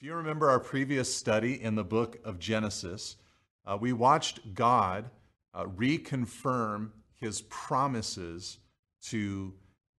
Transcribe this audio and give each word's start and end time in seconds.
If 0.00 0.06
you 0.06 0.14
remember 0.14 0.48
our 0.48 0.60
previous 0.60 1.14
study 1.14 1.62
in 1.62 1.74
the 1.74 1.84
book 1.84 2.20
of 2.24 2.38
Genesis, 2.38 3.16
uh, 3.66 3.76
we 3.78 3.92
watched 3.92 4.54
God 4.54 5.10
uh, 5.52 5.64
reconfirm 5.64 6.88
his 7.16 7.42
promises 7.42 8.60
to 9.08 9.52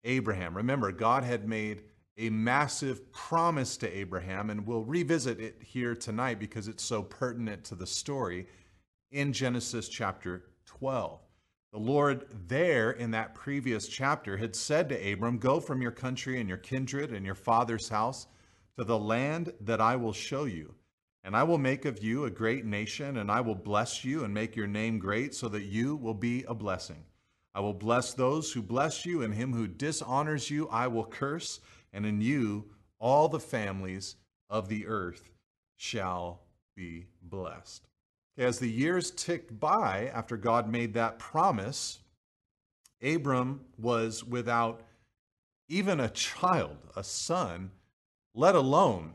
Abraham. 0.04 0.56
Remember, 0.56 0.90
God 0.90 1.22
had 1.22 1.46
made 1.46 1.82
a 2.16 2.30
massive 2.30 3.12
promise 3.12 3.76
to 3.76 3.94
Abraham, 3.94 4.48
and 4.48 4.66
we'll 4.66 4.84
revisit 4.84 5.38
it 5.38 5.60
here 5.62 5.94
tonight 5.94 6.38
because 6.38 6.66
it's 6.66 6.82
so 6.82 7.02
pertinent 7.02 7.62
to 7.64 7.74
the 7.74 7.86
story 7.86 8.46
in 9.10 9.34
Genesis 9.34 9.86
chapter 9.86 10.44
12. 10.64 11.20
The 11.74 11.78
Lord, 11.78 12.24
there 12.48 12.92
in 12.92 13.10
that 13.10 13.34
previous 13.34 13.86
chapter, 13.86 14.38
had 14.38 14.56
said 14.56 14.88
to 14.88 15.12
Abram, 15.12 15.36
Go 15.36 15.60
from 15.60 15.82
your 15.82 15.90
country 15.90 16.40
and 16.40 16.48
your 16.48 16.56
kindred 16.56 17.12
and 17.12 17.26
your 17.26 17.34
father's 17.34 17.90
house 17.90 18.28
to 18.80 18.84
the 18.84 18.98
land 18.98 19.52
that 19.60 19.78
I 19.78 19.96
will 19.96 20.14
show 20.14 20.44
you. 20.46 20.74
And 21.22 21.36
I 21.36 21.42
will 21.42 21.58
make 21.58 21.84
of 21.84 22.02
you 22.02 22.24
a 22.24 22.30
great 22.30 22.64
nation, 22.64 23.18
and 23.18 23.30
I 23.30 23.42
will 23.42 23.54
bless 23.54 24.06
you 24.06 24.24
and 24.24 24.32
make 24.32 24.56
your 24.56 24.66
name 24.66 24.98
great, 24.98 25.34
so 25.34 25.50
that 25.50 25.64
you 25.64 25.96
will 25.96 26.14
be 26.14 26.44
a 26.44 26.54
blessing. 26.54 27.04
I 27.54 27.60
will 27.60 27.74
bless 27.74 28.14
those 28.14 28.50
who 28.50 28.62
bless 28.62 29.04
you, 29.04 29.20
and 29.20 29.34
him 29.34 29.52
who 29.52 29.66
dishonors 29.66 30.48
you 30.48 30.66
I 30.70 30.86
will 30.86 31.04
curse, 31.04 31.60
and 31.92 32.06
in 32.06 32.22
you 32.22 32.70
all 32.98 33.28
the 33.28 33.38
families 33.38 34.16
of 34.48 34.70
the 34.70 34.86
earth 34.86 35.30
shall 35.76 36.40
be 36.74 37.04
blessed. 37.20 37.86
As 38.38 38.60
the 38.60 38.70
years 38.70 39.10
ticked 39.10 39.60
by 39.60 40.10
after 40.14 40.38
God 40.38 40.70
made 40.70 40.94
that 40.94 41.18
promise, 41.18 41.98
Abram 43.02 43.60
was 43.76 44.24
without 44.24 44.80
even 45.68 46.00
a 46.00 46.08
child, 46.08 46.78
a 46.96 47.04
son, 47.04 47.72
let 48.34 48.54
alone 48.54 49.12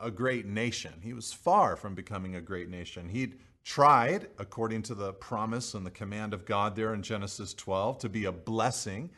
a 0.00 0.10
great 0.10 0.46
nation. 0.46 0.92
He 1.02 1.12
was 1.12 1.32
far 1.32 1.76
from 1.76 1.94
becoming 1.94 2.36
a 2.36 2.40
great 2.40 2.68
nation. 2.68 3.08
He'd 3.08 3.38
tried, 3.64 4.28
according 4.38 4.82
to 4.82 4.94
the 4.94 5.12
promise 5.12 5.74
and 5.74 5.84
the 5.84 5.90
command 5.90 6.34
of 6.34 6.44
God 6.44 6.76
there 6.76 6.94
in 6.94 7.02
Genesis 7.02 7.54
12, 7.54 7.98
to 7.98 8.08
be 8.08 8.24
a 8.24 8.32
blessing. 8.32 9.10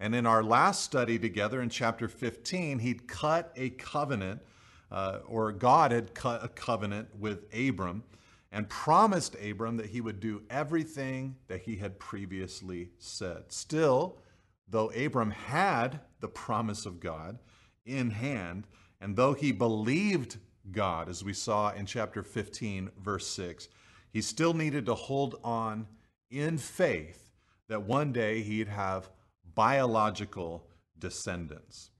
And 0.00 0.14
in 0.14 0.26
our 0.26 0.42
last 0.42 0.82
study 0.82 1.18
together 1.18 1.60
in 1.60 1.68
chapter 1.68 2.08
15, 2.08 2.78
he'd 2.78 3.08
cut 3.08 3.52
a 3.56 3.70
covenant, 3.70 4.40
uh, 4.90 5.18
or 5.26 5.52
God 5.52 5.92
had 5.92 6.14
cut 6.14 6.44
a 6.44 6.48
covenant 6.48 7.08
with 7.18 7.52
Abram 7.54 8.04
and 8.50 8.68
promised 8.68 9.36
Abram 9.44 9.76
that 9.76 9.86
he 9.86 10.00
would 10.00 10.20
do 10.20 10.42
everything 10.48 11.36
that 11.48 11.62
he 11.62 11.76
had 11.76 11.98
previously 11.98 12.90
said. 12.98 13.44
Still, 13.48 14.18
though 14.68 14.90
Abram 14.90 15.30
had 15.30 16.00
the 16.20 16.28
promise 16.28 16.86
of 16.86 17.00
God 17.00 17.38
in 17.84 18.10
hand, 18.10 18.66
and 19.00 19.16
though 19.16 19.32
he 19.32 19.52
believed 19.52 20.38
God, 20.70 21.08
as 21.08 21.24
we 21.24 21.32
saw 21.32 21.72
in 21.72 21.86
chapter 21.86 22.22
15, 22.22 22.90
verse 22.98 23.26
6, 23.28 23.68
he 24.10 24.20
still 24.20 24.54
needed 24.54 24.86
to 24.86 24.94
hold 24.94 25.38
on 25.44 25.86
in 26.30 26.58
faith 26.58 27.30
that 27.68 27.82
one 27.82 28.12
day 28.12 28.42
he'd 28.42 28.68
have 28.68 29.10
biological 29.54 30.66
descendants. 30.98 31.90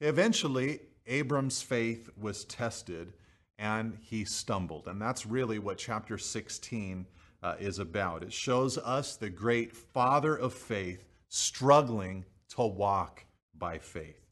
Eventually, 0.00 0.80
Abram's 1.06 1.62
faith 1.62 2.10
was 2.20 2.44
tested 2.44 3.12
and 3.58 3.98
he 4.00 4.24
stumbled. 4.24 4.86
And 4.86 5.00
that's 5.00 5.26
really 5.26 5.58
what 5.58 5.78
chapter 5.78 6.16
16 6.18 7.06
uh, 7.42 7.54
is 7.58 7.78
about. 7.78 8.22
It 8.22 8.32
shows 8.32 8.78
us 8.78 9.16
the 9.16 9.30
great 9.30 9.74
father 9.74 10.36
of 10.36 10.52
faith 10.52 11.04
struggling 11.28 12.24
to 12.50 12.62
walk 12.62 13.24
by 13.56 13.78
faith. 13.78 14.27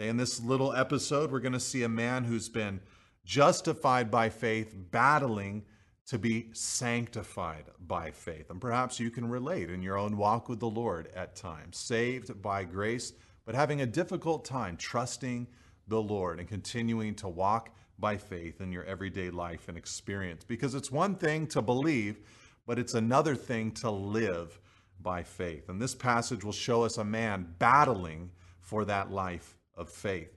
Okay, 0.00 0.08
in 0.08 0.16
this 0.16 0.40
little 0.40 0.72
episode, 0.72 1.30
we're 1.30 1.40
going 1.40 1.52
to 1.52 1.60
see 1.60 1.82
a 1.82 1.88
man 1.88 2.24
who's 2.24 2.48
been 2.48 2.80
justified 3.22 4.10
by 4.10 4.30
faith, 4.30 4.74
battling 4.90 5.62
to 6.06 6.18
be 6.18 6.48
sanctified 6.54 7.64
by 7.86 8.10
faith. 8.10 8.48
And 8.48 8.62
perhaps 8.62 8.98
you 8.98 9.10
can 9.10 9.28
relate 9.28 9.68
in 9.68 9.82
your 9.82 9.98
own 9.98 10.16
walk 10.16 10.48
with 10.48 10.58
the 10.58 10.70
Lord 10.70 11.10
at 11.14 11.36
times, 11.36 11.76
saved 11.76 12.40
by 12.40 12.64
grace, 12.64 13.12
but 13.44 13.54
having 13.54 13.82
a 13.82 13.86
difficult 13.86 14.46
time 14.46 14.78
trusting 14.78 15.46
the 15.86 16.00
Lord 16.00 16.40
and 16.40 16.48
continuing 16.48 17.14
to 17.16 17.28
walk 17.28 17.68
by 17.98 18.16
faith 18.16 18.62
in 18.62 18.72
your 18.72 18.84
everyday 18.84 19.28
life 19.28 19.68
and 19.68 19.76
experience. 19.76 20.44
Because 20.44 20.74
it's 20.74 20.90
one 20.90 21.14
thing 21.14 21.46
to 21.48 21.60
believe, 21.60 22.20
but 22.66 22.78
it's 22.78 22.94
another 22.94 23.34
thing 23.34 23.70
to 23.72 23.90
live 23.90 24.58
by 25.02 25.22
faith. 25.22 25.68
And 25.68 25.78
this 25.78 25.94
passage 25.94 26.42
will 26.42 26.52
show 26.52 26.84
us 26.84 26.96
a 26.96 27.04
man 27.04 27.54
battling 27.58 28.30
for 28.62 28.86
that 28.86 29.10
life 29.10 29.58
of 29.80 29.88
faith. 29.88 30.36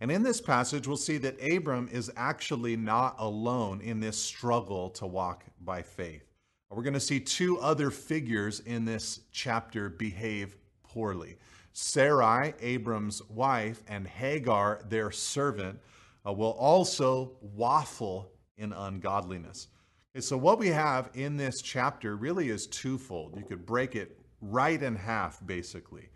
And 0.00 0.10
in 0.10 0.22
this 0.22 0.40
passage, 0.40 0.86
we'll 0.86 0.96
see 0.96 1.18
that 1.18 1.42
Abram 1.42 1.88
is 1.90 2.10
actually 2.16 2.76
not 2.76 3.16
alone 3.18 3.80
in 3.80 4.00
this 4.00 4.18
struggle 4.18 4.90
to 4.90 5.06
walk 5.06 5.44
by 5.60 5.82
faith. 5.82 6.24
We're 6.70 6.82
going 6.82 6.94
to 6.94 7.00
see 7.00 7.20
two 7.20 7.58
other 7.60 7.90
figures 7.90 8.60
in 8.60 8.84
this 8.84 9.20
chapter 9.30 9.88
behave 9.88 10.56
poorly. 10.82 11.36
Sarai, 11.72 12.54
Abram's 12.60 13.22
wife, 13.28 13.82
and 13.88 14.06
Hagar, 14.06 14.80
their 14.88 15.10
servant, 15.10 15.78
uh, 16.26 16.32
will 16.32 16.52
also 16.52 17.32
waffle 17.40 18.30
in 18.56 18.72
ungodliness. 18.72 19.68
Okay, 20.14 20.20
so, 20.20 20.36
what 20.36 20.58
we 20.58 20.68
have 20.68 21.10
in 21.14 21.36
this 21.36 21.60
chapter 21.62 22.16
really 22.16 22.48
is 22.48 22.66
twofold. 22.66 23.36
You 23.36 23.44
could 23.44 23.66
break 23.66 23.96
it 23.96 24.18
right 24.40 24.80
in 24.80 24.94
half, 24.94 25.44
basically. 25.44 26.08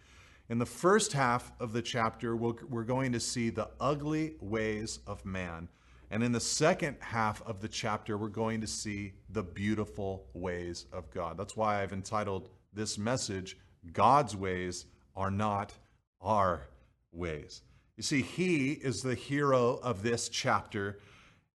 In 0.51 0.59
the 0.59 0.67
first 0.67 1.13
half 1.13 1.53
of 1.61 1.75
the 1.75 1.83
chapter, 1.83 2.35
we're 2.35 2.85
going 2.85 3.13
to 3.13 3.21
see 3.21 3.51
the 3.51 3.69
ugly 3.79 4.37
ways 4.41 5.01
of 5.07 5.25
man. 5.27 5.69
And 6.11 6.23
in 6.23 6.33
the 6.33 6.41
second 6.41 6.97
half 7.01 7.43
of 7.43 7.61
the 7.61 7.69
chapter, 7.69 8.17
we're 8.17 8.29
going 8.29 8.63
to 8.63 8.67
see 8.67 9.13
the 9.29 9.43
beautiful 9.43 10.25
ways 10.33 10.87
of 10.91 11.11
God. 11.11 11.37
That's 11.37 11.55
why 11.55 11.83
I've 11.83 11.93
entitled 11.93 12.49
this 12.73 12.97
message, 12.97 13.59
God's 13.93 14.35
Ways 14.35 14.87
Are 15.15 15.31
Not 15.31 15.75
Our 16.23 16.69
Ways. 17.13 17.61
You 17.99 18.03
see, 18.03 18.23
He 18.23 18.73
is 18.73 19.03
the 19.03 19.15
hero 19.15 19.79
of 19.83 20.03
this 20.03 20.31
chapter, 20.31 20.99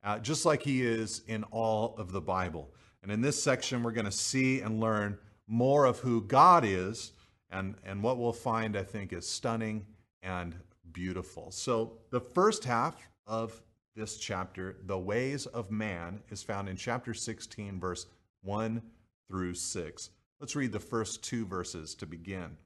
uh, 0.02 0.18
just 0.18 0.44
like 0.44 0.62
He 0.62 0.82
is 0.82 1.22
in 1.28 1.44
all 1.44 1.94
of 1.96 2.10
the 2.10 2.20
Bible. 2.20 2.72
And 3.04 3.12
in 3.12 3.20
this 3.20 3.40
section, 3.40 3.84
we're 3.84 3.92
going 3.92 4.04
to 4.04 4.10
see 4.10 4.62
and 4.62 4.80
learn 4.80 5.16
more 5.46 5.84
of 5.84 6.00
who 6.00 6.22
God 6.22 6.64
is 6.64 7.12
and, 7.50 7.74
and 7.84 8.02
what 8.02 8.18
we'll 8.18 8.32
find, 8.32 8.76
I 8.76 8.82
think, 8.82 9.12
is 9.12 9.28
stunning 9.28 9.86
and 10.22 10.54
beautiful. 10.92 11.50
So, 11.50 11.98
the 12.10 12.20
first 12.20 12.64
half 12.64 13.08
of 13.26 13.60
this 13.96 14.18
chapter, 14.18 14.76
the 14.86 14.98
ways 14.98 15.46
of 15.46 15.70
man, 15.70 16.20
is 16.30 16.42
found 16.42 16.68
in 16.68 16.76
chapter 16.76 17.14
16, 17.14 17.80
verse 17.80 18.06
1 18.42 18.82
through 19.28 19.54
6. 19.54 20.10
Let's 20.40 20.56
read 20.56 20.72
the 20.72 20.80
first 20.80 21.22
two 21.22 21.44
verses 21.44 21.94
to 21.96 22.06
begin. 22.06 22.56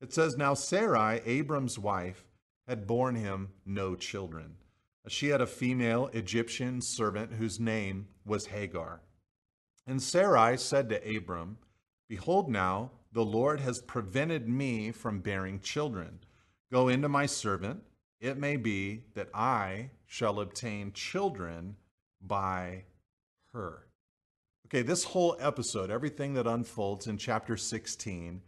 It 0.00 0.12
says, 0.12 0.36
Now 0.36 0.54
Sarai, 0.54 1.20
Abram's 1.24 1.78
wife, 1.78 2.24
had 2.68 2.86
borne 2.86 3.14
him 3.14 3.48
no 3.64 3.94
children. 3.94 4.56
She 5.08 5.28
had 5.28 5.40
a 5.40 5.46
female 5.46 6.08
Egyptian 6.12 6.80
servant 6.80 7.32
whose 7.34 7.60
name 7.60 8.08
was 8.24 8.46
Hagar. 8.46 9.00
And 9.86 10.02
Sarai 10.02 10.56
said 10.56 10.88
to 10.88 11.16
Abram, 11.16 11.58
Behold, 12.08 12.48
now 12.48 12.90
the 13.12 13.24
Lord 13.24 13.60
has 13.60 13.80
prevented 13.82 14.48
me 14.48 14.92
from 14.92 15.20
bearing 15.20 15.60
children. 15.60 16.20
Go 16.70 16.88
into 16.88 17.08
my 17.08 17.26
servant. 17.26 17.82
It 18.20 18.38
may 18.38 18.56
be 18.56 19.04
that 19.14 19.28
I 19.34 19.90
shall 20.06 20.40
obtain 20.40 20.92
children 20.92 21.76
by 22.20 22.84
her. 23.52 23.86
Okay, 24.66 24.82
this 24.82 25.04
whole 25.04 25.36
episode, 25.38 25.90
everything 25.90 26.34
that 26.34 26.46
unfolds 26.46 27.06
in 27.06 27.18
chapter 27.18 27.56
16, 27.56 28.42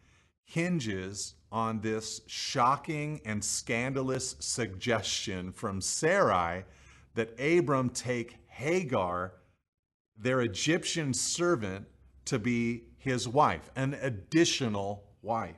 hinges 0.44 1.34
on 1.52 1.80
this 1.80 2.22
shocking 2.26 3.20
and 3.24 3.44
scandalous 3.44 4.34
suggestion 4.40 5.52
from 5.52 5.80
Sarai 5.80 6.64
that 7.14 7.38
Abram 7.38 7.90
take 7.90 8.36
Hagar, 8.48 9.34
their 10.16 10.40
Egyptian 10.40 11.14
servant, 11.14 11.86
to 12.28 12.38
be 12.38 12.84
his 12.98 13.28
wife, 13.28 13.70
an 13.76 13.94
additional 14.02 15.04
wife. 15.22 15.56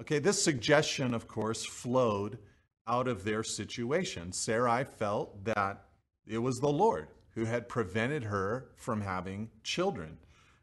Okay, 0.00 0.18
this 0.18 0.42
suggestion, 0.42 1.14
of 1.14 1.26
course, 1.26 1.64
flowed 1.64 2.38
out 2.86 3.08
of 3.08 3.24
their 3.24 3.42
situation. 3.42 4.32
Sarai 4.32 4.84
felt 4.84 5.44
that 5.44 5.84
it 6.26 6.38
was 6.38 6.60
the 6.60 6.68
Lord 6.68 7.08
who 7.34 7.44
had 7.44 7.68
prevented 7.68 8.24
her 8.24 8.70
from 8.76 9.00
having 9.00 9.50
children. 9.62 10.18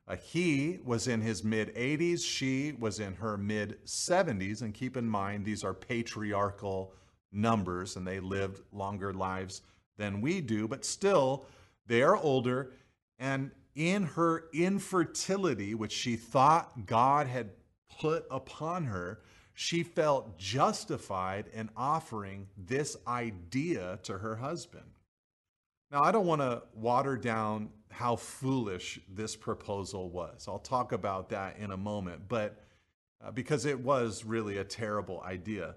Uh, 0.07 0.15
he 0.15 0.79
was 0.83 1.07
in 1.07 1.21
his 1.21 1.43
mid 1.43 1.73
80s, 1.75 2.23
she 2.23 2.73
was 2.79 2.99
in 2.99 3.15
her 3.15 3.37
mid 3.37 3.83
70s. 3.85 4.61
And 4.61 4.73
keep 4.73 4.97
in 4.97 5.07
mind, 5.07 5.45
these 5.45 5.63
are 5.63 5.73
patriarchal 5.73 6.93
numbers 7.31 7.95
and 7.95 8.05
they 8.05 8.19
lived 8.19 8.61
longer 8.71 9.13
lives 9.13 9.61
than 9.97 10.21
we 10.21 10.41
do, 10.41 10.67
but 10.67 10.85
still, 10.85 11.45
they 11.87 12.01
are 12.01 12.17
older. 12.17 12.71
And 13.19 13.51
in 13.75 14.03
her 14.03 14.45
infertility, 14.53 15.75
which 15.75 15.91
she 15.91 16.15
thought 16.15 16.85
God 16.85 17.27
had 17.27 17.51
put 17.99 18.25
upon 18.31 18.85
her, 18.85 19.21
she 19.53 19.83
felt 19.83 20.37
justified 20.37 21.45
in 21.53 21.69
offering 21.75 22.47
this 22.57 22.97
idea 23.07 23.99
to 24.03 24.17
her 24.17 24.35
husband. 24.35 24.85
Now, 25.91 26.03
I 26.03 26.11
don't 26.11 26.25
want 26.25 26.41
to 26.41 26.63
water 26.73 27.15
down 27.15 27.69
how 27.89 28.15
foolish 28.15 28.99
this 29.09 29.35
proposal 29.35 30.09
was. 30.09 30.45
I'll 30.47 30.59
talk 30.59 30.91
about 30.91 31.29
that 31.29 31.57
in 31.57 31.71
a 31.71 31.77
moment, 31.77 32.23
but 32.27 32.61
uh, 33.23 33.31
because 33.31 33.65
it 33.65 33.79
was 33.79 34.25
really 34.25 34.57
a 34.57 34.63
terrible 34.63 35.21
idea. 35.21 35.75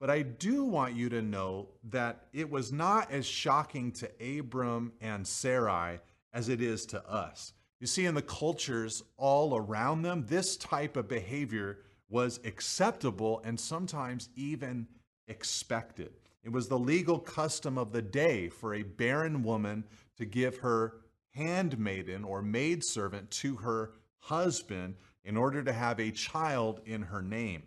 But 0.00 0.10
I 0.10 0.22
do 0.22 0.64
want 0.64 0.94
you 0.94 1.08
to 1.08 1.22
know 1.22 1.68
that 1.84 2.26
it 2.32 2.50
was 2.50 2.72
not 2.72 3.10
as 3.10 3.24
shocking 3.24 3.92
to 3.92 4.38
Abram 4.38 4.92
and 5.00 5.26
Sarai 5.26 6.00
as 6.34 6.50
it 6.50 6.60
is 6.60 6.84
to 6.86 7.08
us. 7.08 7.54
You 7.80 7.86
see, 7.86 8.04
in 8.04 8.14
the 8.14 8.22
cultures 8.22 9.02
all 9.16 9.56
around 9.56 10.02
them, 10.02 10.26
this 10.26 10.56
type 10.56 10.96
of 10.96 11.08
behavior 11.08 11.78
was 12.10 12.40
acceptable 12.44 13.40
and 13.44 13.58
sometimes 13.58 14.28
even 14.36 14.86
expected. 15.28 16.12
It 16.42 16.52
was 16.52 16.68
the 16.68 16.78
legal 16.78 17.18
custom 17.18 17.78
of 17.78 17.92
the 17.92 18.02
day 18.02 18.48
for 18.48 18.74
a 18.74 18.82
barren 18.82 19.42
woman 19.42 19.84
to 20.18 20.26
give 20.26 20.58
her 20.58 20.96
handmaiden 21.34 22.24
or 22.24 22.42
maidservant 22.42 23.30
to 23.30 23.56
her 23.56 23.92
husband 24.18 24.96
in 25.24 25.36
order 25.36 25.62
to 25.62 25.72
have 25.72 25.98
a 25.98 26.10
child 26.10 26.80
in 26.84 27.02
her 27.02 27.22
name. 27.22 27.62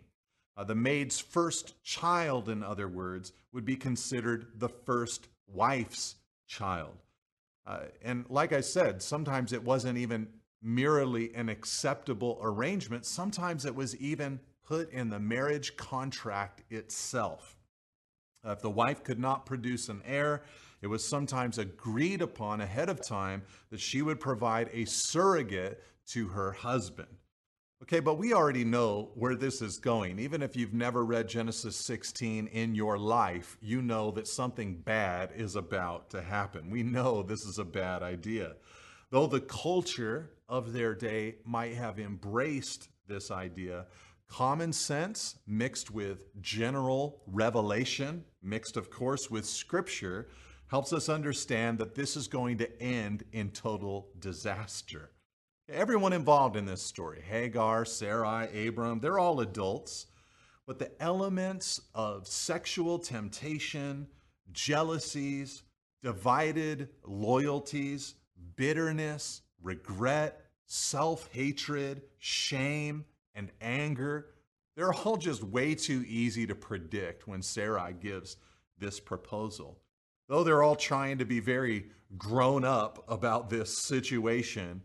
Uh, 0.56 0.64
the 0.64 0.74
maid's 0.74 1.20
first 1.20 1.80
child, 1.84 2.48
in 2.48 2.62
other 2.62 2.88
words, 2.88 3.32
would 3.52 3.64
be 3.64 3.76
considered 3.76 4.46
the 4.56 4.68
first 4.68 5.28
wife's 5.46 6.16
child. 6.46 6.96
Uh, 7.68 7.80
and 8.02 8.24
like 8.30 8.54
I 8.54 8.62
said, 8.62 9.02
sometimes 9.02 9.52
it 9.52 9.62
wasn't 9.62 9.98
even 9.98 10.28
merely 10.62 11.34
an 11.34 11.50
acceptable 11.50 12.38
arrangement, 12.42 13.04
sometimes 13.04 13.66
it 13.66 13.74
was 13.74 13.94
even 13.96 14.40
put 14.66 14.90
in 14.90 15.10
the 15.10 15.20
marriage 15.20 15.76
contract 15.76 16.62
itself. 16.70 17.58
Uh, 18.44 18.52
if 18.52 18.60
the 18.60 18.70
wife 18.70 19.04
could 19.04 19.18
not 19.18 19.44
produce 19.44 19.90
an 19.90 20.00
heir, 20.06 20.42
it 20.80 20.86
was 20.86 21.06
sometimes 21.06 21.58
agreed 21.58 22.22
upon 22.22 22.62
ahead 22.62 22.88
of 22.88 23.06
time 23.06 23.42
that 23.70 23.80
she 23.80 24.00
would 24.00 24.18
provide 24.18 24.70
a 24.72 24.86
surrogate 24.86 25.82
to 26.06 26.28
her 26.28 26.52
husband. 26.52 27.17
Okay, 27.80 28.00
but 28.00 28.18
we 28.18 28.32
already 28.32 28.64
know 28.64 29.10
where 29.14 29.36
this 29.36 29.62
is 29.62 29.78
going. 29.78 30.18
Even 30.18 30.42
if 30.42 30.56
you've 30.56 30.74
never 30.74 31.04
read 31.04 31.28
Genesis 31.28 31.76
16 31.76 32.48
in 32.48 32.74
your 32.74 32.98
life, 32.98 33.56
you 33.60 33.80
know 33.80 34.10
that 34.10 34.26
something 34.26 34.74
bad 34.74 35.30
is 35.36 35.54
about 35.54 36.10
to 36.10 36.20
happen. 36.20 36.70
We 36.70 36.82
know 36.82 37.22
this 37.22 37.44
is 37.44 37.58
a 37.58 37.64
bad 37.64 38.02
idea. 38.02 38.56
Though 39.10 39.28
the 39.28 39.40
culture 39.40 40.30
of 40.48 40.72
their 40.72 40.92
day 40.94 41.36
might 41.44 41.74
have 41.74 42.00
embraced 42.00 42.88
this 43.06 43.30
idea, 43.30 43.86
common 44.26 44.72
sense 44.72 45.36
mixed 45.46 45.92
with 45.92 46.24
general 46.42 47.22
revelation, 47.28 48.24
mixed, 48.42 48.76
of 48.76 48.90
course, 48.90 49.30
with 49.30 49.46
scripture, 49.46 50.28
helps 50.66 50.92
us 50.92 51.08
understand 51.08 51.78
that 51.78 51.94
this 51.94 52.16
is 52.16 52.26
going 52.26 52.58
to 52.58 52.82
end 52.82 53.22
in 53.32 53.50
total 53.50 54.08
disaster. 54.18 55.12
Everyone 55.70 56.14
involved 56.14 56.56
in 56.56 56.64
this 56.64 56.80
story 56.80 57.20
Hagar, 57.20 57.84
Sarai, 57.84 58.68
Abram 58.68 59.00
they're 59.00 59.18
all 59.18 59.40
adults. 59.40 60.06
But 60.66 60.78
the 60.78 60.90
elements 61.02 61.80
of 61.94 62.26
sexual 62.26 62.98
temptation, 62.98 64.06
jealousies, 64.52 65.62
divided 66.02 66.88
loyalties, 67.04 68.14
bitterness, 68.56 69.42
regret, 69.62 70.40
self 70.64 71.28
hatred, 71.32 72.02
shame, 72.18 73.04
and 73.34 73.50
anger, 73.60 74.26
they're 74.74 74.92
all 74.92 75.18
just 75.18 75.42
way 75.42 75.74
too 75.74 76.02
easy 76.08 76.46
to 76.46 76.54
predict 76.54 77.28
when 77.28 77.42
Sarai 77.42 77.92
gives 77.92 78.38
this 78.78 79.00
proposal. 79.00 79.80
Though 80.28 80.44
they're 80.44 80.62
all 80.62 80.76
trying 80.76 81.18
to 81.18 81.26
be 81.26 81.40
very 81.40 81.86
grown 82.16 82.64
up 82.64 83.04
about 83.08 83.50
this 83.50 83.76
situation, 83.76 84.82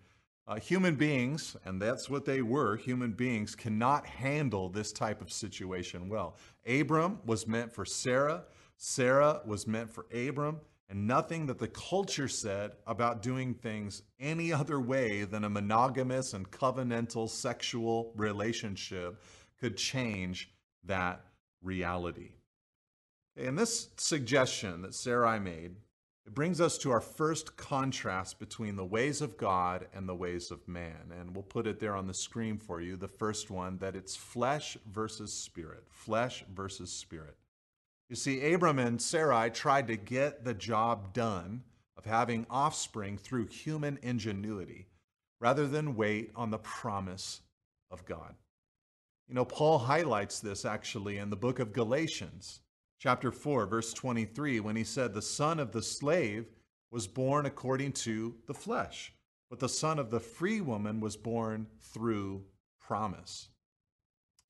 uh, 0.47 0.59
human 0.59 0.95
beings, 0.95 1.55
and 1.65 1.81
that's 1.81 2.09
what 2.09 2.25
they 2.25 2.41
were, 2.41 2.75
human 2.75 3.11
beings 3.11 3.55
cannot 3.55 4.05
handle 4.05 4.69
this 4.69 4.91
type 4.91 5.21
of 5.21 5.31
situation 5.31 6.09
well. 6.09 6.35
Abram 6.67 7.19
was 7.25 7.47
meant 7.47 7.73
for 7.73 7.85
Sarah, 7.85 8.43
Sarah 8.75 9.41
was 9.45 9.65
meant 9.67 9.89
for 9.91 10.05
Abram, 10.13 10.59
and 10.89 11.07
nothing 11.07 11.45
that 11.45 11.59
the 11.59 11.69
culture 11.69 12.27
said 12.27 12.73
about 12.85 13.21
doing 13.21 13.53
things 13.53 14.03
any 14.19 14.51
other 14.51 14.79
way 14.79 15.23
than 15.23 15.45
a 15.45 15.49
monogamous 15.49 16.33
and 16.33 16.51
covenantal 16.51 17.29
sexual 17.29 18.11
relationship 18.15 19.21
could 19.59 19.77
change 19.77 20.51
that 20.83 21.25
reality. 21.61 22.31
And 23.37 23.57
this 23.57 23.89
suggestion 23.97 24.81
that 24.81 24.93
Sarai 24.93 25.39
made 25.39 25.77
it 26.25 26.33
brings 26.33 26.61
us 26.61 26.77
to 26.79 26.91
our 26.91 27.01
first 27.01 27.57
contrast 27.57 28.39
between 28.39 28.77
the 28.77 28.85
ways 28.85 29.21
of 29.21 29.37
God 29.37 29.87
and 29.93 30.07
the 30.07 30.15
ways 30.15 30.51
of 30.51 30.65
man. 30.67 31.11
And 31.19 31.35
we'll 31.35 31.43
put 31.43 31.67
it 31.67 31.79
there 31.79 31.95
on 31.95 32.07
the 32.07 32.13
screen 32.13 32.57
for 32.57 32.79
you. 32.79 32.95
The 32.95 33.09
first 33.09 33.51
one 33.51 33.77
that 33.79 33.95
it's 33.95 34.15
flesh 34.15 34.77
versus 34.89 35.33
spirit. 35.33 35.83
Flesh 35.89 36.45
versus 36.53 36.91
spirit. 36.91 37.35
You 38.09 38.15
see, 38.15 38.53
Abram 38.53 38.79
and 38.79 39.01
Sarai 39.01 39.49
tried 39.49 39.87
to 39.87 39.97
get 39.97 40.45
the 40.45 40.53
job 40.53 41.13
done 41.13 41.63
of 41.97 42.05
having 42.05 42.45
offspring 42.49 43.17
through 43.17 43.47
human 43.47 43.99
ingenuity 44.01 44.87
rather 45.41 45.67
than 45.67 45.95
wait 45.95 46.31
on 46.35 46.51
the 46.51 46.57
promise 46.57 47.41
of 47.91 48.05
God. 48.05 48.35
You 49.27 49.35
know, 49.35 49.45
Paul 49.45 49.79
highlights 49.79 50.39
this 50.39 50.63
actually 50.63 51.17
in 51.17 51.29
the 51.29 51.35
book 51.35 51.59
of 51.59 51.73
Galatians 51.73 52.61
chapter 53.03 53.33
4, 53.33 53.65
verse 53.65 53.91
23, 53.91 54.61
when 54.61 54.77
he 54.77 54.83
said, 54.85 55.13
The 55.13 55.21
son 55.21 55.59
of 55.59 55.73
the 55.73 55.81
slave 55.81 56.45
was 56.89 57.05
born 57.05 57.45
according 57.45 57.91
to 57.91 58.33
the 58.47 58.53
flesh, 58.53 59.13
but 59.49 59.59
the 59.59 59.67
son 59.67 59.99
of 59.99 60.09
the 60.09 60.21
free 60.21 60.61
woman 60.61 61.01
was 61.01 61.17
born 61.17 61.67
through 61.81 62.45
promise. 62.79 63.49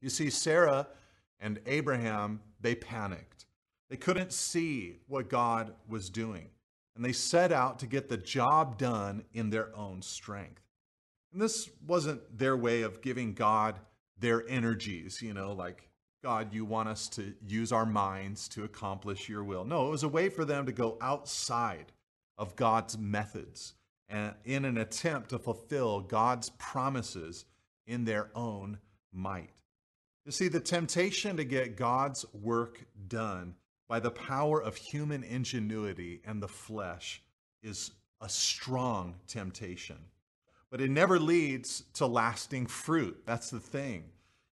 You 0.01 0.09
see, 0.11 0.29
Sarah 0.29 0.87
and 1.39 1.61
Abraham, 1.65 2.41
they 2.61 2.75
panicked. 2.75 3.47
They 3.89 3.97
couldn't 3.97 4.31
see 4.31 4.99
what 5.07 5.31
God 5.31 5.73
was 5.89 6.11
doing, 6.11 6.49
and 6.95 7.03
they 7.03 7.11
set 7.11 7.51
out 7.51 7.79
to 7.79 7.87
get 7.87 8.07
the 8.07 8.17
job 8.17 8.77
done 8.77 9.23
in 9.33 9.49
their 9.49 9.75
own 9.75 10.03
strength. 10.03 10.61
And 11.31 11.41
this 11.41 11.71
wasn't 11.87 12.37
their 12.37 12.55
way 12.55 12.83
of 12.83 13.01
giving 13.01 13.33
God 13.33 13.79
their 14.19 14.47
energies, 14.47 15.23
you 15.23 15.33
know, 15.33 15.53
like 15.53 15.89
God, 16.23 16.53
you 16.53 16.63
want 16.63 16.87
us 16.87 17.09
to 17.09 17.33
use 17.45 17.73
our 17.73 17.85
minds 17.85 18.47
to 18.49 18.63
accomplish 18.63 19.27
your 19.27 19.43
will. 19.43 19.65
No, 19.65 19.87
it 19.87 19.91
was 19.91 20.03
a 20.03 20.07
way 20.07 20.29
for 20.29 20.45
them 20.45 20.65
to 20.65 20.71
go 20.71 20.97
outside 21.01 21.91
of 22.37 22.55
God's 22.55 22.97
methods 22.97 23.73
and 24.07 24.33
in 24.45 24.63
an 24.63 24.77
attempt 24.77 25.31
to 25.31 25.39
fulfill 25.39 25.99
God's 25.99 26.49
promises 26.51 27.43
in 27.85 28.05
their 28.05 28.29
own 28.35 28.77
might. 29.11 29.49
You 30.25 30.31
see, 30.31 30.47
the 30.47 30.61
temptation 30.61 31.35
to 31.35 31.43
get 31.43 31.75
God's 31.75 32.25
work 32.33 32.85
done 33.09 33.55
by 33.89 33.99
the 33.99 34.11
power 34.11 34.63
of 34.63 34.77
human 34.77 35.25
ingenuity 35.25 36.21
and 36.25 36.41
the 36.41 36.47
flesh 36.47 37.21
is 37.61 37.91
a 38.21 38.29
strong 38.29 39.15
temptation. 39.27 39.97
But 40.71 40.79
it 40.79 40.89
never 40.89 41.19
leads 41.19 41.83
to 41.95 42.07
lasting 42.07 42.67
fruit. 42.67 43.23
That's 43.25 43.49
the 43.49 43.59
thing 43.59 44.05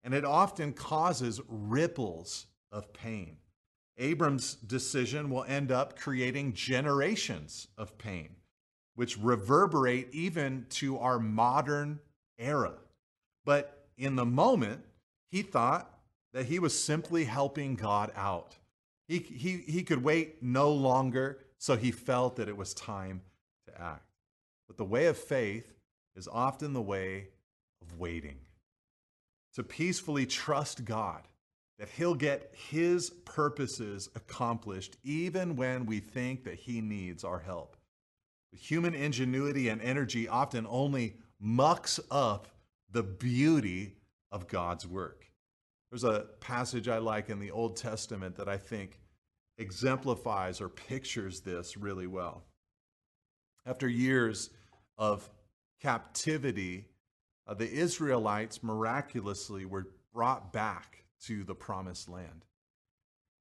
and 0.06 0.14
it 0.14 0.24
often 0.24 0.72
causes 0.72 1.40
ripples 1.48 2.46
of 2.70 2.92
pain. 2.92 3.38
Abram's 3.98 4.54
decision 4.54 5.30
will 5.30 5.42
end 5.42 5.72
up 5.72 5.98
creating 5.98 6.52
generations 6.52 7.66
of 7.76 7.98
pain, 7.98 8.36
which 8.94 9.18
reverberate 9.18 10.08
even 10.12 10.64
to 10.70 10.96
our 10.96 11.18
modern 11.18 11.98
era. 12.38 12.74
But 13.44 13.88
in 13.98 14.14
the 14.14 14.24
moment, 14.24 14.84
he 15.32 15.42
thought 15.42 15.98
that 16.32 16.46
he 16.46 16.60
was 16.60 16.80
simply 16.80 17.24
helping 17.24 17.74
God 17.74 18.12
out. 18.14 18.54
He, 19.08 19.18
he, 19.18 19.64
he 19.66 19.82
could 19.82 20.04
wait 20.04 20.40
no 20.40 20.70
longer, 20.70 21.40
so 21.58 21.74
he 21.76 21.90
felt 21.90 22.36
that 22.36 22.48
it 22.48 22.56
was 22.56 22.74
time 22.74 23.22
to 23.66 23.80
act. 23.80 24.06
But 24.68 24.76
the 24.76 24.84
way 24.84 25.06
of 25.06 25.18
faith 25.18 25.74
is 26.14 26.28
often 26.28 26.74
the 26.74 26.82
way 26.82 27.26
of 27.82 27.98
waiting 27.98 28.45
to 29.56 29.64
peacefully 29.64 30.26
trust 30.26 30.84
God 30.84 31.22
that 31.78 31.88
He'll 31.88 32.14
get 32.14 32.54
His 32.70 33.10
purposes 33.10 34.08
accomplished 34.14 34.96
even 35.02 35.56
when 35.56 35.86
we 35.86 35.98
think 35.98 36.44
that 36.44 36.54
He 36.54 36.80
needs 36.80 37.24
our 37.24 37.38
help. 37.38 37.76
Human 38.52 38.94
ingenuity 38.94 39.68
and 39.68 39.82
energy 39.82 40.28
often 40.28 40.66
only 40.68 41.16
mucks 41.40 41.98
up 42.10 42.48
the 42.90 43.02
beauty 43.02 43.96
of 44.30 44.46
God's 44.46 44.86
work. 44.86 45.30
There's 45.90 46.04
a 46.04 46.26
passage 46.40 46.88
I 46.88 46.98
like 46.98 47.30
in 47.30 47.38
the 47.38 47.50
Old 47.50 47.76
Testament 47.76 48.36
that 48.36 48.48
I 48.48 48.58
think 48.58 48.98
exemplifies 49.58 50.60
or 50.60 50.68
pictures 50.68 51.40
this 51.40 51.76
really 51.76 52.06
well. 52.06 52.44
After 53.64 53.88
years 53.88 54.50
of 54.98 55.28
captivity 55.80 56.88
uh, 57.46 57.54
the 57.54 57.70
Israelites 57.70 58.62
miraculously 58.62 59.64
were 59.64 59.88
brought 60.12 60.52
back 60.52 61.04
to 61.24 61.44
the 61.44 61.54
promised 61.54 62.08
land. 62.08 62.44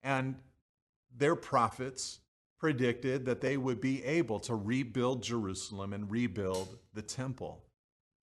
And 0.03 0.35
their 1.15 1.35
prophets 1.35 2.19
predicted 2.59 3.25
that 3.25 3.41
they 3.41 3.57
would 3.57 3.81
be 3.81 4.03
able 4.03 4.39
to 4.39 4.55
rebuild 4.55 5.23
Jerusalem 5.23 5.93
and 5.93 6.09
rebuild 6.09 6.77
the 6.93 7.01
temple. 7.01 7.63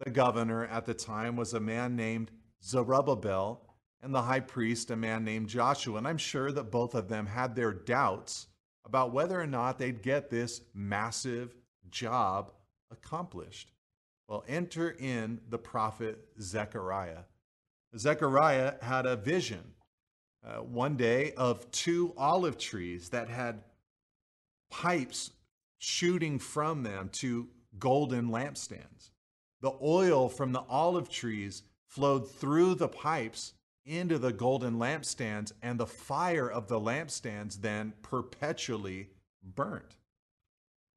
The 0.04 0.10
governor 0.10 0.66
at 0.66 0.84
the 0.84 0.94
time 0.94 1.36
was 1.36 1.54
a 1.54 1.60
man 1.60 1.96
named 1.96 2.30
Zerubbabel, 2.62 3.60
and 4.02 4.14
the 4.14 4.22
high 4.22 4.40
priest, 4.40 4.90
a 4.90 4.96
man 4.96 5.24
named 5.24 5.48
Joshua. 5.48 5.98
And 5.98 6.08
I'm 6.08 6.18
sure 6.18 6.50
that 6.52 6.72
both 6.72 6.94
of 6.94 7.08
them 7.08 7.26
had 7.26 7.54
their 7.54 7.72
doubts 7.72 8.48
about 8.84 9.12
whether 9.12 9.40
or 9.40 9.46
not 9.46 9.78
they'd 9.78 10.02
get 10.02 10.28
this 10.28 10.60
massive 10.74 11.54
job 11.88 12.52
accomplished. 12.90 13.70
Well, 14.28 14.44
enter 14.48 14.90
in 14.90 15.40
the 15.48 15.58
prophet 15.58 16.18
Zechariah. 16.40 17.24
Zechariah 17.96 18.74
had 18.80 19.04
a 19.06 19.16
vision 19.16 19.62
uh, 20.44 20.56
one 20.62 20.96
day 20.96 21.32
of 21.32 21.70
two 21.70 22.14
olive 22.16 22.58
trees 22.58 23.10
that 23.10 23.28
had 23.28 23.62
pipes 24.70 25.30
shooting 25.78 26.38
from 26.38 26.82
them 26.82 27.10
to 27.12 27.48
golden 27.78 28.28
lampstands. 28.28 29.10
The 29.60 29.72
oil 29.82 30.28
from 30.28 30.52
the 30.52 30.64
olive 30.68 31.08
trees 31.08 31.62
flowed 31.86 32.30
through 32.30 32.76
the 32.76 32.88
pipes 32.88 33.54
into 33.84 34.18
the 34.18 34.32
golden 34.32 34.78
lampstands, 34.78 35.52
and 35.60 35.78
the 35.78 35.86
fire 35.86 36.48
of 36.48 36.68
the 36.68 36.80
lampstands 36.80 37.60
then 37.60 37.92
perpetually 38.02 39.10
burnt. 39.42 39.96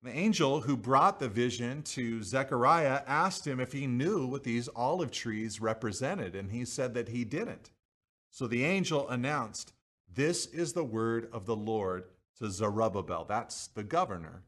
The 0.05 0.15
angel 0.15 0.61
who 0.61 0.77
brought 0.77 1.19
the 1.19 1.27
vision 1.27 1.81
to 1.81 2.21
Zechariah 2.21 3.01
asked 3.07 3.47
him 3.47 3.59
if 3.59 3.71
he 3.71 3.87
knew 3.87 4.27
what 4.27 4.43
these 4.43 4.69
olive 4.75 5.09
trees 5.09 5.59
represented, 5.59 6.35
and 6.35 6.51
he 6.51 6.63
said 6.63 6.93
that 6.93 7.09
he 7.09 7.25
didn't. 7.25 7.71
So 8.29 8.45
the 8.45 8.63
angel 8.65 9.09
announced, 9.09 9.73
This 10.13 10.45
is 10.45 10.73
the 10.73 10.83
word 10.83 11.27
of 11.33 11.47
the 11.47 11.55
Lord 11.55 12.03
to 12.37 12.51
Zerubbabel, 12.51 13.25
that's 13.27 13.65
the 13.69 13.81
governor, 13.81 14.43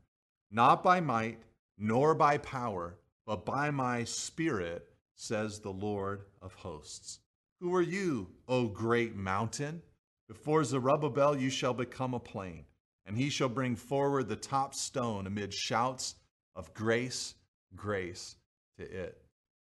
not 0.52 0.84
by 0.84 1.00
might 1.00 1.40
nor 1.76 2.14
by 2.14 2.38
power, 2.38 3.00
but 3.26 3.44
by 3.44 3.72
my 3.72 4.04
spirit, 4.04 4.88
says 5.16 5.58
the 5.58 5.74
Lord 5.74 6.22
of 6.40 6.54
hosts. 6.54 7.18
Who 7.62 7.74
are 7.74 7.82
you, 7.82 8.28
O 8.48 8.68
great 8.68 9.16
mountain? 9.16 9.82
Before 10.28 10.64
Zerubbabel 10.64 11.36
you 11.36 11.50
shall 11.50 11.74
become 11.74 12.14
a 12.14 12.20
plain 12.20 12.66
and 13.08 13.18
he 13.18 13.30
shall 13.30 13.50
bring 13.50 13.76
forward 13.76 14.28
the 14.28 14.36
top 14.36 14.76
stone 14.76 15.26
amid 15.26 15.54
shouts 15.54 16.16
of 16.56 16.74
grace, 16.74 17.36
grace 17.76 18.36
to 18.78 18.84
it. 18.84 19.22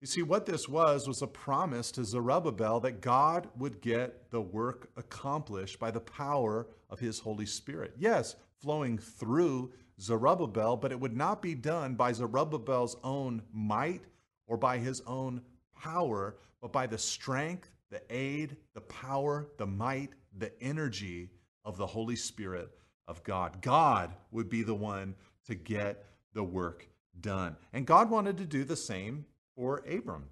You 0.01 0.07
see, 0.07 0.23
what 0.23 0.47
this 0.47 0.69
was 0.69 1.07
was 1.07 1.23
a 1.23 1.27
promise 1.27 1.91
to 1.93 2.05
Zerubbabel 2.05 2.81
that 2.81 3.03
God 3.03 3.49
would 3.59 3.83
get 3.83 4.31
the 4.31 4.41
work 4.41 4.91
accomplished 4.97 5.79
by 5.79 5.91
the 5.91 6.01
power 6.01 6.69
of 6.89 7.01
his 7.01 7.19
Holy 7.19 7.47
Spirit. 7.47 7.95
Yes, 7.99 8.37
flowing 8.63 8.97
through 8.97 9.73
Zerubbabel, 10.01 10.77
but 10.77 10.93
it 10.93 11.01
would 11.01 11.17
not 11.17 11.43
be 11.43 11.55
done 11.55 11.97
by 11.97 12.13
Zerubbabel's 12.13 12.97
own 13.03 13.43
might 13.53 14.05
or 14.47 14.57
by 14.57 14.79
his 14.79 15.03
own 15.07 15.43
power, 15.77 16.37
but 16.63 16.73
by 16.73 16.87
the 16.87 16.99
strength, 16.99 17.71
the 17.91 18.01
aid, 18.09 18.57
the 18.75 18.81
power, 18.83 19.49
the 19.59 19.67
might, 19.67 20.11
the 20.37 20.53
energy 20.63 21.31
of 21.65 21.77
the 21.77 21.87
Holy 21.87 22.17
Spirit 22.17 22.71
of 23.09 23.25
God. 23.25 23.61
God 23.63 24.15
would 24.31 24.49
be 24.49 24.63
the 24.63 24.75
one 24.75 25.17
to 25.47 25.57
get 25.57 26.05
the 26.35 26.45
work 26.45 26.87
done. 27.21 27.57
And 27.73 27.87
God 27.87 28.11
wanted 28.11 28.37
to 28.39 28.45
do 28.45 28.63
the 28.63 28.77
same 28.77 29.25
for 29.57 29.83
Abram. 29.91 30.27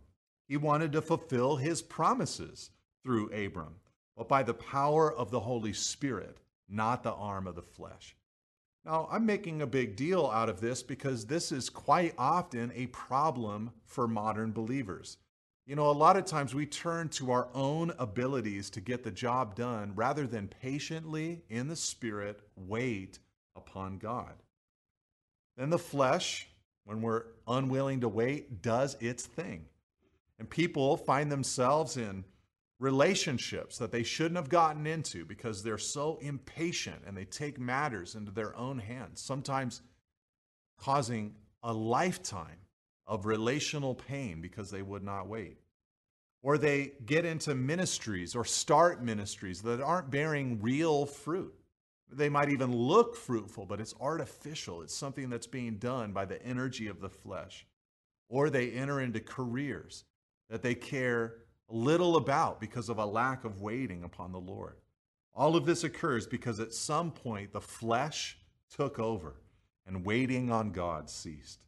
He 0.46 0.56
wanted 0.56 0.92
to 0.92 1.02
fulfill 1.02 1.56
his 1.56 1.82
promises 1.82 2.70
through 3.02 3.32
Abram, 3.32 3.74
but 4.16 4.28
by 4.28 4.44
the 4.44 4.54
power 4.54 5.12
of 5.12 5.30
the 5.30 5.40
Holy 5.40 5.72
Spirit, 5.72 6.36
not 6.68 7.02
the 7.02 7.12
arm 7.12 7.46
of 7.46 7.56
the 7.56 7.62
flesh. 7.62 8.14
Now, 8.84 9.08
I'm 9.10 9.26
making 9.26 9.62
a 9.62 9.66
big 9.66 9.96
deal 9.96 10.26
out 10.26 10.48
of 10.48 10.60
this 10.60 10.84
because 10.84 11.24
this 11.24 11.50
is 11.50 11.68
quite 11.68 12.14
often 12.16 12.70
a 12.76 12.86
problem 12.86 13.72
for 13.84 14.06
modern 14.06 14.52
believers. 14.52 15.16
You 15.66 15.74
know, 15.74 15.90
a 15.90 15.92
lot 15.92 16.16
of 16.16 16.24
times 16.24 16.54
we 16.54 16.64
turn 16.64 17.08
to 17.10 17.32
our 17.32 17.48
own 17.52 17.92
abilities 17.98 18.70
to 18.70 18.80
get 18.80 19.02
the 19.02 19.10
job 19.10 19.56
done 19.56 19.92
rather 19.96 20.24
than 20.24 20.46
patiently, 20.46 21.42
in 21.48 21.66
the 21.66 21.74
Spirit, 21.74 22.40
wait 22.54 23.18
upon 23.56 23.98
God. 23.98 24.34
Then 25.56 25.70
the 25.70 25.78
flesh, 25.78 26.48
when 26.84 27.02
we're 27.02 27.24
unwilling 27.48 28.02
to 28.02 28.08
wait, 28.08 28.62
does 28.62 28.96
its 29.00 29.26
thing. 29.26 29.64
And 30.38 30.48
people 30.48 30.96
find 30.96 31.32
themselves 31.32 31.96
in 31.96 32.24
relationships 32.78 33.76
that 33.78 33.90
they 33.90 34.04
shouldn't 34.04 34.36
have 34.36 34.48
gotten 34.48 34.86
into 34.86 35.24
because 35.24 35.64
they're 35.64 35.78
so 35.78 36.18
impatient 36.20 37.02
and 37.08 37.16
they 37.16 37.24
take 37.24 37.58
matters 37.58 38.14
into 38.14 38.30
their 38.30 38.54
own 38.56 38.78
hands, 38.78 39.20
sometimes 39.20 39.82
causing 40.78 41.34
a 41.64 41.72
lifetime 41.72 42.58
of 43.06 43.26
relational 43.26 43.94
pain 43.94 44.40
because 44.40 44.70
they 44.70 44.82
would 44.82 45.02
not 45.02 45.28
wait. 45.28 45.58
Or 46.42 46.58
they 46.58 46.92
get 47.04 47.24
into 47.24 47.54
ministries 47.54 48.34
or 48.34 48.44
start 48.44 49.02
ministries 49.02 49.62
that 49.62 49.80
aren't 49.80 50.10
bearing 50.10 50.60
real 50.60 51.06
fruit. 51.06 51.54
They 52.10 52.28
might 52.28 52.50
even 52.50 52.72
look 52.74 53.16
fruitful, 53.16 53.66
but 53.66 53.80
it's 53.80 53.94
artificial. 54.00 54.82
It's 54.82 54.94
something 54.94 55.28
that's 55.28 55.48
being 55.48 55.76
done 55.78 56.12
by 56.12 56.24
the 56.24 56.40
energy 56.44 56.86
of 56.86 57.00
the 57.00 57.08
flesh. 57.08 57.66
Or 58.28 58.48
they 58.48 58.70
enter 58.70 59.00
into 59.00 59.20
careers 59.20 60.04
that 60.48 60.62
they 60.62 60.74
care 60.74 61.34
little 61.68 62.16
about 62.16 62.60
because 62.60 62.88
of 62.88 62.98
a 62.98 63.06
lack 63.06 63.44
of 63.44 63.60
waiting 63.60 64.04
upon 64.04 64.32
the 64.32 64.40
Lord. 64.40 64.76
All 65.34 65.56
of 65.56 65.66
this 65.66 65.84
occurs 65.84 66.26
because 66.26 66.60
at 66.60 66.72
some 66.72 67.10
point 67.10 67.52
the 67.52 67.60
flesh 67.60 68.38
took 68.70 68.98
over 68.98 69.40
and 69.86 70.04
waiting 70.04 70.50
on 70.50 70.70
God 70.70 71.10
ceased. 71.10 71.60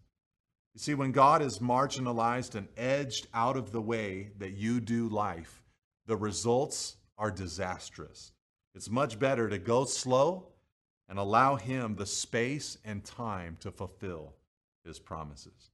You 0.78 0.82
see, 0.82 0.94
when 0.94 1.10
God 1.10 1.42
is 1.42 1.58
marginalized 1.58 2.54
and 2.54 2.68
edged 2.76 3.26
out 3.34 3.56
of 3.56 3.72
the 3.72 3.82
way 3.82 4.30
that 4.38 4.52
you 4.52 4.78
do 4.78 5.08
life, 5.08 5.60
the 6.06 6.14
results 6.14 6.98
are 7.18 7.32
disastrous. 7.32 8.30
It's 8.76 8.88
much 8.88 9.18
better 9.18 9.48
to 9.48 9.58
go 9.58 9.86
slow 9.86 10.50
and 11.08 11.18
allow 11.18 11.56
Him 11.56 11.96
the 11.96 12.06
space 12.06 12.78
and 12.84 13.04
time 13.04 13.56
to 13.58 13.72
fulfill 13.72 14.34
His 14.84 15.00
promises. 15.00 15.72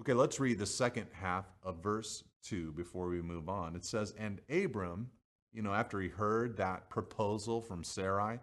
Okay, 0.00 0.12
let's 0.12 0.38
read 0.38 0.60
the 0.60 0.66
second 0.66 1.08
half 1.10 1.46
of 1.64 1.82
verse 1.82 2.22
2 2.44 2.70
before 2.74 3.08
we 3.08 3.20
move 3.20 3.48
on. 3.48 3.74
It 3.74 3.84
says, 3.84 4.14
And 4.16 4.40
Abram, 4.48 5.10
you 5.52 5.62
know, 5.62 5.74
after 5.74 6.00
he 6.00 6.10
heard 6.10 6.56
that 6.58 6.88
proposal 6.90 7.60
from 7.60 7.82
Sarai, 7.82 8.38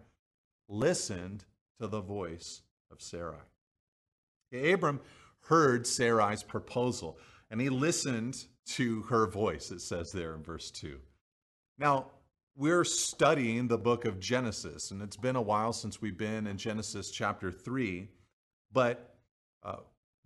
listened 0.68 1.46
to 1.80 1.86
the 1.86 2.02
voice 2.02 2.60
of 2.90 3.00
Sarai. 3.00 3.40
Abram 4.52 5.00
heard 5.48 5.86
Sarai's 5.86 6.42
proposal 6.42 7.18
and 7.50 7.60
he 7.60 7.68
listened 7.68 8.46
to 8.66 9.02
her 9.02 9.26
voice, 9.26 9.70
it 9.70 9.80
says 9.80 10.12
there 10.12 10.34
in 10.34 10.42
verse 10.42 10.70
2. 10.70 10.98
Now, 11.78 12.10
we're 12.56 12.84
studying 12.84 13.68
the 13.68 13.78
book 13.78 14.06
of 14.06 14.18
Genesis, 14.18 14.90
and 14.90 15.02
it's 15.02 15.16
been 15.16 15.36
a 15.36 15.42
while 15.42 15.72
since 15.72 16.00
we've 16.00 16.16
been 16.16 16.46
in 16.46 16.56
Genesis 16.56 17.10
chapter 17.10 17.52
3, 17.52 18.08
but 18.72 19.16
uh, 19.62 19.76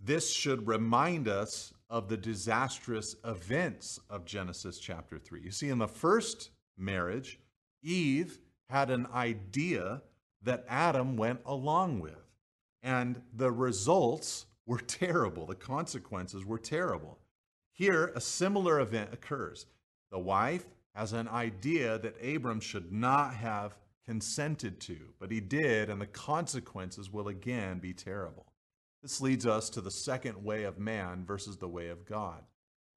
this 0.02 0.32
should 0.32 0.66
remind 0.66 1.28
us 1.28 1.74
of 1.90 2.08
the 2.08 2.16
disastrous 2.16 3.16
events 3.24 3.98
of 4.08 4.24
Genesis 4.24 4.78
chapter 4.78 5.18
3. 5.18 5.42
You 5.42 5.50
see, 5.50 5.68
in 5.68 5.78
the 5.78 5.88
first 5.88 6.50
marriage, 6.78 7.40
Eve 7.82 8.38
had 8.68 8.90
an 8.90 9.08
idea 9.12 10.02
that 10.42 10.64
Adam 10.68 11.16
went 11.16 11.40
along 11.44 11.98
with, 11.98 12.30
and 12.82 13.20
the 13.34 13.50
results 13.50 14.46
were 14.70 14.78
terrible. 14.78 15.46
The 15.46 15.56
consequences 15.56 16.44
were 16.44 16.56
terrible. 16.56 17.18
Here, 17.72 18.12
a 18.14 18.20
similar 18.20 18.78
event 18.78 19.12
occurs. 19.12 19.66
The 20.12 20.18
wife 20.20 20.64
has 20.94 21.12
an 21.12 21.26
idea 21.26 21.98
that 21.98 22.24
Abram 22.24 22.60
should 22.60 22.92
not 22.92 23.34
have 23.34 23.76
consented 24.06 24.78
to, 24.82 24.96
but 25.18 25.32
he 25.32 25.40
did, 25.40 25.90
and 25.90 26.00
the 26.00 26.06
consequences 26.06 27.12
will 27.12 27.26
again 27.26 27.80
be 27.80 27.92
terrible. 27.92 28.46
This 29.02 29.20
leads 29.20 29.44
us 29.44 29.70
to 29.70 29.80
the 29.80 29.90
second 29.90 30.44
way 30.44 30.62
of 30.62 30.78
man 30.78 31.24
versus 31.26 31.56
the 31.56 31.66
way 31.66 31.88
of 31.88 32.06
God. 32.06 32.44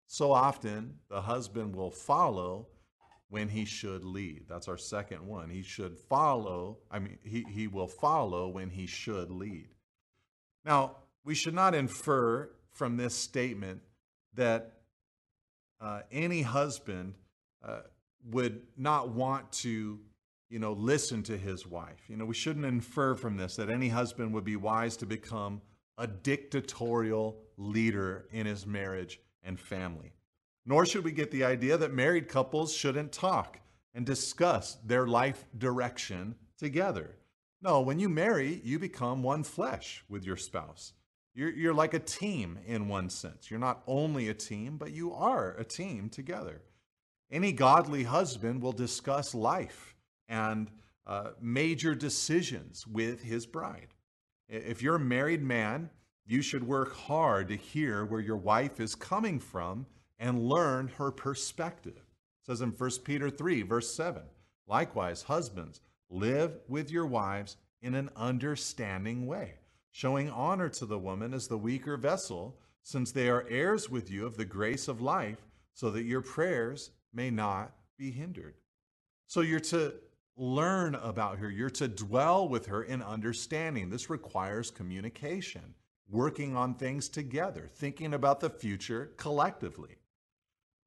So 0.06 0.32
often, 0.32 1.00
the 1.10 1.22
husband 1.22 1.76
will 1.76 1.90
follow 1.90 2.68
when 3.30 3.50
he 3.50 3.66
should 3.66 4.04
lead. 4.04 4.46
That's 4.48 4.68
our 4.68 4.78
second 4.78 5.26
one. 5.26 5.50
He 5.50 5.64
should 5.64 5.98
follow, 5.98 6.78
I 6.92 7.00
mean, 7.00 7.18
he, 7.24 7.44
he 7.50 7.66
will 7.66 7.88
follow 7.88 8.48
when 8.48 8.70
he 8.70 8.86
should 8.86 9.32
lead. 9.32 9.70
Now, 10.66 10.98
we 11.24 11.36
should 11.36 11.54
not 11.54 11.74
infer 11.76 12.50
from 12.72 12.98
this 12.98 13.16
statement 13.16 13.82
that 14.34 14.74
uh, 15.80 16.02
any 16.12 16.42
husband 16.42 17.14
uh, 17.66 17.82
would 18.32 18.62
not 18.78 19.10
want 19.10 19.52
to 19.52 20.00
you 20.50 20.60
know 20.60 20.74
listen 20.74 21.24
to 21.24 21.38
his 21.38 21.68
wife. 21.68 22.02
You 22.08 22.18
know 22.18 22.26
we 22.26 22.34
shouldn't 22.34 22.66
infer 22.66 23.16
from 23.16 23.38
this 23.38 23.56
that 23.56 23.70
any 23.70 23.90
husband 23.90 24.34
would 24.34 24.44
be 24.44 24.56
wise 24.56 24.98
to 24.98 25.06
become 25.06 25.62
a 25.98 26.08
dictatorial 26.08 27.38
leader 27.58 28.26
in 28.32 28.46
his 28.46 28.66
marriage 28.66 29.20
and 29.44 29.60
family. 29.60 30.14
Nor 30.66 30.86
should 30.86 31.04
we 31.04 31.12
get 31.12 31.32
the 31.32 31.44
idea 31.44 31.78
that 31.78 31.94
married 31.94 32.28
couples 32.28 32.74
shouldn't 32.74 33.12
talk 33.12 33.60
and 33.94 34.06
discuss 34.06 34.78
their 34.86 35.06
life 35.06 35.46
direction 35.58 36.36
together. 36.58 37.16
No, 37.62 37.82
when 37.82 38.00
you 38.00 38.10
marry, 38.10 38.62
you 38.64 38.80
become 38.80 39.24
one 39.24 39.44
flesh 39.44 40.04
with 40.10 40.26
your 40.26 40.38
spouse. 40.38 40.94
You're, 41.36 41.52
you're 41.52 41.74
like 41.74 41.94
a 41.94 42.00
team 42.00 42.60
in 42.66 42.88
one 42.88 43.10
sense. 43.10 43.50
You're 43.50 43.60
not 43.60 43.82
only 43.88 44.30
a 44.30 44.34
team, 44.34 44.78
but 44.78 44.92
you 44.92 45.14
are 45.14 45.56
a 45.58 45.64
team 45.64 46.10
together. 46.10 46.62
Any 47.32 47.52
godly 47.52 48.04
husband 48.04 48.62
will 48.62 48.72
discuss 48.72 49.34
life 49.34 49.96
and 50.28 50.70
uh, 51.08 51.32
major 51.42 51.96
decisions 51.96 52.86
with 52.86 53.24
his 53.24 53.46
bride. 53.46 53.94
If 54.48 54.82
you're 54.82 54.96
a 54.96 55.00
married 55.00 55.44
man, 55.44 55.90
you 56.26 56.42
should 56.42 56.66
work 56.66 56.96
hard 56.96 57.48
to 57.50 57.56
hear 57.56 58.06
where 58.06 58.22
your 58.22 58.38
wife 58.38 58.80
is 58.80 58.96
coming 58.96 59.40
from 59.40 59.86
and 60.20 60.48
learn 60.48 60.90
her 60.98 61.12
perspective. 61.12 61.98
It 61.98 62.46
says 62.46 62.62
in 62.62 62.70
1 62.70 62.90
Peter 63.04 63.30
3, 63.30 63.64
verse 63.64 63.94
7 63.96 64.22
Likewise, 64.68 65.24
husbands, 65.24 65.82
live 66.10 66.60
with 66.68 66.92
your 66.92 67.06
wives 67.06 67.58
in 67.82 67.96
an 67.96 68.10
understanding 68.16 69.26
way, 69.26 69.56
showing 69.94 70.28
honor 70.32 70.68
to 70.68 70.88
the 70.88 70.98
woman 70.98 71.36
as 71.36 71.48
the 71.48 71.58
weaker 71.58 71.96
vessel, 71.96 72.58
since 72.82 73.12
they 73.12 73.30
are 73.30 73.46
heirs 73.48 73.92
with 73.92 74.10
you 74.10 74.26
of 74.26 74.36
the 74.36 74.44
grace 74.44 74.88
of 74.88 75.00
life, 75.00 75.46
so 75.72 75.92
that 75.92 76.04
your 76.04 76.22
prayers 76.22 76.90
may 77.14 77.30
not 77.30 77.72
be 77.96 78.10
hindered. 78.10 78.56
So 79.28 79.42
you're 79.42 79.60
to 79.60 79.94
learn 80.36 80.96
about 80.96 81.38
her, 81.38 81.50
you're 81.50 81.70
to 81.70 81.88
dwell 81.88 82.50
with 82.50 82.66
her 82.66 82.84
in 82.84 83.04
understanding. 83.04 83.92
This 83.92 84.10
requires 84.10 84.72
communication, 84.72 85.76
working 86.10 86.58
on 86.58 86.74
things 86.74 87.08
together, 87.08 87.70
thinking 87.72 88.16
about 88.16 88.40
the 88.40 88.50
future 88.50 89.12
collectively. 89.16 89.98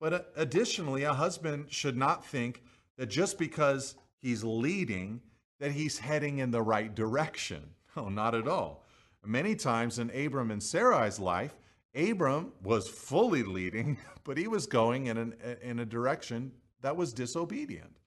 But 0.00 0.12
uh, 0.12 0.20
additionally, 0.34 1.04
a 1.04 1.14
husband 1.14 1.66
should 1.68 1.96
not 1.96 2.26
think 2.26 2.60
that 2.98 3.06
just 3.06 3.38
because 3.38 3.94
he's 4.18 4.42
leading, 4.42 5.20
that 5.60 5.70
he's 5.70 6.00
heading 6.00 6.38
in 6.38 6.50
the 6.50 6.60
right 6.60 6.92
direction. 6.92 7.62
No, 7.96 8.08
not 8.10 8.34
at 8.34 8.48
all. 8.48 8.82
Many 9.26 9.56
times 9.56 9.98
in 9.98 10.10
Abram 10.10 10.50
and 10.50 10.62
Sarai's 10.62 11.18
life, 11.18 11.56
Abram 11.94 12.52
was 12.62 12.88
fully 12.88 13.42
leading, 13.42 13.98
but 14.24 14.38
he 14.38 14.46
was 14.46 14.66
going 14.66 15.06
in, 15.06 15.16
an, 15.16 15.34
in 15.62 15.80
a 15.80 15.86
direction 15.86 16.52
that 16.82 16.96
was 16.96 17.12
disobedient, 17.12 17.98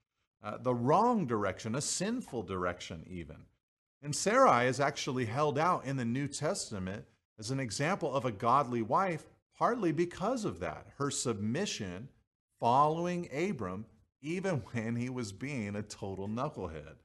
uh, 0.42 0.56
the 0.58 0.74
wrong 0.74 1.26
direction, 1.26 1.74
a 1.74 1.80
sinful 1.80 2.44
direction, 2.44 3.04
even. 3.08 3.36
And 4.02 4.16
Sarai 4.16 4.66
is 4.66 4.80
actually 4.80 5.26
held 5.26 5.58
out 5.58 5.84
in 5.84 5.96
the 5.96 6.04
New 6.04 6.26
Testament 6.26 7.04
as 7.38 7.50
an 7.50 7.60
example 7.60 8.14
of 8.14 8.24
a 8.24 8.32
godly 8.32 8.80
wife, 8.80 9.26
partly 9.56 9.92
because 9.92 10.44
of 10.44 10.60
that. 10.60 10.86
Her 10.96 11.10
submission 11.10 12.08
following 12.58 13.28
Abram, 13.32 13.84
even 14.22 14.56
when 14.72 14.96
he 14.96 15.10
was 15.10 15.32
being 15.32 15.76
a 15.76 15.82
total 15.82 16.28
knucklehead. 16.28 16.96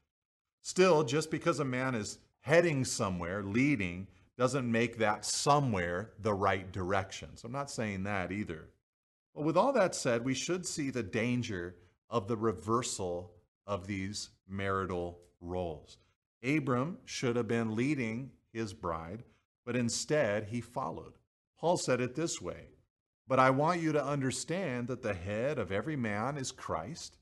Still, 0.61 1.03
just 1.03 1.29
because 1.29 1.59
a 1.59 1.65
man 1.65 1.95
is 1.95 2.19
heading 2.45 2.85
somewhere, 2.85 3.41
leading, 3.41 4.05
doesn't 4.37 4.71
make 4.71 4.99
that 4.99 5.25
somewhere 5.25 6.11
the 6.19 6.33
right 6.33 6.71
direction. 6.71 7.27
So 7.35 7.47
I'm 7.47 7.51
not 7.51 7.71
saying 7.71 8.03
that 8.03 8.31
either. 8.31 8.69
But 9.33 9.45
with 9.45 9.57
all 9.57 9.73
that 9.73 9.95
said, 9.95 10.23
we 10.23 10.35
should 10.35 10.63
see 10.63 10.91
the 10.91 11.01
danger 11.01 11.75
of 12.07 12.27
the 12.27 12.37
reversal 12.37 13.31
of 13.65 13.87
these 13.87 14.29
marital 14.47 15.17
roles. 15.41 15.97
Abram 16.43 16.99
should 17.05 17.35
have 17.35 17.47
been 17.47 17.75
leading 17.75 18.29
his 18.53 18.73
bride, 18.73 19.23
but 19.65 19.75
instead 19.75 20.43
he 20.43 20.61
followed. 20.61 21.13
Paul 21.59 21.77
said 21.77 21.99
it 21.99 22.13
this 22.13 22.39
way 22.39 22.67
But 23.27 23.39
I 23.39 23.49
want 23.49 23.81
you 23.81 23.91
to 23.93 24.05
understand 24.05 24.87
that 24.89 25.01
the 25.01 25.15
head 25.15 25.57
of 25.57 25.71
every 25.71 25.95
man 25.95 26.37
is 26.37 26.51
Christ, 26.51 27.17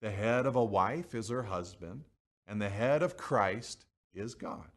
the 0.00 0.10
head 0.10 0.46
of 0.46 0.56
a 0.56 0.64
wife 0.64 1.14
is 1.14 1.28
her 1.28 1.42
husband, 1.42 2.04
and 2.46 2.58
the 2.58 2.70
head 2.70 3.02
of 3.02 3.18
Christ 3.18 3.84
is 4.14 4.34
God. 4.34 4.68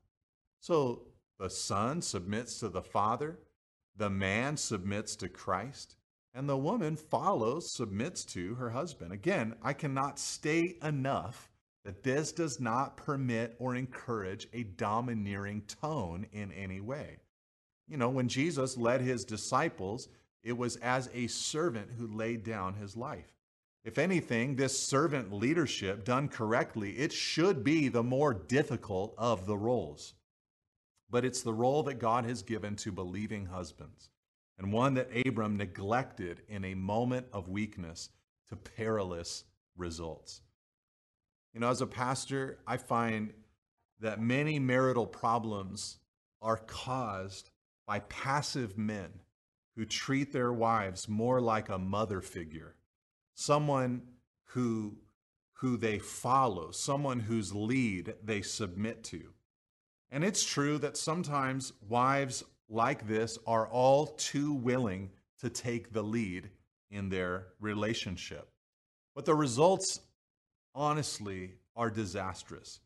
So 0.59 1.03
the 1.39 1.49
Son 1.49 2.01
submits 2.01 2.59
to 2.59 2.69
the 2.69 2.81
Father, 2.81 3.39
the 3.95 4.09
man 4.09 4.57
submits 4.57 5.15
to 5.17 5.29
Christ, 5.29 5.95
and 6.33 6.49
the 6.49 6.57
woman 6.57 6.95
follows, 6.95 7.71
submits 7.71 8.25
to 8.25 8.55
her 8.55 8.69
husband. 8.69 9.13
Again, 9.13 9.55
I 9.61 9.73
cannot 9.73 10.19
state 10.19 10.79
enough 10.83 11.49
that 11.85 12.03
this 12.03 12.31
does 12.31 12.59
not 12.59 12.97
permit 12.97 13.55
or 13.59 13.75
encourage 13.75 14.47
a 14.53 14.63
domineering 14.63 15.61
tone 15.61 16.25
in 16.33 16.51
any 16.51 16.81
way. 16.81 17.17
You 17.87 17.97
know, 17.97 18.09
when 18.09 18.27
Jesus 18.27 18.75
led 18.75 19.01
his 19.01 19.23
disciples, 19.23 20.09
it 20.43 20.57
was 20.57 20.77
as 20.77 21.09
a 21.13 21.27
servant 21.27 21.91
who 21.97 22.07
laid 22.07 22.43
down 22.43 22.73
his 22.73 22.97
life. 22.97 23.34
If 23.85 23.97
anything, 23.97 24.57
this 24.57 24.77
servant 24.77 25.31
leadership 25.31 26.03
done 26.03 26.27
correctly, 26.27 26.97
it 26.97 27.13
should 27.13 27.63
be 27.63 27.87
the 27.87 28.03
more 28.03 28.33
difficult 28.33 29.13
of 29.17 29.45
the 29.45 29.57
roles 29.57 30.15
but 31.09 31.25
it's 31.25 31.43
the 31.43 31.53
role 31.53 31.83
that 31.83 31.95
God 31.95 32.25
has 32.25 32.41
given 32.41 32.75
to 32.77 32.91
believing 32.91 33.45
husbands, 33.45 34.09
and 34.57 34.73
one 34.73 34.95
that 34.95 35.25
Abram 35.25 35.57
neglected 35.57 36.41
in 36.47 36.65
a 36.65 36.75
moment 36.75 37.27
of 37.31 37.49
weakness 37.49 38.09
to 38.49 38.55
perilous 38.55 39.43
results. 39.77 40.41
You 41.53 41.61
know, 41.61 41.69
as 41.69 41.81
a 41.81 41.87
pastor, 41.87 42.59
I 42.67 42.77
find 42.77 43.33
that 44.01 44.19
many 44.19 44.59
marital 44.59 45.05
problems 45.05 45.99
are 46.41 46.57
caused 46.57 47.49
by 47.87 47.99
passive 47.99 48.77
men 48.77 49.09
who 49.75 49.85
treat 49.85 50.33
their 50.33 50.51
wives 50.51 51.07
more 51.07 51.39
like 51.39 51.69
a 51.69 51.77
mother 51.77 52.19
figure, 52.19 52.75
someone 53.35 54.01
who, 54.45 54.97
who 55.53 55.77
they 55.77 55.99
follow, 55.99 56.71
someone 56.71 57.19
whose 57.19 57.53
lead 57.53 58.15
they 58.23 58.41
submit 58.41 59.03
to. 59.03 59.21
And 60.09 60.23
it's 60.23 60.43
true 60.43 60.77
that 60.79 60.97
sometimes 60.97 61.73
wives 61.87 62.43
like 62.69 63.07
this 63.07 63.37
are 63.45 63.67
all 63.67 64.07
too 64.07 64.53
willing 64.53 65.11
to 65.41 65.49
take 65.49 65.93
the 65.93 66.01
lead 66.01 66.49
in 66.89 67.09
their 67.09 67.47
relationship. 67.59 68.49
But 69.13 69.25
the 69.25 69.35
results, 69.35 69.99
honestly, 70.73 71.53
are 71.75 71.89
disastrous. 71.89 72.79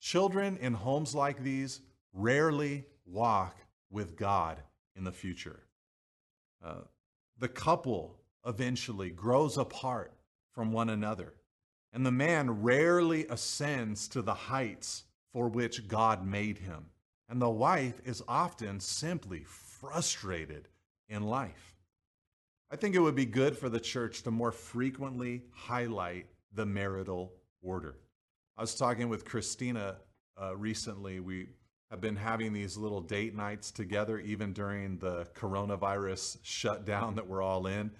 Children 0.00 0.58
in 0.60 0.74
homes 0.74 1.14
like 1.14 1.42
these 1.42 1.80
rarely 2.12 2.84
walk 3.04 3.56
with 3.90 4.16
God 4.16 4.62
in 4.94 5.04
the 5.04 5.12
future. 5.12 5.60
Uh, 6.64 6.82
the 7.38 7.48
couple 7.48 8.16
eventually 8.46 9.10
grows 9.10 9.58
apart 9.58 10.12
from 10.52 10.72
one 10.72 10.88
another, 10.88 11.34
and 11.92 12.04
the 12.04 12.12
man 12.12 12.62
rarely 12.62 13.26
ascends 13.28 14.08
to 14.08 14.22
the 14.22 14.34
heights 14.34 15.04
for 15.32 15.48
which 15.48 15.88
God 15.88 16.26
made 16.26 16.58
him. 16.58 16.86
And 17.28 17.42
the 17.42 17.50
wife 17.50 18.00
is 18.04 18.22
often 18.28 18.80
simply 18.80 19.44
frustrated 19.44 20.68
in 21.08 21.24
life. 21.24 21.74
I 22.70 22.76
think 22.76 22.94
it 22.94 23.00
would 23.00 23.14
be 23.14 23.26
good 23.26 23.56
for 23.56 23.68
the 23.68 23.80
church 23.80 24.22
to 24.22 24.30
more 24.30 24.52
frequently 24.52 25.42
highlight 25.52 26.26
the 26.52 26.66
marital 26.66 27.32
order. 27.62 27.96
I 28.56 28.62
was 28.62 28.74
talking 28.74 29.08
with 29.08 29.24
Christina 29.24 29.96
uh, 30.40 30.56
recently. 30.56 31.20
We 31.20 31.48
have 31.90 32.00
been 32.00 32.16
having 32.16 32.52
these 32.52 32.76
little 32.76 33.00
date 33.00 33.36
nights 33.36 33.70
together, 33.70 34.18
even 34.18 34.52
during 34.52 34.98
the 34.98 35.26
coronavirus 35.34 36.38
shutdown 36.42 37.14
that 37.16 37.26
we're 37.26 37.42
all 37.42 37.66
in. 37.66 37.90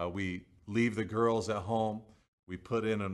Uh, 0.00 0.08
we 0.08 0.42
leave 0.66 0.94
the 0.94 1.04
girls 1.04 1.48
at 1.48 1.56
home. 1.56 2.02
We 2.46 2.56
put 2.56 2.84
in 2.84 3.00
a 3.00 3.10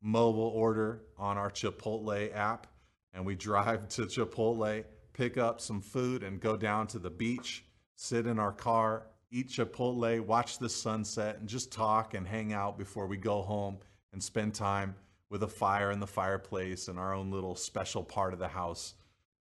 mobile 0.00 0.52
order 0.54 1.02
on 1.18 1.36
our 1.36 1.50
Chipotle 1.50 2.34
app 2.34 2.66
and 3.12 3.26
we 3.26 3.34
drive 3.36 3.88
to 3.88 4.02
Chipotle, 4.02 4.84
pick 5.12 5.36
up 5.36 5.60
some 5.60 5.80
food, 5.80 6.22
and 6.22 6.40
go 6.40 6.56
down 6.56 6.86
to 6.88 6.98
the 6.98 7.10
beach, 7.10 7.64
sit 7.96 8.26
in 8.26 8.38
our 8.38 8.52
car, 8.52 9.06
eat 9.30 9.48
Chipotle, 9.48 10.20
watch 10.20 10.58
the 10.58 10.68
sunset, 10.68 11.38
and 11.38 11.48
just 11.48 11.72
talk 11.72 12.14
and 12.14 12.26
hang 12.26 12.52
out 12.52 12.78
before 12.78 13.06
we 13.06 13.16
go 13.16 13.42
home 13.42 13.78
and 14.12 14.22
spend 14.22 14.54
time 14.54 14.94
with 15.30 15.42
a 15.42 15.48
fire 15.48 15.90
in 15.90 16.00
the 16.00 16.06
fireplace 16.06 16.88
and 16.88 16.98
our 16.98 17.14
own 17.14 17.30
little 17.30 17.56
special 17.56 18.02
part 18.02 18.32
of 18.32 18.38
the 18.38 18.48
house 18.48 18.94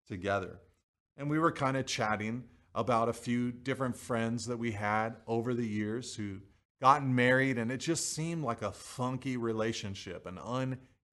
together. 0.08 0.60
And 1.18 1.30
we 1.30 1.40
were 1.40 1.52
kind 1.52 1.76
of 1.76 1.86
chatting 1.86 2.46
about 2.74 3.10
a 3.10 3.14
few 3.14 3.52
different 3.52 3.98
friends 3.98 4.46
that 4.46 4.58
we 4.58 4.72
had 4.72 5.18
over 5.28 5.54
the 5.54 5.68
years 5.68 6.16
who 6.16 6.38
gotten 6.82 7.16
married, 7.16 7.58
and 7.58 7.72
it 7.72 7.78
just 7.78 8.14
seemed 8.14 8.44
like 8.44 8.62
a 8.62 8.72
funky 8.72 9.38
relationship, 9.38 10.26
an 10.26 10.40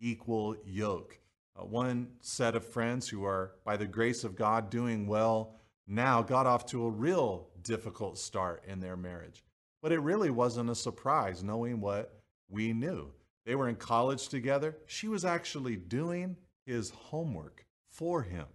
unequal 0.00 0.56
yoke 0.64 1.20
uh, 1.58 1.64
one 1.64 2.08
set 2.20 2.54
of 2.54 2.64
friends 2.64 3.08
who 3.08 3.24
are, 3.24 3.52
by 3.64 3.76
the 3.76 3.86
grace 3.86 4.24
of 4.24 4.36
God, 4.36 4.70
doing 4.70 5.06
well 5.06 5.56
now 5.86 6.22
got 6.22 6.46
off 6.46 6.66
to 6.66 6.84
a 6.84 6.90
real 6.90 7.48
difficult 7.62 8.18
start 8.18 8.62
in 8.66 8.80
their 8.80 8.96
marriage. 8.96 9.42
But 9.82 9.92
it 9.92 10.00
really 10.00 10.30
wasn't 10.30 10.70
a 10.70 10.74
surprise 10.74 11.42
knowing 11.42 11.80
what 11.80 12.20
we 12.48 12.72
knew. 12.72 13.12
They 13.46 13.54
were 13.54 13.68
in 13.68 13.76
college 13.76 14.28
together. 14.28 14.76
She 14.86 15.08
was 15.08 15.24
actually 15.24 15.76
doing 15.76 16.36
his 16.66 16.90
homework 16.90 17.64
for 17.90 18.22
him. 18.22 18.46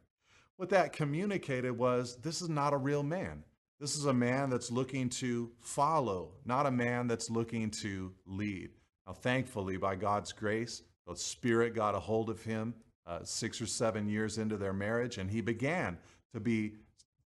What 0.58 0.69
that 0.69 0.93
communicated 0.93 1.71
was 1.71 2.17
this 2.17 2.41
is 2.41 2.49
not 2.49 2.73
a 2.73 2.78
real 2.78 3.04
man. 3.04 3.43
This 3.84 3.98
is 3.98 4.06
a 4.06 4.13
man 4.13 4.50
that's 4.50 4.72
looking 4.72 5.10
to 5.10 5.52
follow, 5.60 6.30
not 6.46 6.65
a 6.65 6.72
man 6.72 7.06
that's 7.06 7.30
looking 7.30 7.69
to 7.82 8.13
lead. 8.26 8.69
Now, 9.06 9.12
thankfully, 9.12 9.76
by 9.76 9.98
God's 9.98 10.32
grace, 10.32 10.84
the 11.06 11.17
Spirit 11.17 11.76
got 11.76 11.93
a 11.93 12.00
hold 12.00 12.30
of 12.30 12.41
him 12.41 12.76
uh, 13.06 13.26
six 13.26 13.60
or 13.60 13.65
seven 13.65 14.08
years 14.08 14.38
into 14.38 14.56
their 14.56 14.72
marriage, 14.72 15.17
and 15.17 15.30
he 15.30 15.41
began 15.41 15.98
to 16.32 16.39
be 16.39 16.76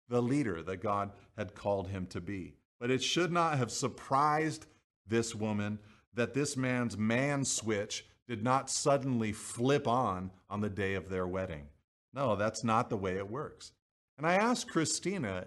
the 0.10 0.20
leader 0.20 0.64
that 0.64 0.78
God 0.78 1.12
had 1.38 1.54
called 1.54 1.90
him 1.90 2.08
to 2.08 2.20
be. 2.20 2.56
But 2.80 2.90
it 2.90 3.04
should 3.04 3.32
not 3.32 3.60
have 3.60 3.70
surprised 3.70 4.66
this 5.06 5.36
woman 5.36 5.78
that 6.16 6.34
this 6.34 6.58
man's 6.58 6.98
man 6.98 7.46
switch 7.46 8.04
did 8.28 8.44
not 8.44 8.72
suddenly 8.72 9.32
flip 9.32 9.88
on 9.88 10.32
on 10.50 10.62
the 10.62 10.72
day 10.72 10.96
of 10.96 11.08
their 11.08 11.28
wedding. 11.28 11.68
No, 12.16 12.36
that's 12.36 12.64
not 12.64 12.90
the 12.90 12.98
way 12.98 13.18
it 13.18 13.30
works. 13.30 13.74
And 14.18 14.26
I 14.26 14.34
asked 14.34 14.72
Christina, 14.72 15.46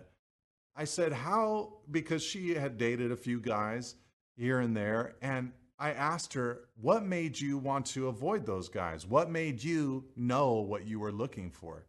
I 0.80 0.84
said, 0.84 1.12
how, 1.12 1.74
because 1.90 2.22
she 2.22 2.54
had 2.54 2.78
dated 2.78 3.12
a 3.12 3.16
few 3.16 3.38
guys 3.38 3.96
here 4.34 4.60
and 4.60 4.74
there, 4.74 5.12
and 5.20 5.52
I 5.78 5.92
asked 5.92 6.32
her, 6.32 6.60
what 6.80 7.04
made 7.04 7.38
you 7.38 7.58
want 7.58 7.84
to 7.88 8.08
avoid 8.08 8.46
those 8.46 8.70
guys? 8.70 9.06
What 9.06 9.30
made 9.30 9.62
you 9.62 10.06
know 10.16 10.54
what 10.54 10.86
you 10.86 10.98
were 10.98 11.12
looking 11.12 11.50
for? 11.50 11.84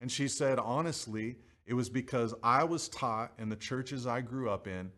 And 0.00 0.10
she 0.10 0.26
said, 0.26 0.58
honestly, 0.58 1.36
it 1.66 1.74
was 1.74 1.88
because 1.88 2.34
I 2.42 2.64
was 2.64 2.88
taught 2.88 3.32
in 3.38 3.48
the 3.48 3.54
churches 3.54 4.08
I 4.08 4.22
grew 4.22 4.50
up 4.50 4.66
in 4.66 4.90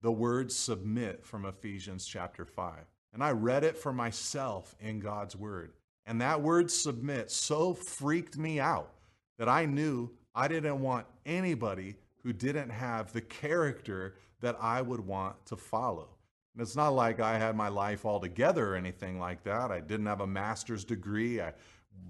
the 0.00 0.12
word 0.12 0.52
submit 0.52 1.26
from 1.26 1.44
Ephesians 1.44 2.06
chapter 2.06 2.44
5. 2.44 2.84
And 3.12 3.24
I 3.24 3.32
read 3.32 3.64
it 3.64 3.76
for 3.76 3.92
myself 3.92 4.76
in 4.78 5.00
God's 5.00 5.34
word. 5.34 5.72
And 6.06 6.20
that 6.20 6.40
word 6.40 6.70
submit 6.70 7.32
so 7.32 7.74
freaked 7.74 8.38
me 8.38 8.60
out 8.60 8.92
that 9.40 9.48
I 9.48 9.66
knew 9.66 10.12
I 10.36 10.46
didn't 10.46 10.80
want 10.80 11.06
anybody 11.26 11.96
who 12.22 12.32
didn't 12.32 12.70
have 12.70 13.12
the 13.12 13.20
character 13.20 14.14
that 14.40 14.56
I 14.60 14.82
would 14.82 15.00
want 15.00 15.46
to 15.46 15.56
follow. 15.56 16.08
And 16.54 16.62
it's 16.62 16.76
not 16.76 16.90
like 16.90 17.20
I 17.20 17.38
had 17.38 17.56
my 17.56 17.68
life 17.68 18.04
all 18.04 18.20
together 18.20 18.72
or 18.72 18.76
anything 18.76 19.18
like 19.18 19.42
that. 19.44 19.70
I 19.70 19.80
didn't 19.80 20.06
have 20.06 20.20
a 20.20 20.26
master's 20.26 20.84
degree. 20.84 21.40
I 21.40 21.52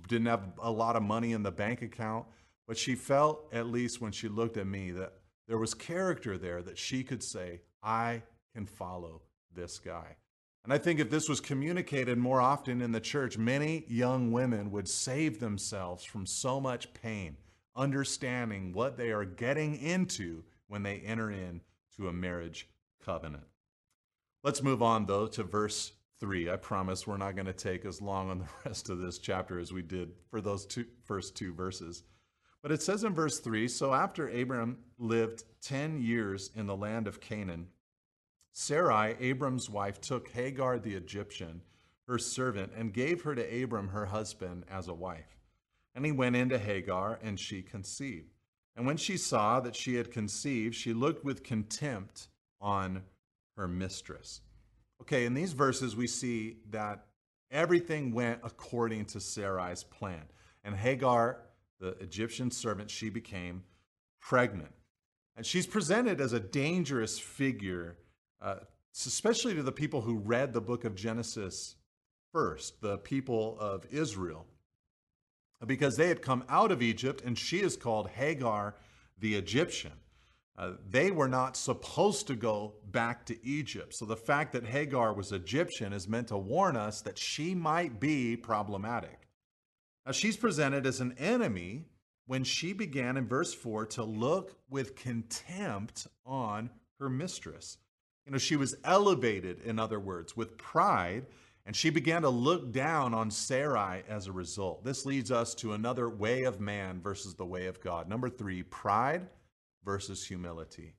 didn't 0.08 0.26
have 0.26 0.42
a 0.60 0.70
lot 0.70 0.96
of 0.96 1.02
money 1.02 1.32
in 1.32 1.42
the 1.42 1.52
bank 1.52 1.82
account. 1.82 2.26
But 2.66 2.78
she 2.78 2.94
felt, 2.94 3.48
at 3.52 3.66
least 3.66 4.00
when 4.00 4.12
she 4.12 4.28
looked 4.28 4.56
at 4.56 4.66
me, 4.66 4.90
that 4.92 5.12
there 5.46 5.58
was 5.58 5.74
character 5.74 6.38
there 6.38 6.62
that 6.62 6.78
she 6.78 7.04
could 7.04 7.22
say, 7.22 7.60
I 7.82 8.22
can 8.54 8.66
follow 8.66 9.22
this 9.54 9.78
guy. 9.78 10.16
And 10.64 10.72
I 10.72 10.78
think 10.78 11.00
if 11.00 11.10
this 11.10 11.28
was 11.28 11.40
communicated 11.40 12.18
more 12.18 12.40
often 12.40 12.80
in 12.80 12.92
the 12.92 13.00
church, 13.00 13.36
many 13.36 13.84
young 13.88 14.30
women 14.30 14.70
would 14.70 14.88
save 14.88 15.40
themselves 15.40 16.04
from 16.04 16.24
so 16.24 16.60
much 16.60 16.94
pain, 16.94 17.36
understanding 17.74 18.72
what 18.72 18.96
they 18.96 19.10
are 19.10 19.24
getting 19.24 19.76
into 19.76 20.44
when 20.68 20.82
they 20.82 20.98
enter 20.98 21.30
into 21.30 22.08
a 22.08 22.12
marriage 22.12 22.68
covenant. 23.04 23.44
Let's 24.42 24.62
move 24.62 24.82
on, 24.82 25.06
though, 25.06 25.26
to 25.28 25.42
verse 25.42 25.92
3. 26.20 26.50
I 26.50 26.56
promise 26.56 27.06
we're 27.06 27.16
not 27.16 27.36
going 27.36 27.46
to 27.46 27.52
take 27.52 27.84
as 27.84 28.00
long 28.00 28.30
on 28.30 28.38
the 28.38 28.48
rest 28.64 28.90
of 28.90 28.98
this 28.98 29.18
chapter 29.18 29.58
as 29.58 29.72
we 29.72 29.82
did 29.82 30.12
for 30.30 30.40
those 30.40 30.66
two, 30.66 30.86
first 31.04 31.36
two 31.36 31.52
verses. 31.54 32.02
But 32.62 32.72
it 32.72 32.82
says 32.82 33.04
in 33.04 33.12
verse 33.12 33.40
3 33.40 33.68
So 33.68 33.92
after 33.92 34.28
Abram 34.28 34.78
lived 34.98 35.44
10 35.62 36.00
years 36.00 36.50
in 36.54 36.66
the 36.66 36.76
land 36.76 37.06
of 37.06 37.20
Canaan, 37.20 37.68
Sarai, 38.52 39.16
Abram's 39.18 39.68
wife, 39.68 40.00
took 40.00 40.28
Hagar 40.28 40.78
the 40.78 40.94
Egyptian, 40.94 41.62
her 42.06 42.18
servant, 42.18 42.72
and 42.76 42.92
gave 42.92 43.22
her 43.22 43.34
to 43.34 43.62
Abram, 43.62 43.88
her 43.88 44.06
husband, 44.06 44.64
as 44.70 44.88
a 44.88 44.94
wife. 44.94 45.41
And 45.94 46.06
he 46.06 46.12
went 46.12 46.36
into 46.36 46.58
Hagar, 46.58 47.18
and 47.22 47.38
she 47.38 47.62
conceived. 47.62 48.32
And 48.76 48.86
when 48.86 48.96
she 48.96 49.16
saw 49.16 49.60
that 49.60 49.76
she 49.76 49.96
had 49.96 50.10
conceived, 50.10 50.74
she 50.74 50.94
looked 50.94 51.24
with 51.24 51.42
contempt 51.42 52.28
on 52.60 53.02
her 53.56 53.68
mistress. 53.68 54.40
Okay, 55.02 55.26
in 55.26 55.34
these 55.34 55.52
verses, 55.52 55.94
we 55.94 56.06
see 56.06 56.56
that 56.70 57.06
everything 57.50 58.12
went 58.12 58.40
according 58.42 59.04
to 59.06 59.18
Sarai's 59.18 59.84
plan. 59.84 60.22
And 60.64 60.74
Hagar 60.74 61.38
the 61.82 61.98
Egyptian 61.98 62.50
servant, 62.50 62.88
she 62.88 63.10
became 63.10 63.64
pregnant. 64.20 64.72
And 65.36 65.44
she's 65.44 65.66
presented 65.66 66.20
as 66.20 66.32
a 66.32 66.40
dangerous 66.40 67.18
figure, 67.18 67.98
uh, 68.40 68.56
especially 68.94 69.54
to 69.54 69.62
the 69.62 69.72
people 69.72 70.00
who 70.00 70.16
read 70.18 70.52
the 70.52 70.60
book 70.60 70.84
of 70.84 70.94
Genesis 70.94 71.74
first, 72.32 72.80
the 72.80 72.98
people 72.98 73.56
of 73.58 73.84
Israel, 73.90 74.46
because 75.66 75.96
they 75.96 76.08
had 76.08 76.22
come 76.22 76.44
out 76.48 76.72
of 76.72 76.82
Egypt, 76.82 77.22
and 77.24 77.38
she 77.38 77.60
is 77.60 77.76
called 77.76 78.08
Hagar 78.08 78.74
the 79.18 79.34
Egyptian. 79.34 79.92
Uh, 80.56 80.72
they 80.88 81.10
were 81.10 81.28
not 81.28 81.56
supposed 81.56 82.26
to 82.26 82.34
go 82.34 82.74
back 82.90 83.24
to 83.26 83.46
Egypt. 83.46 83.94
So 83.94 84.04
the 84.04 84.16
fact 84.16 84.52
that 84.52 84.66
Hagar 84.66 85.14
was 85.14 85.32
Egyptian 85.32 85.92
is 85.92 86.08
meant 86.08 86.28
to 86.28 86.36
warn 86.36 86.76
us 86.76 87.00
that 87.02 87.18
she 87.18 87.54
might 87.54 87.98
be 87.98 88.36
problematic. 88.36 89.28
Now, 90.04 90.12
she's 90.12 90.36
presented 90.36 90.86
as 90.86 91.00
an 91.00 91.14
enemy 91.18 91.84
when 92.26 92.44
she 92.44 92.72
began 92.72 93.16
in 93.16 93.26
verse 93.26 93.54
4 93.54 93.86
to 93.86 94.04
look 94.04 94.56
with 94.68 94.96
contempt 94.96 96.06
on 96.26 96.70
her 96.98 97.08
mistress. 97.08 97.78
You 98.26 98.32
know, 98.32 98.38
she 98.38 98.56
was 98.56 98.76
elevated, 98.84 99.60
in 99.62 99.78
other 99.78 99.98
words, 99.98 100.36
with 100.36 100.58
pride, 100.58 101.26
and 101.64 101.76
she 101.76 101.90
began 101.90 102.22
to 102.22 102.28
look 102.28 102.72
down 102.72 103.14
on 103.14 103.30
Sarai 103.30 104.02
as 104.08 104.26
a 104.26 104.32
result. 104.32 104.84
This 104.84 105.06
leads 105.06 105.30
us 105.30 105.54
to 105.56 105.72
another 105.72 106.08
way 106.08 106.42
of 106.42 106.60
man 106.60 107.00
versus 107.00 107.34
the 107.34 107.46
way 107.46 107.66
of 107.66 107.80
God. 107.80 108.08
Number 108.08 108.28
three, 108.28 108.62
pride 108.64 109.28
versus 109.84 110.26
humility. 110.26 110.94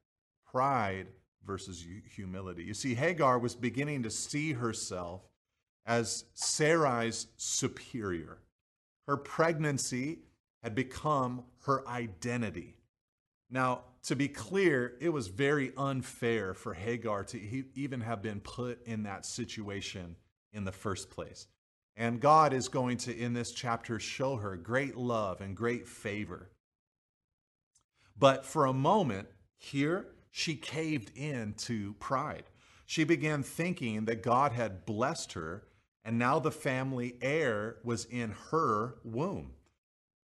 Pride 0.49 1.07
versus 1.45 1.85
humility. 2.15 2.63
You 2.63 2.73
see, 2.73 2.95
Hagar 2.95 3.39
was 3.39 3.55
beginning 3.55 4.03
to 4.03 4.09
see 4.09 4.53
herself 4.53 5.21
as 5.85 6.23
Sarai's 6.33 7.27
superior. 7.35 8.37
Her 9.07 9.17
pregnancy 9.17 10.19
had 10.61 10.75
become 10.75 11.43
her 11.65 11.85
identity. 11.87 12.77
Now, 13.49 13.81
to 14.03 14.15
be 14.15 14.29
clear, 14.29 14.95
it 15.01 15.09
was 15.09 15.27
very 15.27 15.73
unfair 15.77 16.53
for 16.53 16.73
Hagar 16.73 17.25
to 17.25 17.65
even 17.75 17.99
have 18.01 18.21
been 18.21 18.39
put 18.39 18.85
in 18.85 19.03
that 19.03 19.25
situation 19.25 20.15
in 20.53 20.63
the 20.63 20.71
first 20.71 21.09
place. 21.09 21.47
And 21.95 22.19
God 22.19 22.53
is 22.53 22.67
going 22.67 22.97
to, 22.97 23.15
in 23.15 23.33
this 23.33 23.51
chapter, 23.51 23.99
show 23.99 24.37
her 24.37 24.55
great 24.55 24.95
love 24.95 25.41
and 25.41 25.55
great 25.55 25.87
favor. 25.87 26.49
But 28.17 28.45
for 28.45 28.65
a 28.65 28.73
moment, 28.73 29.27
here, 29.57 30.07
she 30.31 30.55
caved 30.55 31.11
in 31.15 31.53
to 31.53 31.93
pride. 31.95 32.43
She 32.85 33.03
began 33.03 33.43
thinking 33.43 34.05
that 34.05 34.23
God 34.23 34.51
had 34.51 34.85
blessed 34.85 35.33
her 35.33 35.63
and 36.05 36.19
now 36.19 36.39
the 36.39 36.51
family 36.51 37.15
heir 37.21 37.77
was 37.83 38.05
in 38.05 38.35
her 38.51 38.95
womb. 39.03 39.53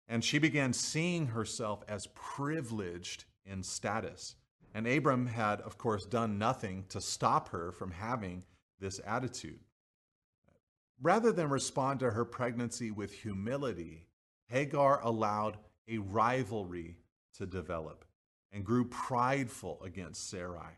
And 0.07 0.23
she 0.23 0.39
began 0.39 0.73
seeing 0.73 1.27
herself 1.27 1.83
as 1.87 2.07
privileged 2.15 3.25
in 3.45 3.61
status. 3.61 4.35
And 4.73 4.87
Abram 4.87 5.27
had, 5.27 5.61
of 5.61 5.77
course, 5.77 6.05
done 6.05 6.37
nothing 6.37 6.85
to 6.89 7.01
stop 7.01 7.49
her 7.49 7.71
from 7.71 7.91
having 7.91 8.43
this 8.79 8.99
attitude. 9.05 9.59
Rather 11.01 11.31
than 11.31 11.49
respond 11.49 11.99
to 11.99 12.11
her 12.11 12.25
pregnancy 12.25 12.91
with 12.91 13.11
humility, 13.11 14.05
Hagar 14.47 14.99
allowed 15.03 15.57
a 15.87 15.97
rivalry 15.99 16.97
to 17.35 17.45
develop 17.45 18.05
and 18.51 18.65
grew 18.65 18.85
prideful 18.85 19.81
against 19.83 20.29
Sarai. 20.29 20.77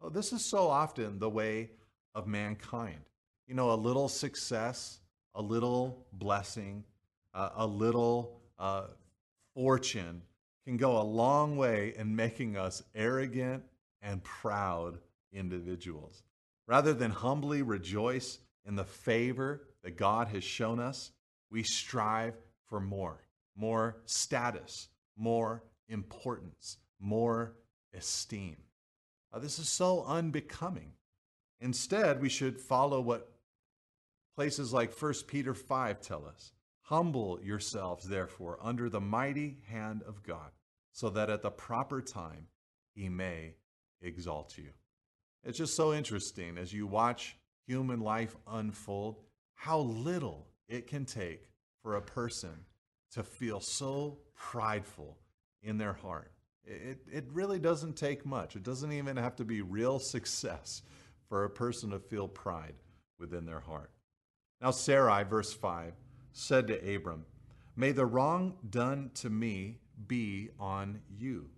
Oh, 0.00 0.08
this 0.08 0.32
is 0.32 0.44
so 0.44 0.68
often 0.68 1.18
the 1.18 1.28
way 1.28 1.70
of 2.14 2.26
mankind 2.26 3.00
you 3.48 3.54
know, 3.54 3.72
a 3.72 3.74
little 3.74 4.08
success, 4.08 5.00
a 5.34 5.42
little 5.42 6.06
blessing, 6.12 6.84
uh, 7.34 7.48
a 7.56 7.66
little 7.66 8.38
uh, 8.58 8.88
fortune 9.54 10.22
can 10.66 10.76
go 10.76 11.00
a 11.00 11.02
long 11.02 11.56
way 11.56 11.94
in 11.96 12.14
making 12.14 12.58
us 12.58 12.82
arrogant 12.94 13.64
and 14.02 14.22
proud 14.22 14.98
individuals. 15.32 16.22
Rather 16.66 16.92
than 16.92 17.10
humbly 17.10 17.62
rejoice 17.62 18.38
in 18.68 18.76
the 18.76 18.84
favor 18.84 19.62
that 19.82 19.96
God 19.96 20.28
has 20.28 20.44
shown 20.44 20.78
us, 20.78 21.10
we 21.50 21.62
strive 21.64 22.34
for 22.66 22.80
more 22.80 23.24
more 23.56 23.96
status, 24.04 24.86
more 25.16 25.64
importance, 25.88 26.76
more 27.00 27.56
esteem. 27.92 28.56
Uh, 29.32 29.40
this 29.40 29.58
is 29.58 29.68
so 29.68 30.04
unbecoming. 30.04 30.92
Instead, 31.60 32.20
we 32.20 32.28
should 32.28 32.60
follow 32.60 33.00
what 33.00 33.32
Places 34.38 34.72
like 34.72 34.94
1 34.94 35.14
Peter 35.26 35.52
5 35.52 36.00
tell 36.00 36.24
us 36.24 36.52
Humble 36.82 37.40
yourselves, 37.42 38.08
therefore, 38.08 38.56
under 38.62 38.88
the 38.88 39.00
mighty 39.00 39.58
hand 39.66 40.04
of 40.06 40.22
God, 40.22 40.52
so 40.92 41.10
that 41.10 41.28
at 41.28 41.42
the 41.42 41.50
proper 41.50 42.00
time 42.00 42.46
he 42.94 43.08
may 43.08 43.56
exalt 44.00 44.56
you. 44.56 44.68
It's 45.42 45.58
just 45.58 45.74
so 45.74 45.92
interesting 45.92 46.56
as 46.56 46.72
you 46.72 46.86
watch 46.86 47.36
human 47.68 48.00
life 48.00 48.34
unfold, 48.50 49.20
how 49.54 49.80
little 49.80 50.48
it 50.68 50.86
can 50.86 51.04
take 51.04 51.48
for 51.82 51.96
a 51.96 52.02
person 52.02 52.64
to 53.12 53.22
feel 53.22 53.60
so 53.60 54.18
prideful 54.34 55.18
in 55.62 55.76
their 55.76 55.92
heart. 55.92 56.32
It, 56.64 56.98
it 57.10 57.24
really 57.32 57.58
doesn't 57.58 57.94
take 57.94 58.26
much. 58.26 58.56
It 58.56 58.62
doesn't 58.62 58.92
even 58.92 59.16
have 59.16 59.36
to 59.36 59.44
be 59.44 59.60
real 59.60 59.98
success 60.16 60.82
for 61.28 61.44
a 61.44 61.50
person 61.50 61.90
to 61.90 61.98
feel 61.98 62.26
pride 62.26 62.74
within 63.18 63.44
their 63.44 63.60
heart. 63.60 63.90
Now 64.60 64.70
Sarai, 64.70 65.24
verse 65.24 65.52
5, 65.52 65.92
said 66.32 66.66
to 66.68 66.94
Abram, 66.94 67.26
May 67.76 67.92
the 67.92 68.06
wrong 68.06 68.54
done 68.68 69.10
to 69.14 69.30
me 69.30 69.78
be 70.06 70.50
on 70.58 71.00
you. 71.08 71.50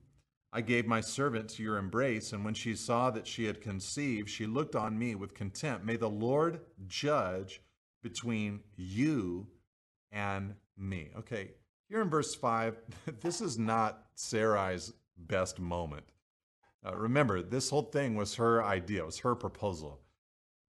I 0.52 0.60
gave 0.62 0.86
my 0.86 1.00
servant 1.00 1.48
to 1.50 1.62
your 1.62 1.76
embrace, 1.76 2.32
and 2.32 2.44
when 2.44 2.54
she 2.54 2.74
saw 2.74 3.10
that 3.10 3.26
she 3.26 3.44
had 3.44 3.60
conceived, 3.60 4.28
she 4.28 4.46
looked 4.46 4.74
on 4.74 4.98
me 4.98 5.14
with 5.14 5.34
contempt. 5.34 5.84
May 5.84 5.96
the 5.96 6.10
Lord 6.10 6.60
judge 6.88 7.60
between 8.02 8.60
you 8.76 9.46
and 10.10 10.54
me. 10.76 11.10
Okay, 11.16 11.52
here 11.88 12.00
in 12.00 12.10
verse 12.10 12.34
5, 12.34 12.76
this 13.20 13.40
is 13.40 13.58
not 13.58 14.06
Sarai's 14.16 14.92
best 15.16 15.60
moment. 15.60 16.04
Uh, 16.84 16.96
remember, 16.96 17.42
this 17.42 17.70
whole 17.70 17.82
thing 17.82 18.16
was 18.16 18.34
her 18.36 18.64
idea, 18.64 19.02
it 19.02 19.06
was 19.06 19.18
her 19.18 19.36
proposal. 19.36 20.00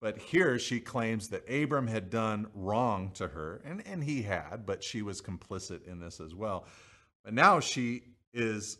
But 0.00 0.18
here 0.18 0.58
she 0.58 0.78
claims 0.78 1.28
that 1.28 1.50
Abram 1.50 1.86
had 1.86 2.10
done 2.10 2.46
wrong 2.54 3.10
to 3.14 3.28
her, 3.28 3.60
and, 3.64 3.82
and 3.86 4.04
he 4.04 4.22
had, 4.22 4.64
but 4.64 4.84
she 4.84 5.02
was 5.02 5.20
complicit 5.20 5.86
in 5.86 6.00
this 6.00 6.20
as 6.20 6.34
well. 6.34 6.66
But 7.24 7.34
now 7.34 7.60
she 7.60 8.04
is 8.32 8.78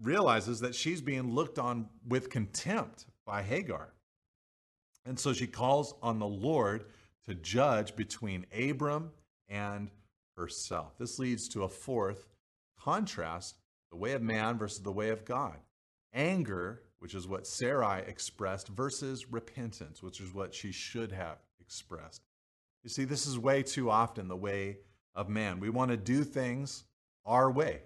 realizes 0.00 0.60
that 0.60 0.74
she's 0.74 1.00
being 1.00 1.34
looked 1.34 1.58
on 1.58 1.88
with 2.06 2.30
contempt 2.30 3.06
by 3.26 3.42
Hagar. 3.42 3.92
And 5.06 5.18
so 5.18 5.32
she 5.32 5.46
calls 5.46 5.94
on 6.02 6.18
the 6.18 6.26
Lord 6.26 6.86
to 7.26 7.34
judge 7.34 7.94
between 7.96 8.46
Abram 8.58 9.10
and 9.48 9.90
herself. 10.36 10.98
This 10.98 11.18
leads 11.18 11.48
to 11.48 11.62
a 11.62 11.68
fourth 11.68 12.26
contrast 12.78 13.56
the 13.90 13.96
way 13.96 14.12
of 14.12 14.22
man 14.22 14.58
versus 14.58 14.80
the 14.80 14.92
way 14.92 15.10
of 15.10 15.24
God. 15.24 15.56
Anger, 16.12 16.82
which 16.98 17.14
is 17.14 17.28
what 17.28 17.46
Sarai 17.46 18.02
expressed, 18.06 18.68
versus 18.68 19.30
repentance, 19.30 20.02
which 20.02 20.20
is 20.20 20.34
what 20.34 20.54
she 20.54 20.72
should 20.72 21.12
have 21.12 21.38
expressed. 21.60 22.22
You 22.82 22.90
see, 22.90 23.04
this 23.04 23.26
is 23.26 23.38
way 23.38 23.62
too 23.62 23.90
often 23.90 24.28
the 24.28 24.36
way 24.36 24.78
of 25.14 25.28
man. 25.28 25.60
We 25.60 25.70
want 25.70 25.90
to 25.90 25.96
do 25.96 26.24
things 26.24 26.84
our 27.24 27.50
way, 27.50 27.80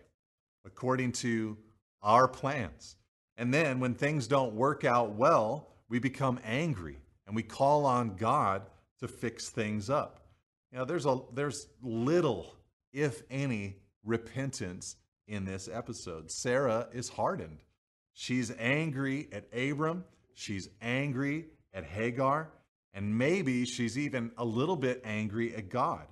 according 0.65 1.13
to 1.13 1.57
our 2.03 2.29
plans. 2.29 2.97
And 3.37 3.53
then 3.53 3.81
when 3.81 3.95
things 3.95 4.27
don't 4.27 4.55
work 4.55 4.85
out 4.85 5.15
well, 5.15 5.69
we 5.89 5.99
become 5.99 6.41
angry 6.45 6.99
and 7.27 7.37
we 7.37 7.43
call 7.43 7.87
on 7.87 8.17
God 8.17 8.63
to 9.01 9.09
fix 9.09 9.49
things 9.49 9.89
up. 9.89 10.21
You 10.73 10.79
know, 10.79 10.85
there's 10.85 11.07
a 11.07 11.19
there's 11.33 11.69
little, 11.83 12.55
if 12.93 13.23
any, 13.31 13.77
repentance 14.05 14.97
in 15.27 15.45
this 15.45 15.69
episode. 15.73 16.31
Sarah 16.31 16.89
is 16.93 17.09
hardened. 17.09 17.59
She's 18.13 18.53
angry 18.59 19.29
at 19.33 19.47
Abram, 19.57 20.05
she's 20.35 20.69
angry 20.83 21.47
at 21.73 21.85
Hagar, 21.85 22.51
and 22.93 23.17
maybe 23.17 23.65
she's 23.65 23.97
even 23.97 24.33
a 24.37 24.45
little 24.45 24.77
bit 24.77 25.01
angry 25.05 25.55
at 25.55 25.69
God. 25.69 26.07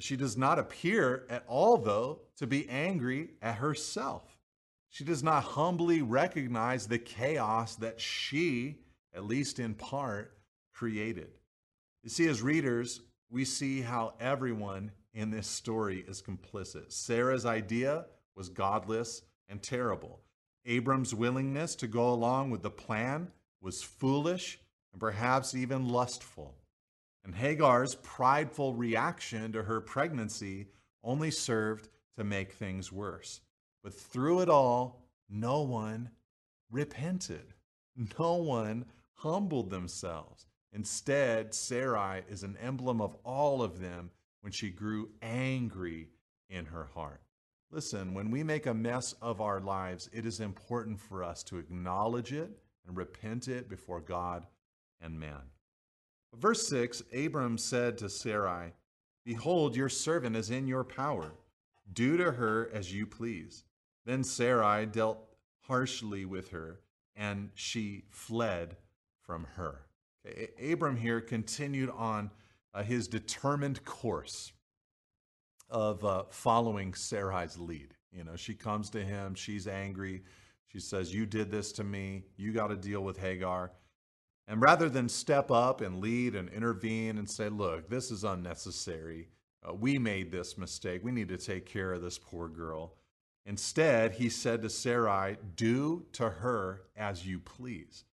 She 0.00 0.16
does 0.16 0.36
not 0.36 0.58
appear 0.58 1.26
at 1.28 1.44
all, 1.48 1.76
though, 1.78 2.20
to 2.36 2.46
be 2.46 2.68
angry 2.68 3.30
at 3.42 3.56
herself. 3.56 4.37
She 4.90 5.04
does 5.04 5.22
not 5.22 5.44
humbly 5.44 6.02
recognize 6.02 6.86
the 6.86 6.98
chaos 6.98 7.76
that 7.76 8.00
she, 8.00 8.78
at 9.14 9.24
least 9.24 9.58
in 9.58 9.74
part, 9.74 10.38
created. 10.72 11.30
You 12.02 12.10
see, 12.10 12.28
as 12.28 12.42
readers, 12.42 13.00
we 13.30 13.44
see 13.44 13.82
how 13.82 14.14
everyone 14.20 14.92
in 15.12 15.30
this 15.30 15.46
story 15.46 16.04
is 16.08 16.22
complicit. 16.22 16.92
Sarah's 16.92 17.44
idea 17.44 18.06
was 18.34 18.48
godless 18.48 19.22
and 19.48 19.62
terrible. 19.62 20.20
Abram's 20.64 21.14
willingness 21.14 21.74
to 21.76 21.86
go 21.86 22.10
along 22.10 22.50
with 22.50 22.62
the 22.62 22.70
plan 22.70 23.30
was 23.60 23.82
foolish 23.82 24.58
and 24.92 25.00
perhaps 25.00 25.54
even 25.54 25.88
lustful. 25.88 26.54
And 27.24 27.34
Hagar's 27.34 27.96
prideful 27.96 28.74
reaction 28.74 29.52
to 29.52 29.62
her 29.62 29.80
pregnancy 29.80 30.68
only 31.02 31.30
served 31.30 31.88
to 32.16 32.24
make 32.24 32.52
things 32.52 32.92
worse. 32.92 33.40
But 33.88 33.98
through 33.98 34.40
it 34.40 34.50
all, 34.50 35.00
no 35.30 35.62
one 35.62 36.10
repented. 36.70 37.54
No 38.18 38.34
one 38.34 38.84
humbled 39.14 39.70
themselves. 39.70 40.44
Instead, 40.74 41.54
Sarai 41.54 42.22
is 42.28 42.42
an 42.42 42.58
emblem 42.60 43.00
of 43.00 43.16
all 43.24 43.62
of 43.62 43.80
them 43.80 44.10
when 44.42 44.52
she 44.52 44.68
grew 44.68 45.08
angry 45.22 46.10
in 46.50 46.66
her 46.66 46.84
heart. 46.84 47.22
Listen, 47.70 48.12
when 48.12 48.30
we 48.30 48.42
make 48.42 48.66
a 48.66 48.74
mess 48.74 49.14
of 49.22 49.40
our 49.40 49.58
lives, 49.58 50.10
it 50.12 50.26
is 50.26 50.40
important 50.40 51.00
for 51.00 51.24
us 51.24 51.42
to 51.44 51.56
acknowledge 51.56 52.34
it 52.34 52.58
and 52.86 52.94
repent 52.94 53.48
it 53.48 53.70
before 53.70 54.02
God 54.02 54.44
and 55.00 55.18
man. 55.18 55.40
Verse 56.36 56.68
6 56.68 57.04
Abram 57.16 57.56
said 57.56 57.96
to 57.96 58.10
Sarai, 58.10 58.74
Behold, 59.24 59.74
your 59.74 59.88
servant 59.88 60.36
is 60.36 60.50
in 60.50 60.68
your 60.68 60.84
power. 60.84 61.32
Do 61.90 62.18
to 62.18 62.32
her 62.32 62.68
as 62.74 62.92
you 62.92 63.06
please. 63.06 63.64
Then 64.08 64.24
Sarai 64.24 64.86
dealt 64.86 65.18
harshly 65.66 66.24
with 66.24 66.48
her, 66.52 66.80
and 67.14 67.50
she 67.52 68.04
fled 68.08 68.78
from 69.20 69.46
her. 69.56 69.82
Abram 70.58 70.96
here 70.96 71.20
continued 71.20 71.90
on 71.90 72.30
uh, 72.72 72.82
his 72.84 73.06
determined 73.06 73.84
course 73.84 74.52
of 75.68 76.02
uh, 76.06 76.22
following 76.30 76.94
Sarai's 76.94 77.58
lead. 77.58 77.92
You 78.10 78.24
know, 78.24 78.34
she 78.34 78.54
comes 78.54 78.88
to 78.90 79.04
him, 79.04 79.34
she's 79.34 79.68
angry. 79.68 80.22
She 80.68 80.80
says, 80.80 81.14
You 81.14 81.26
did 81.26 81.50
this 81.50 81.70
to 81.72 81.84
me. 81.84 82.24
You 82.38 82.54
got 82.54 82.68
to 82.68 82.76
deal 82.76 83.02
with 83.02 83.18
Hagar. 83.18 83.72
And 84.46 84.62
rather 84.62 84.88
than 84.88 85.10
step 85.10 85.50
up 85.50 85.82
and 85.82 86.00
lead 86.00 86.34
and 86.34 86.48
intervene 86.48 87.18
and 87.18 87.28
say, 87.28 87.50
Look, 87.50 87.90
this 87.90 88.10
is 88.10 88.24
unnecessary. 88.24 89.28
Uh, 89.62 89.74
we 89.74 89.98
made 89.98 90.32
this 90.32 90.56
mistake. 90.56 91.04
We 91.04 91.12
need 91.12 91.28
to 91.28 91.36
take 91.36 91.66
care 91.66 91.92
of 91.92 92.00
this 92.00 92.16
poor 92.16 92.48
girl. 92.48 92.94
Instead, 93.48 94.12
he 94.12 94.28
said 94.28 94.60
to 94.60 94.68
Sarai, 94.68 95.38
Do 95.56 96.04
to 96.12 96.28
her 96.28 96.82
as 96.94 97.26
you 97.26 97.40
please. 97.40 98.04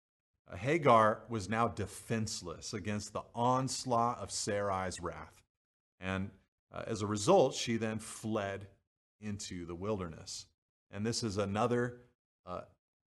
Uh, 0.49 0.55
Hagar 0.55 1.23
was 1.27 1.49
now 1.49 1.67
defenseless 1.67 2.73
against 2.73 3.11
the 3.11 3.23
onslaught 3.35 4.19
of 4.19 4.31
Sarai's 4.31 5.01
wrath. 5.01 5.43
And 5.99 6.29
uh, 6.73 6.83
as 6.87 7.01
a 7.01 7.05
result, 7.05 7.53
she 7.53 7.75
then 7.75 7.99
fled 7.99 8.67
into 9.19 9.65
the 9.65 9.75
wilderness. 9.75 10.45
And 10.89 11.05
this 11.05 11.21
is 11.21 11.37
another 11.37 11.97
uh, 12.45 12.61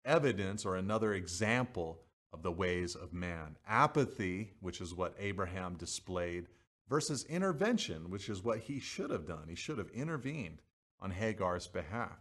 evidence 0.06 0.66
or 0.66 0.78
another 0.78 1.14
example 1.14 2.00
of 2.32 2.42
the 2.42 2.54
ways 2.54 2.96
of 2.96 3.12
man. 3.12 3.58
Apathy, 3.68 4.52
which 4.62 4.80
is 4.80 4.96
what 4.96 5.14
Abraham 5.20 5.76
displayed, 5.76 6.48
versus 6.88 7.26
intervention, 7.26 8.10
which 8.10 8.30
is 8.30 8.42
what 8.42 8.60
he 8.60 8.80
should 8.80 9.10
have 9.10 9.28
done. 9.28 9.50
He 9.50 9.56
should 9.56 9.78
have 9.78 9.90
intervened 9.90 10.62
on 11.04 11.12
Hagar's 11.12 11.68
behalf. 11.68 12.18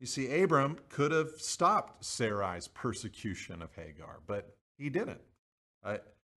You 0.00 0.06
see, 0.06 0.42
Abram 0.42 0.78
could 0.88 1.12
have 1.12 1.30
stopped 1.36 2.04
Sarai's 2.04 2.66
persecution 2.66 3.62
of 3.62 3.72
Hagar, 3.76 4.20
but 4.26 4.56
he 4.76 4.88
didn't. 4.88 5.20
Uh, 5.84 5.98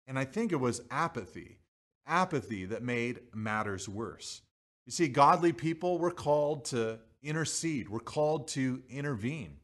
and 0.08 0.18
I 0.18 0.24
think 0.24 0.50
it 0.50 0.56
was 0.56 0.82
apathy, 0.90 1.58
apathy 2.06 2.64
that 2.64 2.82
made 2.82 3.20
matters 3.34 3.88
worse. 3.88 4.42
You 4.86 4.90
see, 4.90 5.06
godly 5.06 5.52
people 5.52 5.98
were 5.98 6.10
called 6.10 6.64
to 6.66 6.98
intercede, 7.22 7.88
we're 7.88 8.00
called 8.00 8.48
to 8.48 8.82
intervene. 8.88 9.58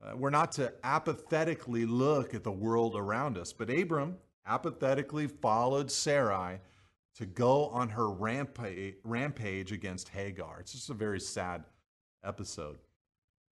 Uh, 0.00 0.16
we're 0.16 0.30
not 0.30 0.52
to 0.52 0.72
apathetically 0.84 1.86
look 1.86 2.34
at 2.34 2.44
the 2.44 2.52
world 2.52 2.96
around 2.96 3.38
us. 3.38 3.52
But 3.52 3.70
Abram 3.70 4.16
apathetically 4.46 5.28
followed 5.28 5.90
Sarai 5.90 6.60
to 7.16 7.26
go 7.26 7.66
on 7.66 7.90
her 7.90 8.10
rampage, 8.10 8.94
rampage 9.04 9.72
against 9.72 10.08
Hagar. 10.10 10.58
It's 10.60 10.72
just 10.72 10.90
a 10.90 10.94
very 10.94 11.20
sad 11.20 11.64
episode. 12.24 12.78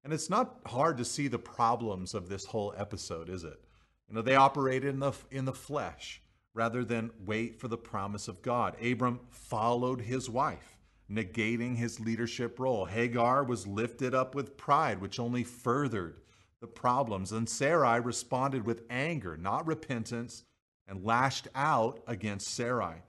And 0.04 0.12
it's 0.12 0.30
not 0.30 0.60
hard 0.66 0.96
to 0.98 1.04
see 1.04 1.28
the 1.28 1.38
problems 1.38 2.14
of 2.14 2.28
this 2.28 2.44
whole 2.44 2.72
episode, 2.76 3.28
is 3.28 3.44
it? 3.44 3.60
You 4.08 4.14
know, 4.14 4.22
they 4.22 4.36
operated 4.36 4.94
in 4.94 5.00
the, 5.00 5.12
in 5.30 5.44
the 5.44 5.52
flesh 5.52 6.22
rather 6.54 6.84
than 6.84 7.10
wait 7.24 7.60
for 7.60 7.68
the 7.68 7.76
promise 7.76 8.28
of 8.28 8.42
God. 8.42 8.76
Abram 8.82 9.20
followed 9.30 10.00
his 10.00 10.30
wife, 10.30 10.78
negating 11.10 11.76
his 11.76 12.00
leadership 12.00 12.58
role. 12.58 12.86
Hagar 12.86 13.44
was 13.44 13.66
lifted 13.66 14.14
up 14.14 14.34
with 14.34 14.56
pride, 14.56 15.00
which 15.00 15.20
only 15.20 15.44
furthered 15.44 16.20
the 16.60 16.66
problems. 16.66 17.32
And 17.32 17.48
Sarai 17.48 18.00
responded 18.00 18.64
with 18.64 18.84
anger, 18.88 19.36
not 19.36 19.66
repentance, 19.66 20.44
and 20.86 21.04
lashed 21.04 21.48
out 21.54 22.00
against 22.06 22.48
Sarai. 22.48 23.02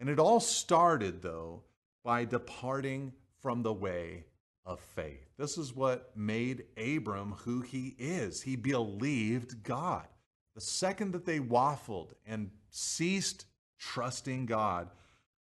And 0.00 0.08
it 0.08 0.18
all 0.18 0.40
started, 0.40 1.20
though, 1.20 1.62
by 2.02 2.24
departing 2.24 3.12
from 3.40 3.62
the 3.62 3.72
way 3.72 4.24
of 4.64 4.80
faith. 4.80 5.28
This 5.38 5.58
is 5.58 5.76
what 5.76 6.10
made 6.16 6.64
Abram 6.76 7.32
who 7.32 7.60
he 7.60 7.94
is. 7.98 8.40
He 8.42 8.56
believed 8.56 9.62
God. 9.62 10.06
The 10.54 10.60
second 10.60 11.12
that 11.12 11.26
they 11.26 11.38
waffled 11.38 12.12
and 12.26 12.50
ceased 12.70 13.44
trusting 13.78 14.46
God, 14.46 14.88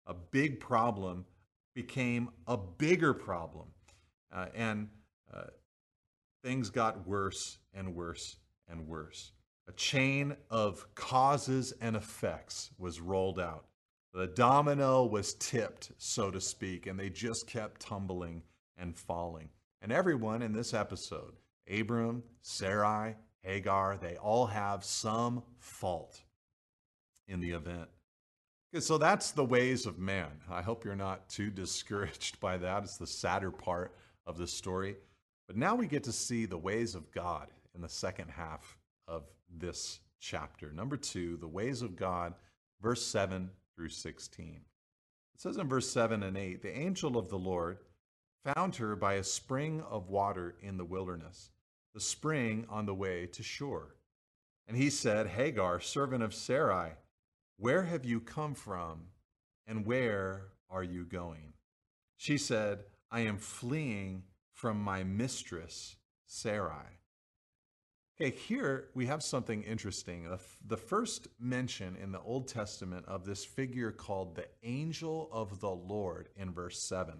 a 0.07 0.15
big 0.15 0.61
problem 0.61 1.25
became 1.75 2.31
a 2.47 2.57
bigger 2.57 3.15
problem. 3.15 3.69
Uh, 4.33 4.47
and 4.55 4.89
uh, 5.33 5.45
things 6.43 6.71
got 6.71 7.07
worse 7.07 7.59
and 7.73 7.95
worse 7.95 8.37
and 8.69 8.87
worse. 8.89 9.33
A 9.69 9.73
chain 9.73 10.37
of 10.51 10.87
causes 10.95 11.73
and 11.81 11.95
effects 11.95 12.71
was 12.79 13.01
rolled 13.01 13.39
out. 13.39 13.68
The 14.19 14.27
domino 14.27 15.05
was 15.05 15.35
tipped, 15.35 15.93
so 15.97 16.33
to 16.33 16.41
speak, 16.41 16.89
and 16.89 16.99
they 16.99 17.09
just 17.09 17.47
kept 17.47 17.81
tumbling 17.81 18.43
and 18.77 18.97
falling. 18.97 19.49
And 19.81 19.93
everyone 19.93 20.43
in 20.43 20.53
this 20.53 20.75
episode, 20.75 21.35
Abram, 21.73 22.25
Sarai, 22.43 23.15
Hagar, 23.43 23.97
they 23.97 24.17
all 24.17 24.47
have 24.47 24.83
some 24.83 25.45
fault 25.61 26.21
in 27.29 27.39
the 27.39 27.53
event. 27.53 27.89
So 28.81 28.99
that's 28.99 29.31
the 29.31 29.45
ways 29.45 29.87
of 29.87 30.01
man. 30.01 30.33
I 30.51 30.63
hope 30.63 30.85
you're 30.85 30.97
not 30.97 31.29
too 31.29 31.51
discouraged 31.55 32.41
by 32.41 32.57
that. 32.57 32.83
It's 32.83 32.97
the 32.97 33.07
sadder 33.07 33.53
part 33.53 33.95
of 34.27 34.37
the 34.37 34.49
story. 34.49 34.97
But 35.47 35.57
now 35.57 35.77
we 35.77 35.87
get 35.87 36.03
to 36.03 36.13
see 36.13 36.45
the 36.45 36.59
ways 36.59 36.97
of 36.97 37.13
God 37.13 37.53
in 37.73 37.81
the 37.81 37.89
second 37.89 38.31
half 38.31 38.79
of 39.07 39.29
this 39.49 40.01
chapter. 40.19 40.73
Number 40.73 40.97
two, 40.97 41.37
the 41.37 41.47
ways 41.47 41.83
of 41.83 41.95
God, 41.95 42.35
verse 42.83 43.07
7 43.07 43.51
through 43.79 43.89
16. 43.89 44.61
It 45.35 45.41
says 45.41 45.57
in 45.57 45.69
verse 45.69 45.89
7 45.89 46.25
and 46.25 46.37
8 46.37 46.63
The 46.63 46.77
angel 46.77 47.17
of 47.17 47.29
the 47.29 47.39
Lord 47.39 47.79
found 48.45 48.75
her 48.77 48.97
by 48.97 49.15
a 49.15 49.25
spring 49.25 49.85
of 49.89 50.09
water 50.09 50.57
in 50.61 50.77
the 50.77 50.85
wilderness, 50.85 51.51
the 51.95 52.01
spring 52.01 52.67
on 52.69 52.87
the 52.87 52.95
way 52.95 53.27
to 53.27 53.43
Shur. 53.45 53.95
And 54.67 54.77
he 54.77 54.91
said, 54.91 55.29
Hagar, 55.29 55.81
servant 55.81 56.25
of 56.25 56.35
Sarai, 56.35 56.91
where 57.57 57.85
have 57.85 58.05
you 58.05 58.21
come 58.21 58.55
from, 58.55 59.05
and 59.67 59.87
where 59.87 60.49
are 60.69 60.83
you 60.83 61.05
going? 61.05 61.53
She 62.17 62.37
said, 62.37 62.81
I 63.13 63.21
am 63.21 63.39
fleeing 63.39 64.25
from 64.53 64.81
my 64.83 65.05
mistress, 65.05 65.95
Sarai. 66.27 66.98
Okay, 68.21 68.37
here 68.37 68.89
we 68.95 69.07
have 69.07 69.23
something 69.23 69.63
interesting. 69.63 70.29
The 70.67 70.77
first 70.77 71.29
mention 71.39 71.95
in 71.95 72.11
the 72.11 72.21
Old 72.21 72.49
Testament 72.49 73.05
of 73.07 73.25
this 73.25 73.45
figure 73.45 73.93
called 73.93 74.35
the 74.35 74.49
angel 74.65 75.29
of 75.31 75.61
the 75.61 75.71
Lord 75.71 76.29
in 76.37 76.53
verse 76.53 76.83
7. 76.83 77.15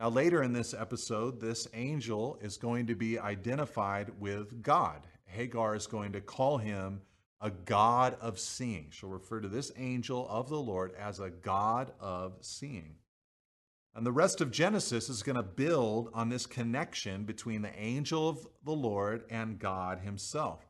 Now, 0.00 0.08
later 0.08 0.42
in 0.42 0.54
this 0.54 0.72
episode, 0.72 1.42
this 1.42 1.68
angel 1.74 2.38
is 2.40 2.56
going 2.56 2.86
to 2.86 2.94
be 2.94 3.18
identified 3.18 4.18
with 4.18 4.62
God. 4.62 5.06
Hagar 5.26 5.76
is 5.76 5.86
going 5.86 6.12
to 6.12 6.22
call 6.22 6.56
him 6.56 7.02
a 7.42 7.50
God 7.50 8.16
of 8.22 8.38
seeing. 8.38 8.86
She'll 8.92 9.10
refer 9.10 9.42
to 9.42 9.48
this 9.48 9.72
angel 9.76 10.26
of 10.30 10.48
the 10.48 10.56
Lord 10.56 10.94
as 10.98 11.20
a 11.20 11.28
God 11.28 11.92
of 12.00 12.38
seeing. 12.40 12.94
And 13.94 14.04
the 14.04 14.12
rest 14.12 14.40
of 14.40 14.50
Genesis 14.50 15.08
is 15.08 15.22
going 15.22 15.36
to 15.36 15.42
build 15.42 16.10
on 16.12 16.28
this 16.28 16.46
connection 16.46 17.24
between 17.24 17.62
the 17.62 17.74
angel 17.78 18.28
of 18.28 18.46
the 18.64 18.72
Lord 18.72 19.24
and 19.30 19.58
God 19.58 20.00
himself. 20.00 20.66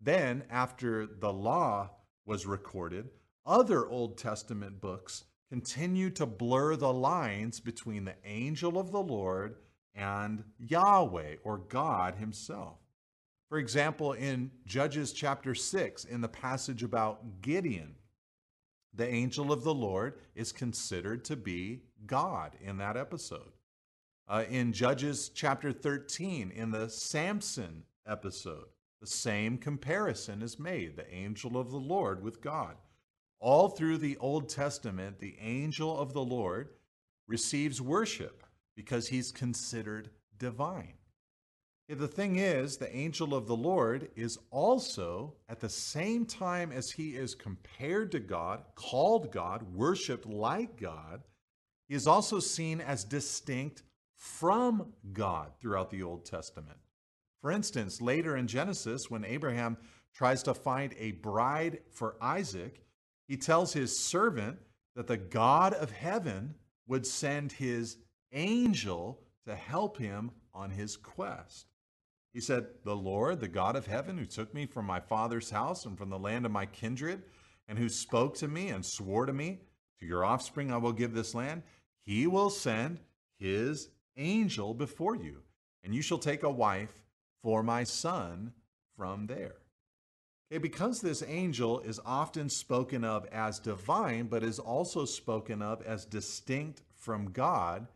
Then, 0.00 0.44
after 0.48 1.06
the 1.06 1.32
law 1.32 1.90
was 2.24 2.46
recorded, 2.46 3.10
other 3.44 3.88
Old 3.88 4.16
Testament 4.16 4.80
books 4.80 5.24
continue 5.48 6.10
to 6.10 6.26
blur 6.26 6.76
the 6.76 6.92
lines 6.92 7.58
between 7.58 8.04
the 8.04 8.14
angel 8.24 8.78
of 8.78 8.92
the 8.92 9.02
Lord 9.02 9.56
and 9.96 10.44
Yahweh 10.58 11.36
or 11.42 11.58
God 11.58 12.14
himself. 12.14 12.78
For 13.48 13.58
example, 13.58 14.12
in 14.12 14.52
Judges 14.64 15.12
chapter 15.12 15.56
6, 15.56 16.04
in 16.04 16.20
the 16.20 16.28
passage 16.28 16.84
about 16.84 17.42
Gideon, 17.42 17.96
the 18.94 19.08
angel 19.08 19.50
of 19.50 19.64
the 19.64 19.74
Lord 19.74 20.20
is 20.36 20.52
considered 20.52 21.24
to 21.24 21.36
be 21.36 21.82
God 22.06 22.56
in 22.60 22.78
that 22.78 22.96
episode. 22.96 23.52
Uh, 24.28 24.44
in 24.48 24.72
Judges 24.72 25.30
chapter 25.34 25.72
13, 25.72 26.50
in 26.50 26.70
the 26.70 26.88
Samson 26.88 27.82
episode, 28.06 28.66
the 29.00 29.06
same 29.06 29.58
comparison 29.58 30.42
is 30.42 30.58
made 30.58 30.96
the 30.96 31.12
angel 31.12 31.56
of 31.56 31.70
the 31.70 31.78
Lord 31.78 32.22
with 32.22 32.40
God. 32.40 32.76
All 33.40 33.68
through 33.68 33.98
the 33.98 34.16
Old 34.18 34.48
Testament, 34.48 35.18
the 35.18 35.36
angel 35.40 35.98
of 35.98 36.12
the 36.12 36.24
Lord 36.24 36.68
receives 37.26 37.80
worship 37.80 38.44
because 38.76 39.08
he's 39.08 39.32
considered 39.32 40.10
divine. 40.38 40.94
The 41.88 42.06
thing 42.06 42.36
is, 42.36 42.76
the 42.76 42.94
angel 42.94 43.34
of 43.34 43.48
the 43.48 43.56
Lord 43.56 44.10
is 44.14 44.38
also, 44.52 45.34
at 45.48 45.58
the 45.58 45.68
same 45.68 46.24
time 46.24 46.70
as 46.70 46.92
he 46.92 47.16
is 47.16 47.34
compared 47.34 48.12
to 48.12 48.20
God, 48.20 48.62
called 48.76 49.32
God, 49.32 49.74
worshiped 49.74 50.24
like 50.24 50.80
God, 50.80 51.22
he 51.90 51.96
is 51.96 52.06
also 52.06 52.38
seen 52.38 52.80
as 52.80 53.02
distinct 53.02 53.82
from 54.14 54.92
God 55.12 55.50
throughout 55.60 55.90
the 55.90 56.04
Old 56.04 56.24
Testament. 56.24 56.78
For 57.40 57.50
instance, 57.50 58.00
later 58.00 58.36
in 58.36 58.46
Genesis, 58.46 59.10
when 59.10 59.24
Abraham 59.24 59.76
tries 60.14 60.44
to 60.44 60.54
find 60.54 60.94
a 60.96 61.10
bride 61.10 61.80
for 61.90 62.14
Isaac, 62.20 62.84
he 63.26 63.36
tells 63.36 63.72
his 63.72 63.98
servant 63.98 64.58
that 64.94 65.08
the 65.08 65.16
God 65.16 65.72
of 65.74 65.90
heaven 65.90 66.54
would 66.86 67.04
send 67.04 67.50
his 67.50 67.96
angel 68.30 69.24
to 69.44 69.56
help 69.56 69.96
him 69.96 70.30
on 70.54 70.70
his 70.70 70.96
quest. 70.96 71.66
He 72.32 72.40
said, 72.40 72.66
The 72.84 72.94
Lord, 72.94 73.40
the 73.40 73.48
God 73.48 73.74
of 73.74 73.88
heaven, 73.88 74.16
who 74.16 74.26
took 74.26 74.54
me 74.54 74.64
from 74.64 74.86
my 74.86 75.00
father's 75.00 75.50
house 75.50 75.86
and 75.86 75.98
from 75.98 76.10
the 76.10 76.20
land 76.20 76.46
of 76.46 76.52
my 76.52 76.66
kindred, 76.66 77.24
and 77.66 77.76
who 77.76 77.88
spoke 77.88 78.36
to 78.36 78.46
me 78.46 78.68
and 78.68 78.86
swore 78.86 79.26
to 79.26 79.32
me, 79.32 79.58
To 79.98 80.06
your 80.06 80.24
offspring 80.24 80.70
I 80.70 80.76
will 80.76 80.92
give 80.92 81.14
this 81.14 81.34
land, 81.34 81.64
he 82.04 82.26
will 82.26 82.50
send 82.50 83.00
his 83.38 83.88
angel 84.16 84.74
before 84.74 85.16
you, 85.16 85.42
and 85.82 85.94
you 85.94 86.02
shall 86.02 86.18
take 86.18 86.42
a 86.42 86.50
wife 86.50 87.02
for 87.42 87.62
my 87.62 87.84
son 87.84 88.52
from 88.96 89.26
there. 89.26 89.56
Okay, 90.50 90.58
because 90.58 91.00
this 91.00 91.22
angel 91.26 91.80
is 91.80 92.00
often 92.04 92.48
spoken 92.48 93.04
of 93.04 93.26
as 93.26 93.58
divine, 93.58 94.26
but 94.26 94.42
is 94.42 94.58
also 94.58 95.04
spoken 95.04 95.62
of 95.62 95.80
as 95.82 96.04
distinct 96.04 96.82
from 96.96 97.30
God, 97.30 97.86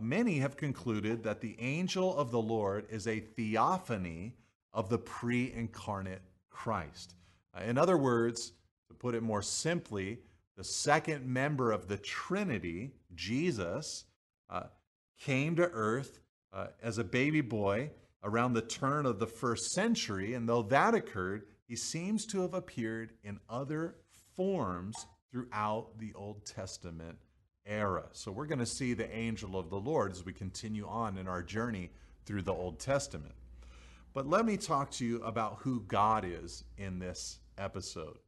Many 0.00 0.38
have 0.38 0.56
concluded 0.56 1.22
that 1.22 1.40
the 1.40 1.56
angel 1.60 2.16
of 2.16 2.30
the 2.30 2.40
Lord 2.40 2.86
is 2.88 3.06
a 3.06 3.20
theophany 3.20 4.34
of 4.72 4.88
the 4.88 4.98
pre 4.98 5.52
incarnate 5.52 6.22
Christ. 6.48 7.14
Uh, 7.54 7.64
in 7.64 7.76
other 7.76 7.98
words, 7.98 8.52
to 8.88 8.94
put 8.94 9.14
it 9.14 9.22
more 9.22 9.42
simply, 9.42 10.18
the 10.56 10.64
second 10.64 11.26
member 11.26 11.72
of 11.72 11.88
the 11.88 11.98
Trinity, 11.98 12.92
Jesus, 13.14 14.04
uh, 14.50 14.64
came 15.20 15.56
to 15.56 15.68
earth 15.70 16.20
uh, 16.52 16.68
as 16.82 16.98
a 16.98 17.04
baby 17.04 17.40
boy 17.40 17.90
around 18.24 18.52
the 18.52 18.62
turn 18.62 19.06
of 19.06 19.18
the 19.18 19.26
first 19.26 19.72
century. 19.72 20.34
And 20.34 20.48
though 20.48 20.62
that 20.62 20.94
occurred, 20.94 21.44
he 21.66 21.76
seems 21.76 22.26
to 22.26 22.42
have 22.42 22.54
appeared 22.54 23.12
in 23.24 23.40
other 23.48 23.96
forms 24.36 25.06
throughout 25.30 25.98
the 25.98 26.12
Old 26.14 26.44
Testament 26.44 27.18
era. 27.64 28.04
So 28.12 28.30
we're 28.30 28.46
going 28.46 28.58
to 28.58 28.66
see 28.66 28.94
the 28.94 29.10
angel 29.14 29.58
of 29.58 29.70
the 29.70 29.80
Lord 29.80 30.12
as 30.12 30.24
we 30.24 30.32
continue 30.32 30.86
on 30.86 31.16
in 31.16 31.28
our 31.28 31.42
journey 31.42 31.90
through 32.26 32.42
the 32.42 32.52
Old 32.52 32.78
Testament. 32.78 33.34
But 34.12 34.26
let 34.26 34.44
me 34.44 34.56
talk 34.56 34.90
to 34.92 35.06
you 35.06 35.22
about 35.22 35.58
who 35.60 35.80
God 35.82 36.24
is 36.26 36.64
in 36.76 36.98
this 36.98 37.38
episode. 37.56 38.18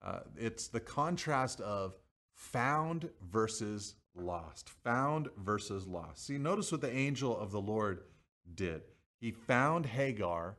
Uh, 0.00 0.20
it's 0.36 0.68
the 0.68 0.80
contrast 0.80 1.60
of 1.60 1.96
found 2.34 3.08
versus 3.22 3.94
lost. 4.14 4.70
Found 4.84 5.28
versus 5.36 5.86
lost. 5.86 6.26
See, 6.26 6.38
notice 6.38 6.72
what 6.72 6.80
the 6.80 6.94
angel 6.94 7.36
of 7.36 7.50
the 7.50 7.60
Lord 7.60 8.02
did. 8.54 8.82
He 9.20 9.30
found 9.32 9.86
Hagar 9.86 10.56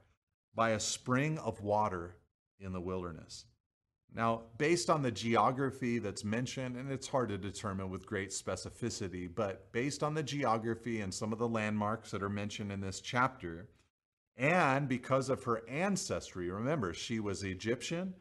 by 0.54 0.72
a 0.72 0.80
spring 0.80 1.38
of 1.38 1.62
water 1.62 2.15
in 2.60 2.74
the 2.74 2.82
wilderness. 2.82 3.46
Now, 4.13 4.44
based 4.58 4.89
on 4.89 5.02
the 5.02 5.12
geography 5.12 6.00
that's 6.00 6.24
mentioned, 6.24 6.78
and 6.78 6.89
it's 6.89 7.08
hard 7.08 7.30
to 7.30 7.38
determine 7.38 7.89
with 7.89 8.06
great 8.06 8.30
specificity, 8.30 9.30
but 9.34 9.72
based 9.74 10.04
on 10.04 10.13
the 10.13 10.24
geography 10.24 11.02
and 11.02 11.13
some 11.13 11.34
of 11.34 11.39
the 11.39 11.50
landmarks 11.50 12.12
that 12.12 12.24
are 12.24 12.30
mentioned 12.30 12.72
in 12.72 12.80
this 12.80 13.02
chapter, 13.02 13.68
and 14.38 14.88
because 14.88 15.30
of 15.30 15.44
her 15.44 15.68
ancestry, 15.68 16.50
remember, 16.50 16.94
she 16.94 17.20
was 17.20 17.44
Egyptian, 17.44 18.13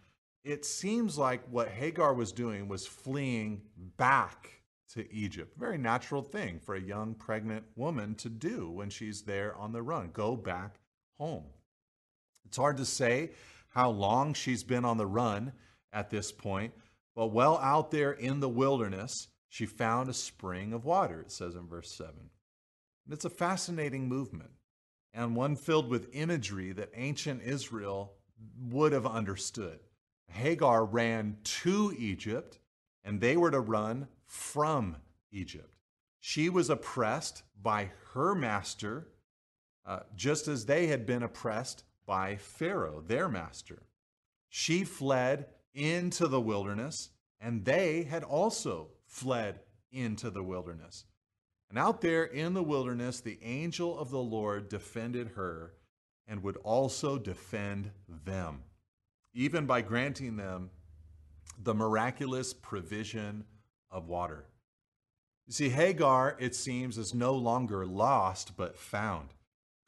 it 0.42 0.64
seems 0.64 1.16
like 1.16 1.42
what 1.48 1.68
Hagar 1.68 2.12
was 2.12 2.32
doing 2.32 2.66
was 2.66 2.86
fleeing 2.86 3.62
back 3.96 4.62
to 4.94 5.12
Egypt. 5.12 5.56
Very 5.58 5.78
natural 5.78 6.22
thing 6.22 6.58
for 6.58 6.74
a 6.74 6.80
young 6.80 7.14
pregnant 7.14 7.64
woman 7.76 8.14
to 8.16 8.28
do 8.28 8.70
when 8.70 8.90
she's 8.90 9.22
there 9.22 9.54
on 9.56 9.72
the 9.72 9.82
run 9.82 10.10
go 10.12 10.36
back 10.36 10.76
home. 11.18 11.44
It's 12.44 12.56
hard 12.56 12.76
to 12.78 12.84
say 12.84 13.30
how 13.68 13.90
long 13.90 14.34
she's 14.34 14.62
been 14.62 14.84
on 14.84 14.98
the 14.98 15.06
run 15.06 15.52
at 15.92 16.10
this 16.10 16.32
point. 16.32 16.72
But 17.14 17.28
well 17.28 17.58
out 17.58 17.90
there 17.90 18.12
in 18.12 18.40
the 18.40 18.48
wilderness, 18.48 19.28
she 19.48 19.66
found 19.66 20.08
a 20.08 20.14
spring 20.14 20.72
of 20.72 20.84
water, 20.84 21.20
it 21.20 21.30
says 21.30 21.54
in 21.54 21.68
verse 21.68 21.92
7. 21.92 22.12
And 22.16 23.12
it's 23.12 23.24
a 23.24 23.30
fascinating 23.30 24.08
movement 24.08 24.50
and 25.14 25.36
one 25.36 25.54
filled 25.54 25.88
with 25.88 26.12
imagery 26.12 26.72
that 26.72 26.90
ancient 26.94 27.40
Israel 27.42 28.14
would 28.68 28.92
have 28.92 29.06
understood. 29.06 29.78
Hagar 30.28 30.84
ran 30.84 31.36
to 31.44 31.94
Egypt, 31.96 32.58
and 33.04 33.20
they 33.20 33.36
were 33.36 33.52
to 33.52 33.60
run 33.60 34.08
from 34.34 34.96
Egypt. 35.30 35.76
She 36.18 36.48
was 36.48 36.68
oppressed 36.68 37.44
by 37.62 37.92
her 38.12 38.34
master, 38.34 39.06
uh, 39.86 40.00
just 40.16 40.48
as 40.48 40.66
they 40.66 40.88
had 40.88 41.06
been 41.06 41.22
oppressed 41.22 41.84
by 42.04 42.36
Pharaoh, 42.36 43.00
their 43.00 43.28
master. 43.28 43.84
She 44.48 44.82
fled 44.82 45.46
into 45.72 46.26
the 46.26 46.40
wilderness, 46.40 47.10
and 47.40 47.64
they 47.64 48.02
had 48.02 48.24
also 48.24 48.88
fled 49.06 49.60
into 49.92 50.30
the 50.30 50.42
wilderness. 50.42 51.04
And 51.70 51.78
out 51.78 52.00
there 52.00 52.24
in 52.24 52.54
the 52.54 52.62
wilderness, 52.62 53.20
the 53.20 53.38
angel 53.40 53.96
of 53.96 54.10
the 54.10 54.18
Lord 54.22 54.68
defended 54.68 55.28
her 55.36 55.74
and 56.26 56.42
would 56.42 56.56
also 56.58 57.18
defend 57.18 57.92
them, 58.08 58.64
even 59.32 59.64
by 59.64 59.80
granting 59.80 60.36
them 60.36 60.70
the 61.62 61.74
miraculous 61.74 62.52
provision 62.52 63.44
of 63.94 64.08
water. 64.08 64.44
You 65.46 65.54
see, 65.54 65.70
Hagar, 65.70 66.36
it 66.38 66.54
seems, 66.54 66.98
is 66.98 67.14
no 67.14 67.34
longer 67.34 67.86
lost, 67.86 68.56
but 68.56 68.76
found. 68.76 69.30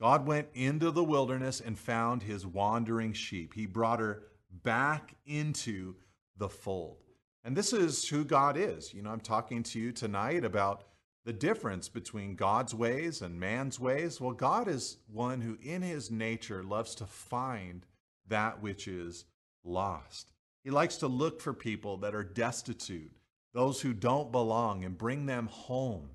God 0.00 0.26
went 0.26 0.48
into 0.54 0.90
the 0.90 1.04
wilderness 1.04 1.60
and 1.60 1.78
found 1.78 2.22
his 2.22 2.46
wandering 2.46 3.12
sheep. 3.12 3.54
He 3.54 3.66
brought 3.66 4.00
her 4.00 4.22
back 4.62 5.14
into 5.26 5.96
the 6.36 6.48
fold. 6.48 6.98
And 7.44 7.56
this 7.56 7.72
is 7.72 8.08
who 8.08 8.24
God 8.24 8.56
is. 8.56 8.92
You 8.92 9.02
know, 9.02 9.10
I'm 9.10 9.20
talking 9.20 9.62
to 9.64 9.80
you 9.80 9.92
tonight 9.92 10.44
about 10.44 10.84
the 11.24 11.32
difference 11.32 11.88
between 11.88 12.36
God's 12.36 12.74
ways 12.74 13.22
and 13.22 13.40
man's 13.40 13.80
ways. 13.80 14.20
Well, 14.20 14.32
God 14.32 14.68
is 14.68 14.98
one 15.12 15.40
who, 15.40 15.58
in 15.62 15.82
his 15.82 16.10
nature, 16.10 16.62
loves 16.62 16.94
to 16.96 17.06
find 17.06 17.86
that 18.28 18.62
which 18.62 18.86
is 18.86 19.24
lost. 19.64 20.32
He 20.62 20.70
likes 20.70 20.96
to 20.98 21.06
look 21.06 21.40
for 21.40 21.52
people 21.52 21.96
that 21.98 22.14
are 22.14 22.24
destitute, 22.24 23.15
those 23.56 23.80
who 23.80 23.94
don't 23.94 24.30
belong, 24.30 24.84
and 24.84 24.98
bring 24.98 25.24
them 25.24 25.46
home 25.46 26.10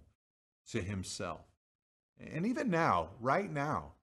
to 0.70 0.80
himself. 0.80 1.42
And 2.20 2.46
even 2.46 2.70
now, 2.70 3.10
right 3.20 3.52
now, 3.52 3.94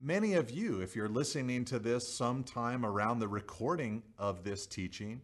many 0.00 0.34
of 0.34 0.50
you, 0.50 0.80
if 0.80 0.96
you're 0.96 1.08
listening 1.08 1.64
to 1.66 1.78
this 1.78 2.12
sometime 2.12 2.84
around 2.84 3.20
the 3.20 3.28
recording 3.28 4.02
of 4.18 4.42
this 4.42 4.66
teaching, 4.66 5.20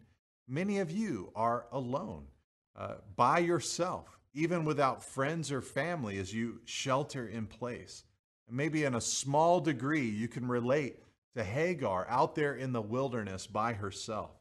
many 0.47 0.79
of 0.79 0.89
you 0.89 1.33
are 1.35 1.65
alone, 1.73 2.27
uh, 2.77 2.95
by 3.17 3.39
yourself, 3.39 4.19
even 4.33 4.63
without 4.63 5.03
friends 5.03 5.51
or 5.51 5.61
family 5.61 6.17
as 6.17 6.33
you 6.33 6.61
shelter 6.63 7.27
in 7.27 7.45
place. 7.45 8.05
And 8.47 8.55
maybe 8.55 8.85
in 8.85 8.95
a 8.95 9.01
small 9.01 9.59
degree, 9.59 10.07
you 10.07 10.29
can 10.29 10.47
relate 10.47 10.99
to 11.35 11.43
Hagar 11.43 12.07
out 12.07 12.35
there 12.35 12.55
in 12.55 12.71
the 12.71 12.81
wilderness 12.81 13.47
by 13.47 13.73
herself. 13.73 14.31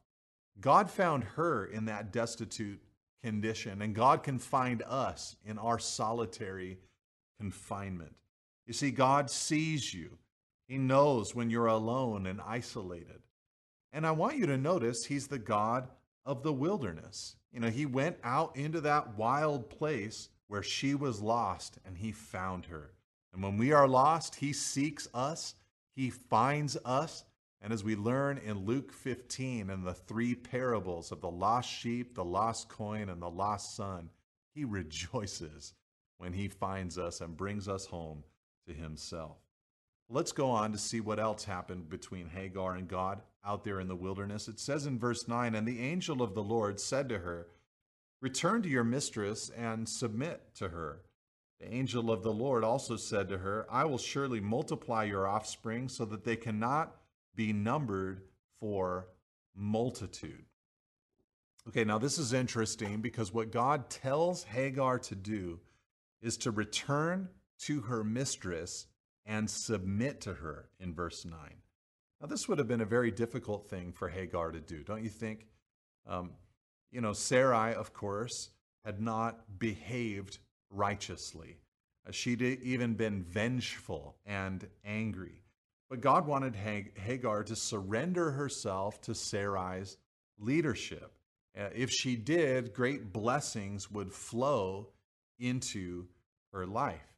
God 0.61 0.89
found 0.89 1.25
her 1.25 1.65
in 1.65 1.87
that 1.87 2.13
destitute 2.13 2.81
condition, 3.25 3.81
and 3.81 3.95
God 3.95 4.23
can 4.23 4.39
find 4.39 4.83
us 4.83 5.35
in 5.47 5.57
our 5.57 5.79
solitary 5.79 6.77
confinement. 7.41 8.15
You 8.67 8.75
see, 8.75 8.91
God 8.91 9.31
sees 9.31 9.95
you. 9.95 10.19
He 10.69 10.77
knows 10.77 11.35
when 11.35 11.49
you're 11.49 11.69
alone 11.69 12.27
and 12.27 12.39
isolated. 12.47 13.23
And 13.95 14.07
I 14.07 14.11
want 14.11 14.37
you 14.37 14.45
to 14.45 14.59
notice 14.59 15.07
He's 15.07 15.27
the 15.27 15.39
God 15.39 15.89
of 16.27 16.43
the 16.43 16.53
wilderness. 16.53 17.37
You 17.51 17.61
know, 17.61 17.71
He 17.71 17.87
went 17.87 18.19
out 18.23 18.55
into 18.59 18.83
that 18.83 19.17
wild 19.17 19.71
place 19.71 20.29
where 20.49 20.63
she 20.63 20.95
was 20.95 21.23
lost 21.23 21.79
and 21.87 21.97
He 21.97 22.13
found 22.13 22.67
her. 22.67 22.91
And 23.33 23.43
when 23.43 23.57
we 23.57 23.73
are 23.73 23.89
lost, 23.89 24.35
He 24.35 24.53
seeks 24.53 25.09
us, 25.15 25.55
He 25.97 26.11
finds 26.11 26.77
us. 26.85 27.25
And 27.65 27.73
as 27.73 27.83
we 27.83 27.97
learn 27.97 28.37
in 28.37 28.67
Luke 28.67 28.93
15 28.93 29.71
and 29.71 29.87
the 29.87 29.95
three 29.95 30.35
parables 30.35 31.11
of 31.11 31.23
the 31.23 31.31
lost 31.31 31.71
sheep, 31.71 32.15
the 32.15 32.23
lost 32.23 32.69
coin, 32.69 33.09
and 33.09 33.23
the 33.23 33.31
lost 33.31 33.75
son, 33.75 34.11
He 34.55 34.65
rejoices 34.67 35.73
when 36.19 36.35
he 36.35 36.49
finds 36.49 36.99
us 36.99 37.23
and 37.23 37.39
brings 37.39 37.67
us 37.67 37.87
home 37.87 38.23
to 38.69 38.75
himself. 38.75 39.39
Let's 40.11 40.33
go 40.33 40.51
on 40.51 40.73
to 40.73 40.79
see 40.79 41.01
what 41.01 41.19
else 41.19 41.45
happened 41.45 41.89
between 41.89 42.29
Hagar 42.29 42.75
and 42.75 42.87
God 42.87 43.23
out 43.43 43.65
there 43.65 43.81
in 43.81 43.89
the 43.89 43.97
wilderness. 43.97 44.47
It 44.47 44.61
says 44.61 44.85
in 44.85 44.99
verse 44.99 45.27
9 45.27 45.55
And 45.55 45.67
the 45.67 45.81
angel 45.81 46.21
of 46.21 46.35
the 46.35 46.43
Lord 46.43 46.79
said 46.79 47.09
to 47.09 47.21
her, 47.21 47.47
Return 48.21 48.61
to 48.61 48.69
your 48.69 48.85
mistress 48.85 49.51
and 49.57 49.89
submit 49.89 50.55
to 50.57 50.69
her. 50.69 51.01
The 51.61 51.73
angel 51.73 52.11
of 52.11 52.23
the 52.23 52.33
Lord 52.33 52.63
also 52.63 52.97
said 52.97 53.31
to 53.31 53.39
her, 53.39 53.67
I 53.71 53.87
will 53.87 53.97
surely 53.97 54.41
multiply 54.41 55.05
your 55.05 55.27
offspring 55.27 55.89
so 55.89 56.05
that 56.05 56.25
they 56.25 56.37
cannot 56.37 56.95
be 57.35 57.53
numbered 57.53 58.23
for 58.61 59.09
multitude. 59.55 60.45
Okay, 61.69 61.85
now 61.85 61.99
this 61.99 62.19
is 62.19 62.33
interesting 62.33 63.01
because 63.01 63.33
what 63.33 63.51
God 63.51 63.89
tells 63.89 64.45
Hagar 64.45 64.99
to 65.01 65.15
do 65.15 65.61
is 66.21 66.37
to 66.39 66.51
return 66.51 67.29
to 67.61 67.83
her 67.83 68.05
mistress 68.05 68.87
and 69.27 69.49
submit 69.49 70.21
to 70.23 70.35
her 70.35 70.69
in 70.79 70.95
verse 70.95 71.25
9. 71.25 71.39
Now, 72.21 72.27
this 72.27 72.49
would 72.49 72.59
have 72.59 72.69
been 72.69 72.81
a 72.81 72.87
very 72.87 73.11
difficult 73.11 73.69
thing 73.69 73.93
for 73.93 74.09
Hagar 74.09 74.51
to 74.51 74.61
do, 74.61 74.83
don't 74.83 75.03
you 75.03 75.11
think? 75.11 75.47
Um, 76.07 76.33
you 76.91 77.01
know, 77.01 77.13
Sarai, 77.13 77.75
of 77.75 77.93
course, 77.93 78.51
had 78.85 79.01
not 79.01 79.59
behaved 79.59 80.39
righteously. 80.71 81.59
Uh, 82.07 82.13
she'd 82.13 82.43
even 82.43 82.95
been 82.95 83.23
vengeful 83.23 84.17
and 84.27 84.69
angry. 84.85 85.44
But 85.89 86.01
God 86.01 86.27
wanted 86.27 86.57
Hagar 86.57 87.45
to 87.45 87.57
surrender 87.57 88.33
herself 88.33 89.01
to 89.03 89.13
Sarai's 89.13 89.99
leadership. 90.39 91.13
Uh, 91.57 91.69
if 91.75 91.91
she 91.91 92.17
did, 92.17 92.75
great 92.75 93.13
blessings 93.13 93.91
would 93.91 94.13
flow 94.13 94.89
into 95.39 96.07
her 96.53 96.67
life. 96.67 97.15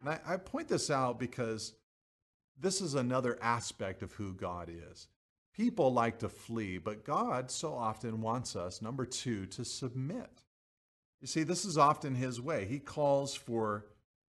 And 0.00 0.10
I, 0.10 0.20
I 0.26 0.36
point 0.36 0.68
this 0.68 0.90
out 0.90 1.18
because 1.18 1.74
this 2.60 2.80
is 2.80 2.94
another 2.94 3.38
aspect 3.40 4.02
of 4.02 4.12
who 4.12 4.34
God 4.34 4.68
is. 4.68 5.08
People 5.54 5.92
like 5.92 6.18
to 6.20 6.28
flee, 6.28 6.78
but 6.78 7.04
God 7.04 7.50
so 7.50 7.74
often 7.74 8.20
wants 8.20 8.56
us, 8.56 8.82
number 8.82 9.04
two, 9.04 9.46
to 9.46 9.64
submit. 9.64 10.42
You 11.20 11.26
see, 11.26 11.42
this 11.42 11.64
is 11.64 11.78
often 11.78 12.14
his 12.14 12.40
way. 12.40 12.66
He 12.66 12.78
calls 12.78 13.34
for 13.34 13.86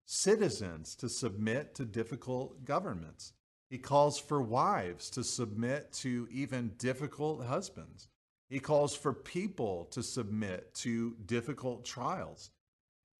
citizens 0.05 0.95
to 0.97 1.09
submit 1.09 1.75
to 1.75 1.85
difficult 1.85 2.65
governments. 2.65 3.33
He 3.71 3.79
calls 3.79 4.19
for 4.19 4.41
wives 4.41 5.11
to 5.11 5.23
submit 5.23 5.93
to 5.95 6.27
even 6.31 6.73
difficult 6.79 7.45
husbands. 7.45 8.09
He 8.49 8.61
calls 8.61 8.97
for 8.97 9.13
people 9.13 9.87
to 9.91 10.03
submit 10.03 10.73
to 10.77 11.15
difficult 11.27 11.85
trials. 11.85 12.51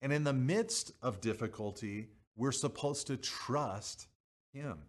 And 0.01 0.11
in 0.11 0.23
the 0.23 0.33
midst 0.33 0.91
of 1.01 1.21
difficulty, 1.21 2.07
we're 2.35 2.51
supposed 2.51 3.07
to 3.07 3.17
trust 3.17 4.07
Him. 4.53 4.79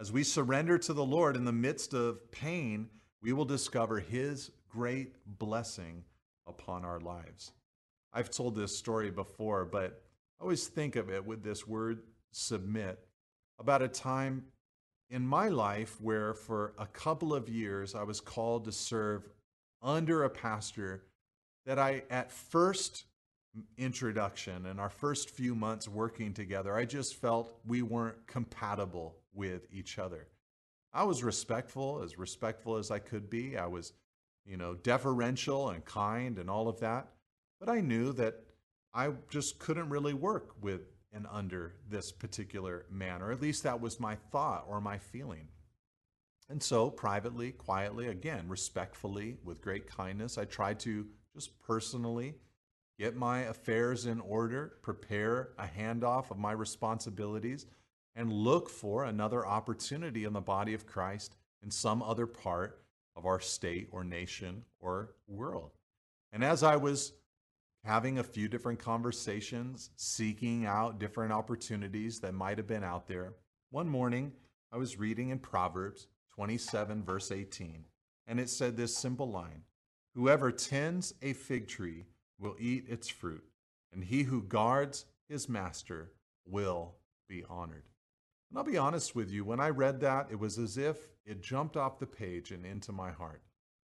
As 0.00 0.12
we 0.12 0.22
surrender 0.22 0.78
to 0.78 0.92
the 0.92 1.04
Lord 1.04 1.36
in 1.36 1.44
the 1.44 1.52
midst 1.52 1.92
of 1.92 2.30
pain, 2.30 2.88
we 3.20 3.32
will 3.32 3.44
discover 3.44 3.98
His 3.98 4.50
great 4.70 5.16
blessing 5.26 6.04
upon 6.46 6.84
our 6.84 7.00
lives. 7.00 7.52
I've 8.12 8.30
told 8.30 8.54
this 8.54 8.76
story 8.76 9.10
before, 9.10 9.66
but 9.66 10.02
I 10.40 10.44
always 10.44 10.66
think 10.68 10.96
of 10.96 11.10
it 11.10 11.26
with 11.26 11.42
this 11.42 11.66
word 11.66 12.04
submit 12.30 12.98
about 13.58 13.82
a 13.82 13.88
time 13.88 14.44
in 15.10 15.26
my 15.26 15.48
life 15.48 16.00
where 16.00 16.34
for 16.34 16.74
a 16.78 16.86
couple 16.86 17.34
of 17.34 17.48
years 17.48 17.94
I 17.94 18.02
was 18.02 18.20
called 18.20 18.64
to 18.64 18.72
serve 18.72 19.28
under 19.82 20.24
a 20.24 20.30
pastor 20.30 21.04
that 21.66 21.78
I 21.78 22.02
at 22.10 22.30
first 22.30 23.04
introduction 23.76 24.66
and 24.66 24.80
our 24.80 24.88
first 24.88 25.30
few 25.30 25.54
months 25.54 25.88
working 25.88 26.32
together, 26.32 26.74
I 26.74 26.84
just 26.84 27.14
felt 27.14 27.58
we 27.66 27.82
weren't 27.82 28.26
compatible 28.26 29.16
with 29.34 29.66
each 29.72 29.98
other. 29.98 30.26
I 30.92 31.04
was 31.04 31.22
respectful, 31.22 32.02
as 32.02 32.18
respectful 32.18 32.76
as 32.76 32.90
I 32.90 32.98
could 32.98 33.28
be. 33.28 33.56
I 33.56 33.66
was, 33.66 33.92
you 34.46 34.56
know, 34.56 34.74
deferential 34.74 35.70
and 35.70 35.84
kind 35.84 36.38
and 36.38 36.48
all 36.48 36.68
of 36.68 36.80
that. 36.80 37.08
But 37.60 37.68
I 37.68 37.80
knew 37.80 38.12
that 38.14 38.40
I 38.94 39.10
just 39.28 39.58
couldn't 39.58 39.90
really 39.90 40.14
work 40.14 40.54
with 40.60 40.82
and 41.18 41.26
under 41.32 41.74
this 41.90 42.12
particular 42.12 42.86
man, 42.88 43.20
or 43.22 43.32
at 43.32 43.42
least 43.42 43.64
that 43.64 43.80
was 43.80 43.98
my 43.98 44.14
thought 44.30 44.64
or 44.68 44.80
my 44.80 44.98
feeling. 44.98 45.48
And 46.48 46.62
so, 46.62 46.90
privately, 46.90 47.50
quietly, 47.50 48.06
again, 48.06 48.44
respectfully, 48.46 49.36
with 49.44 49.60
great 49.60 49.88
kindness, 49.88 50.38
I 50.38 50.44
tried 50.44 50.78
to 50.80 51.06
just 51.34 51.58
personally 51.58 52.34
get 53.00 53.16
my 53.16 53.40
affairs 53.40 54.06
in 54.06 54.20
order, 54.20 54.74
prepare 54.80 55.50
a 55.58 55.66
handoff 55.66 56.30
of 56.30 56.38
my 56.38 56.52
responsibilities, 56.52 57.66
and 58.14 58.32
look 58.32 58.70
for 58.70 59.04
another 59.04 59.44
opportunity 59.44 60.24
in 60.24 60.32
the 60.32 60.40
body 60.40 60.72
of 60.72 60.86
Christ 60.86 61.36
in 61.64 61.70
some 61.70 62.00
other 62.00 62.26
part 62.26 62.80
of 63.16 63.26
our 63.26 63.40
state 63.40 63.88
or 63.90 64.04
nation 64.04 64.64
or 64.78 65.14
world. 65.26 65.72
And 66.32 66.44
as 66.44 66.62
I 66.62 66.76
was 66.76 67.12
having 67.84 68.18
a 68.18 68.24
few 68.24 68.48
different 68.48 68.78
conversations, 68.78 69.90
seeking 69.96 70.66
out 70.66 70.98
different 70.98 71.32
opportunities 71.32 72.20
that 72.20 72.34
might 72.34 72.58
have 72.58 72.66
been 72.66 72.84
out 72.84 73.06
there, 73.06 73.34
one 73.70 73.88
morning 73.88 74.32
I 74.72 74.76
was 74.76 74.98
reading 74.98 75.30
in 75.30 75.38
Proverbs 75.38 76.08
27, 76.34 77.02
verse 77.02 77.32
18, 77.32 77.84
and 78.26 78.38
it 78.38 78.50
said 78.50 78.76
this 78.76 78.96
simple 78.96 79.30
line 79.30 79.62
Whoever 80.14 80.50
tends 80.50 81.14
a 81.22 81.32
fig 81.32 81.68
tree 81.68 82.06
will 82.38 82.56
eat 82.58 82.88
its 82.88 83.08
fruit, 83.08 83.44
and 83.92 84.04
he 84.04 84.22
who 84.22 84.42
guards 84.42 85.06
his 85.28 85.48
master 85.48 86.12
will 86.46 86.94
be 87.28 87.44
honored. 87.48 87.84
And 88.50 88.58
I'll 88.58 88.64
be 88.64 88.78
honest 88.78 89.14
with 89.14 89.30
you, 89.30 89.44
when 89.44 89.60
I 89.60 89.68
read 89.68 90.00
that, 90.00 90.28
it 90.30 90.38
was 90.38 90.58
as 90.58 90.78
if 90.78 90.96
it 91.26 91.42
jumped 91.42 91.76
off 91.76 91.98
the 91.98 92.06
page 92.06 92.50
and 92.50 92.64
into 92.64 92.92
my 92.92 93.10
heart. 93.10 93.42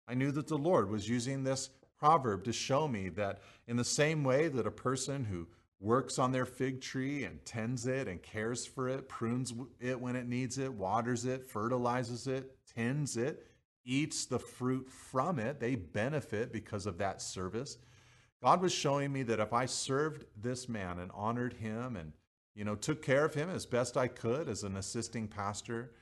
I 0.07 0.13
knew 0.13 0.31
that 0.31 0.47
the 0.47 0.57
Lord 0.57 0.89
was 0.89 1.09
using 1.09 1.43
this 1.43 1.69
proverb 2.03 2.43
to 2.43 2.51
show 2.51 2.85
me 2.85 3.07
that 3.07 3.39
in 3.65 3.77
the 3.77 3.83
same 3.85 4.25
way 4.25 4.49
that 4.49 4.67
a 4.67 4.71
person 4.71 5.23
who 5.23 5.47
works 5.79 6.19
on 6.19 6.33
their 6.33 6.45
fig 6.45 6.81
tree 6.81 7.23
and 7.23 7.45
tends 7.45 7.87
it 7.87 8.09
and 8.09 8.21
cares 8.21 8.65
for 8.65 8.89
it, 8.89 9.07
prunes 9.07 9.53
it 9.79 9.97
when 9.97 10.17
it 10.17 10.27
needs 10.27 10.57
it, 10.57 10.73
waters 10.73 11.23
it, 11.23 11.47
fertilizes 11.47 12.27
it, 12.27 12.57
tends 12.75 13.15
it, 13.15 13.47
eats 13.85 14.25
the 14.25 14.37
fruit 14.37 14.89
from 14.89 15.39
it, 15.39 15.61
they 15.61 15.75
benefit 15.75 16.51
because 16.51 16.85
of 16.85 16.97
that 16.97 17.21
service. 17.21 17.77
God 18.41 18.61
was 18.61 18.73
showing 18.73 19.13
me 19.13 19.23
that 19.23 19.39
if 19.39 19.53
I 19.53 19.65
served 19.65 20.25
this 20.35 20.67
man 20.67 20.99
and 20.99 21.09
honored 21.13 21.53
him 21.53 21.95
and 21.95 22.11
you 22.53 22.65
know 22.65 22.75
took 22.75 23.01
care 23.01 23.23
of 23.23 23.33
him 23.33 23.49
as 23.49 23.65
best 23.65 23.95
I 23.95 24.09
could 24.09 24.49
as 24.49 24.63
an 24.63 24.75
assisting 24.75 25.29
pastor, 25.29 25.93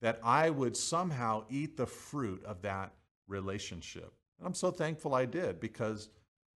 that 0.00 0.20
I 0.24 0.48
would 0.48 0.74
somehow 0.74 1.44
eat 1.50 1.76
the 1.76 1.86
fruit 1.86 2.42
of 2.46 2.62
that 2.62 2.94
relationship. 3.28 4.14
And 4.40 4.46
I'm 4.46 4.54
so 4.54 4.70
thankful 4.70 5.14
I 5.14 5.26
did 5.26 5.60
because 5.60 6.08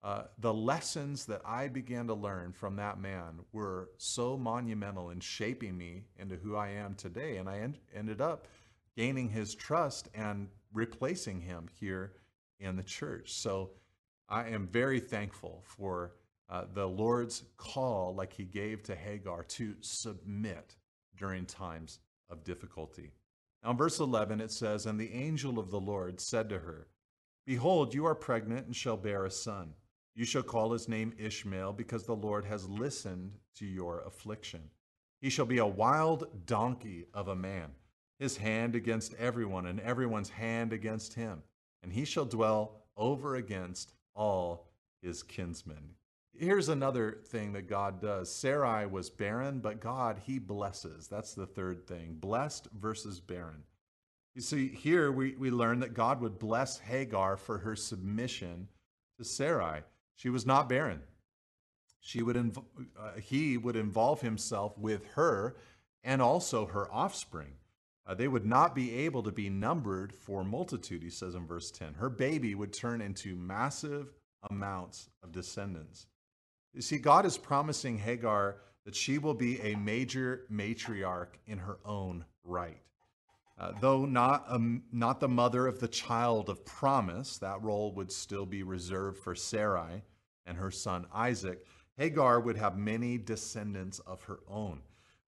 uh, 0.05 0.25
the 0.39 0.55
lessons 0.55 1.27
that 1.27 1.43
I 1.45 1.67
began 1.69 2.07
to 2.07 2.15
learn 2.15 2.53
from 2.53 2.77
that 2.77 3.01
man 3.01 3.41
were 3.53 3.91
so 3.99 4.37
monumental 4.37 5.11
in 5.11 5.19
shaping 5.21 5.77
me 5.77 6.05
into 6.17 6.37
who 6.37 6.55
I 6.55 6.71
am 6.71 6.95
today. 6.95 7.39
And 7.39 7.49
I 7.49 7.59
en- 7.59 7.77
ended 7.95 8.21
up 8.21 8.47
gaining 8.97 9.29
his 9.29 9.55
trust 9.55 10.09
and 10.15 10.49
replacing 10.73 11.41
him 11.41 11.69
here 11.81 12.13
in 12.61 12.77
the 12.77 12.83
church. 12.85 13.33
So 13.33 13.71
I 14.29 14.49
am 14.49 14.69
very 14.69 15.01
thankful 15.01 15.65
for 15.65 16.13
uh, 16.49 16.65
the 16.73 16.87
Lord's 16.87 17.43
call, 17.57 18.15
like 18.15 18.33
he 18.33 18.45
gave 18.45 18.83
to 18.85 18.95
Hagar, 18.95 19.43
to 19.45 19.75
submit 19.81 20.77
during 21.17 21.47
times 21.47 21.99
of 22.31 22.45
difficulty. 22.45 23.11
Now, 23.63 23.71
in 23.71 23.77
verse 23.77 24.01
11, 24.01 24.41
it 24.41 24.51
says, 24.51 24.87
And 24.87 24.99
the 24.99 25.13
angel 25.13 25.59
of 25.59 25.71
the 25.71 25.81
Lord 25.81 26.21
said 26.21 26.49
to 26.51 26.59
her, 26.59 26.89
Behold, 27.45 27.95
you 27.95 28.07
are 28.07 28.15
pregnant 28.15 28.67
and 28.67 28.77
shall 28.77 28.97
bear 28.97 29.25
a 29.25 29.31
son. 29.31 29.75
You 30.15 30.25
shall 30.25 30.43
call 30.43 30.73
his 30.73 30.89
name 30.89 31.15
Ishmael, 31.19 31.73
because 31.73 32.05
the 32.05 32.15
Lord 32.15 32.45
has 32.45 32.69
listened 32.69 33.33
to 33.57 33.67
your 33.67 34.01
affliction. 34.01 34.61
He 35.21 35.31
shall 35.31 35.47
be 35.47 35.59
a 35.59 35.67
wild 35.67 36.47
donkey 36.47 37.07
of 37.15 37.29
a 37.29 37.37
man, 37.37 37.71
his 38.19 38.37
hand 38.37 38.75
against 38.75 39.15
everyone, 39.15 39.67
and 39.67 39.81
everyone's 39.81 40.31
hand 40.31 40.73
against 40.73 41.15
him. 41.15 41.43
And 41.83 41.93
he 41.93 42.05
shall 42.05 42.25
dwell 42.25 42.83
over 42.97 43.37
against 43.37 43.95
all 44.15 44.69
his 45.01 45.23
kinsmen. 45.23 45.95
Here's 46.35 46.69
another 46.69 47.19
thing 47.27 47.53
that 47.53 47.69
God 47.69 48.01
does. 48.01 48.35
Sarai 48.35 48.87
was 48.87 49.11
barren, 49.11 49.61
but 49.61 49.81
God, 49.81 50.19
he 50.27 50.39
blesses. 50.39 51.09
That's 51.09 51.35
the 51.35 51.47
third 51.47 51.87
thing 51.87 52.17
blessed 52.21 52.69
versus 52.79 53.21
barren. 53.21 53.65
You 54.35 54.41
see, 54.41 54.69
here 54.69 55.13
we, 55.13 55.35
we 55.37 55.51
learn 55.51 55.81
that 55.81 55.95
God 55.95 56.21
would 56.21 56.39
bless 56.39 56.79
Hagar 56.79 57.37
for 57.37 57.59
her 57.59 57.77
submission 57.77 58.69
to 59.19 59.25
Sarai. 59.25 59.83
She 60.17 60.31
was 60.31 60.47
not 60.47 60.69
barren. 60.69 61.01
She 62.01 62.23
would 62.23 62.37
inv- 62.37 62.65
uh, 62.99 63.21
he 63.21 63.57
would 63.57 63.77
involve 63.77 64.23
himself 64.23 64.77
with 64.79 65.07
her 65.15 65.57
and 66.03 66.23
also 66.23 66.67
her 66.67 66.93
offspring. 66.93 67.53
Uh, 68.07 68.15
they 68.15 68.27
would 68.27 68.47
not 68.47 68.75
be 68.75 68.95
able 68.97 69.23
to 69.23 69.31
be 69.31 69.49
numbered 69.49 70.13
for 70.13 70.43
multitude, 70.43 71.03
he 71.03 71.11
says 71.11 71.35
in 71.35 71.47
verse 71.47 71.71
10. 71.71 71.95
Her 71.95 72.11
baby 72.11 72.55
would 72.55 72.73
turn 72.73 73.01
into 73.01 73.37
massive 73.37 74.13
amounts 74.51 75.09
of 75.23 75.31
descendants. 75.31 76.07
You 76.75 76.83
see, 76.83 76.99
God 76.99 77.27
is 77.27 77.39
promising 77.39 77.99
Hagar 77.99 78.57
that 78.85 78.97
she 78.97 79.19
will 79.19 79.35
be 79.35 79.61
a 79.61 79.77
major 79.77 80.47
matriarch 80.51 81.35
in 81.47 81.59
her 81.59 81.79
own 81.85 82.25
right. 82.43 82.81
Uh, 83.63 83.71
though 83.81 84.05
not, 84.05 84.45
um, 84.49 84.83
not 84.91 85.21
the 85.21 85.29
mother 85.29 85.69
of 85.69 85.79
the 85.79 85.87
child 85.87 86.49
of 86.49 86.65
promise, 86.65 87.39
that 87.39 87.63
role 87.63 87.93
would 87.93 88.11
still 88.11 88.45
be 88.45 88.65
reserved 88.65 89.17
for 89.19 89.37
Sarai 89.37 90.03
and 90.45 90.59
her 90.59 90.73
son 90.73 91.07
Isaac. 91.15 91.65
Hagar 91.97 92.41
would 92.41 92.57
have 92.57 92.77
many 92.77 93.19
descendants 93.19 94.01
of 94.01 94.25
her 94.25 94.41
own. 94.49 94.81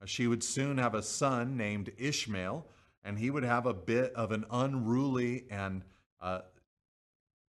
Uh, 0.03 0.07
she 0.07 0.27
would 0.27 0.43
soon 0.43 0.79
have 0.79 0.97
a 0.97 1.03
son 1.03 1.57
named 1.57 1.93
Ishmael, 1.97 2.67
and 3.05 3.17
he 3.21 3.31
would 3.31 3.45
have 3.45 3.67
a 3.67 3.75
bit 3.75 4.13
of 4.15 4.33
an 4.33 4.47
unruly 4.51 5.45
and 5.49 5.85
uh, 6.21 6.41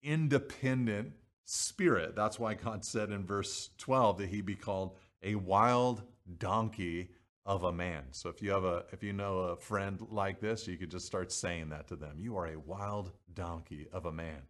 independent 0.02 1.14
spirit. 1.46 2.14
That's 2.14 2.38
why 2.38 2.56
God 2.56 2.84
said 2.84 3.10
in 3.10 3.26
verse 3.26 3.70
12 3.78 4.18
that 4.18 4.28
he 4.28 4.42
be 4.42 4.56
called 4.56 4.98
a 5.22 5.36
wild 5.36 6.04
donkey 6.38 7.12
of 7.46 7.64
a 7.64 7.74
man. 7.74 8.04
So 8.12 8.30
if 8.30 8.42
you 8.42 8.52
have 8.52 8.64
a 8.64 8.86
if 8.92 9.04
you 9.04 9.14
know 9.14 9.40
a 9.40 9.56
friend 9.56 10.00
like 10.10 10.40
this, 10.40 10.68
you 10.68 10.78
could 10.78 10.92
just 10.92 11.06
start 11.06 11.32
saying 11.32 11.70
that 11.70 11.88
to 11.90 11.96
them. 11.96 12.18
You 12.20 12.38
are 12.38 12.48
a 12.48 12.60
wild 12.60 13.12
donkey 13.34 13.88
of 13.92 14.06
a 14.06 14.12
man. 14.12 14.44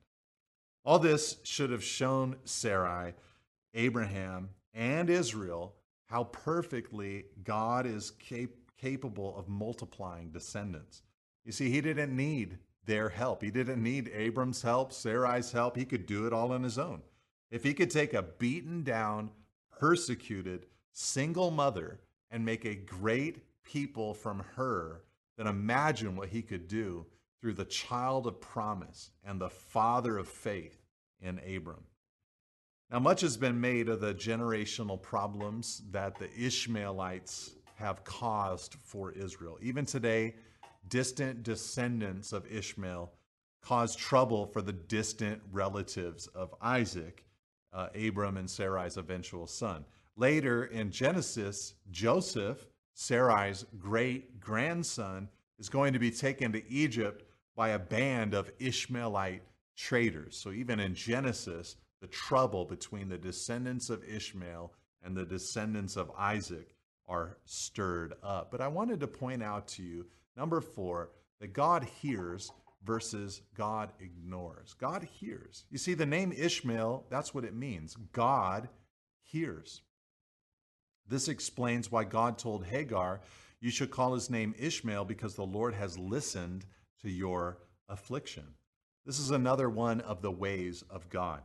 All 0.85 0.99
this 0.99 1.37
should 1.43 1.71
have 1.71 1.83
shown 1.83 2.35
Sarai, 2.43 3.13
Abraham, 3.73 4.49
and 4.73 5.09
Israel 5.09 5.75
how 6.05 6.25
perfectly 6.25 7.25
God 7.43 7.85
is 7.85 8.11
cap- 8.11 8.49
capable 8.77 9.35
of 9.37 9.47
multiplying 9.47 10.29
descendants. 10.29 11.01
You 11.45 11.51
see, 11.51 11.69
he 11.71 11.81
didn't 11.81 12.15
need 12.15 12.59
their 12.85 13.09
help. 13.09 13.41
He 13.41 13.49
didn't 13.49 13.81
need 13.81 14.11
Abram's 14.13 14.61
help, 14.61 14.91
Sarai's 14.91 15.51
help. 15.51 15.77
He 15.77 15.85
could 15.85 16.05
do 16.05 16.27
it 16.27 16.33
all 16.33 16.51
on 16.51 16.63
his 16.63 16.77
own. 16.77 17.01
If 17.49 17.63
he 17.63 17.73
could 17.73 17.89
take 17.89 18.13
a 18.13 18.21
beaten 18.21 18.83
down, 18.83 19.31
persecuted, 19.71 20.65
single 20.91 21.49
mother 21.49 21.99
and 22.34 22.43
make 22.43 22.65
a 22.65 22.75
great 22.75 23.38
people 23.63 24.13
from 24.13 24.43
her, 24.55 25.03
then 25.38 25.47
imagine 25.47 26.17
what 26.17 26.29
he 26.29 26.41
could 26.41 26.67
do 26.67 27.05
through 27.39 27.53
the 27.53 27.65
child 27.65 28.25
of 28.25 28.41
promise 28.41 29.11
and 29.23 29.39
the 29.39 29.49
father 29.49 30.17
of 30.17 30.27
faith 30.27 30.81
in 31.21 31.39
Abram. 31.39 31.84
Now, 32.91 32.99
much 32.99 33.21
has 33.21 33.38
been 33.38 33.61
made 33.61 33.88
of 33.88 34.01
the 34.01 34.13
generational 34.13 35.01
problems 35.01 35.84
that 35.91 36.17
the 36.17 36.29
Ishmaelites 36.36 37.51
have 37.75 38.03
caused 38.03 38.75
for 38.84 39.11
Israel. 39.11 39.57
Even 39.61 39.86
today, 39.86 40.36
distant 40.89 41.43
descendants 41.43 42.34
of 42.34 42.51
Ishmael 42.51 43.11
cause 43.61 43.95
trouble 43.95 44.45
for 44.47 44.61
the 44.61 44.73
distant 44.73 45.41
relatives 45.51 46.27
of 46.27 46.53
Isaac, 46.61 47.25
uh, 47.71 47.89
Abram 47.95 48.38
and 48.38 48.49
Sarai's 48.49 48.97
eventual 48.97 49.47
son. 49.47 49.86
Later 50.16 50.66
in 50.66 50.91
Genesis, 50.91 51.74
Joseph, 51.91 52.68
Sarai's 52.93 53.66
great 53.80 54.39
grandson, 54.39 55.30
is 55.59 55.70
going 55.70 55.93
to 55.93 55.99
be 55.99 56.11
taken 56.11 56.51
to 56.51 56.70
Egypt 56.70 57.24
by 57.55 57.70
a 57.70 57.80
band 57.80 58.34
of 58.34 58.51
Ishmaelite 58.59 59.43
traders. 59.76 60.38
So 60.38 60.51
even 60.51 60.80
in 60.80 60.93
Genesis, 60.95 61.76
the 62.01 62.07
trouble 62.07 62.66
between 62.66 63.09
the 63.09 63.18
descendants 63.18 63.89
of 63.89 64.03
Ishmael 64.03 64.72
and 65.03 65.16
the 65.16 65.26
descendants 65.26 65.95
of 65.95 66.11
Isaac 66.18 66.76
are 67.07 67.38
stirred 67.45 68.14
up. 68.24 68.51
But 68.51 68.61
I 68.61 68.68
wanted 68.68 68.99
to 68.99 69.07
point 69.07 69.43
out 69.43 69.68
to 69.70 69.84
you 69.84 70.05
Number 70.36 70.61
four, 70.61 71.11
that 71.39 71.53
God 71.53 71.84
hears 71.84 72.51
versus 72.84 73.41
God 73.55 73.91
ignores. 73.99 74.74
God 74.74 75.03
hears. 75.03 75.66
You 75.70 75.78
see, 75.78 75.93
the 75.93 76.05
name 76.05 76.32
Ishmael, 76.32 77.05
that's 77.09 77.34
what 77.34 77.45
it 77.45 77.55
means. 77.55 77.95
God 78.11 78.70
hears. 79.22 79.82
This 81.08 81.28
explains 81.28 81.91
why 81.91 82.04
God 82.04 82.38
told 82.38 82.66
Hagar, 82.66 83.22
You 83.60 83.70
should 83.70 83.91
call 83.91 84.14
his 84.14 84.30
name 84.30 84.56
Ishmael 84.58 85.06
because 85.06 85.36
the 85.36 85.45
Lord 85.45 85.74
has 85.74 85.97
listened 85.97 86.66
to 87.01 87.10
your 87.10 87.60
affliction. 87.89 88.56
This 89.06 89.20
is 89.20 89.32
another 89.32 89.70
one 89.70 90.01
of 90.01 90.22
the 90.22 90.32
ways 90.32 90.84
of 90.89 91.10
God. 91.10 91.41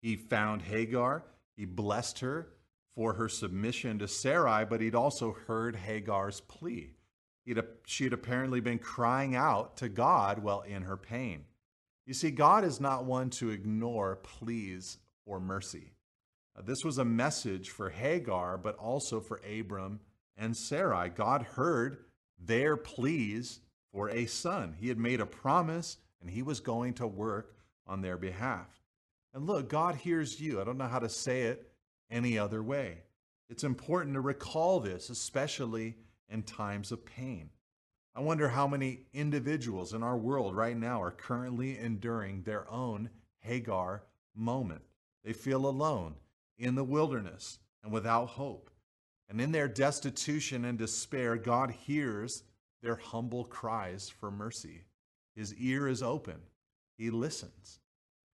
He 0.00 0.16
found 0.16 0.62
Hagar, 0.62 1.24
he 1.56 1.64
blessed 1.64 2.20
her 2.20 2.50
for 2.94 3.14
her 3.14 3.28
submission 3.28 3.98
to 3.98 4.08
Sarai, 4.08 4.64
but 4.64 4.80
he'd 4.80 4.94
also 4.94 5.32
heard 5.46 5.76
Hagar's 5.76 6.40
plea. 6.40 6.94
He'd, 7.44 7.62
she 7.86 8.04
had 8.04 8.12
apparently 8.12 8.60
been 8.60 8.78
crying 8.78 9.34
out 9.34 9.76
to 9.78 9.88
God 9.88 10.40
while 10.40 10.60
in 10.62 10.82
her 10.82 10.96
pain. 10.96 11.44
You 12.06 12.14
see, 12.14 12.30
God 12.30 12.64
is 12.64 12.80
not 12.80 13.04
one 13.04 13.30
to 13.30 13.50
ignore 13.50 14.16
pleas 14.16 14.98
for 15.24 15.40
mercy. 15.40 15.92
Uh, 16.58 16.62
this 16.64 16.84
was 16.84 16.98
a 16.98 17.04
message 17.04 17.70
for 17.70 17.90
Hagar, 17.90 18.58
but 18.58 18.76
also 18.76 19.20
for 19.20 19.40
Abram 19.48 20.00
and 20.36 20.56
Sarai. 20.56 21.08
God 21.08 21.42
heard 21.42 21.98
their 22.38 22.76
pleas 22.76 23.60
for 23.92 24.10
a 24.10 24.26
son. 24.26 24.74
He 24.78 24.88
had 24.88 24.98
made 24.98 25.20
a 25.20 25.26
promise 25.26 25.98
and 26.20 26.30
he 26.30 26.42
was 26.42 26.60
going 26.60 26.94
to 26.94 27.06
work 27.06 27.54
on 27.86 28.02
their 28.02 28.16
behalf. 28.16 28.82
And 29.34 29.46
look, 29.46 29.68
God 29.68 29.94
hears 29.94 30.40
you. 30.40 30.60
I 30.60 30.64
don't 30.64 30.78
know 30.78 30.88
how 30.88 30.98
to 30.98 31.08
say 31.08 31.42
it 31.42 31.70
any 32.10 32.38
other 32.38 32.62
way. 32.62 33.02
It's 33.48 33.64
important 33.64 34.14
to 34.14 34.20
recall 34.20 34.80
this, 34.80 35.10
especially 35.10 35.96
in 36.28 36.42
times 36.42 36.92
of 36.92 37.04
pain. 37.04 37.50
I 38.14 38.20
wonder 38.20 38.48
how 38.48 38.66
many 38.66 39.06
individuals 39.12 39.94
in 39.94 40.02
our 40.02 40.16
world 40.16 40.56
right 40.56 40.76
now 40.76 41.00
are 41.00 41.12
currently 41.12 41.78
enduring 41.78 42.42
their 42.42 42.68
own 42.70 43.10
Hagar 43.38 44.02
moment. 44.34 44.82
They 45.24 45.32
feel 45.32 45.66
alone 45.66 46.14
in 46.58 46.74
the 46.74 46.84
wilderness 46.84 47.58
and 47.82 47.92
without 47.92 48.26
hope. 48.26 48.70
And 49.28 49.40
in 49.40 49.52
their 49.52 49.68
destitution 49.68 50.64
and 50.64 50.78
despair, 50.78 51.36
God 51.36 51.70
hears 51.70 52.42
their 52.82 52.96
humble 52.96 53.44
cries 53.44 54.08
for 54.08 54.30
mercy. 54.30 54.84
His 55.36 55.54
ear 55.54 55.88
is 55.88 56.02
open, 56.02 56.40
He 56.96 57.10
listens. 57.10 57.80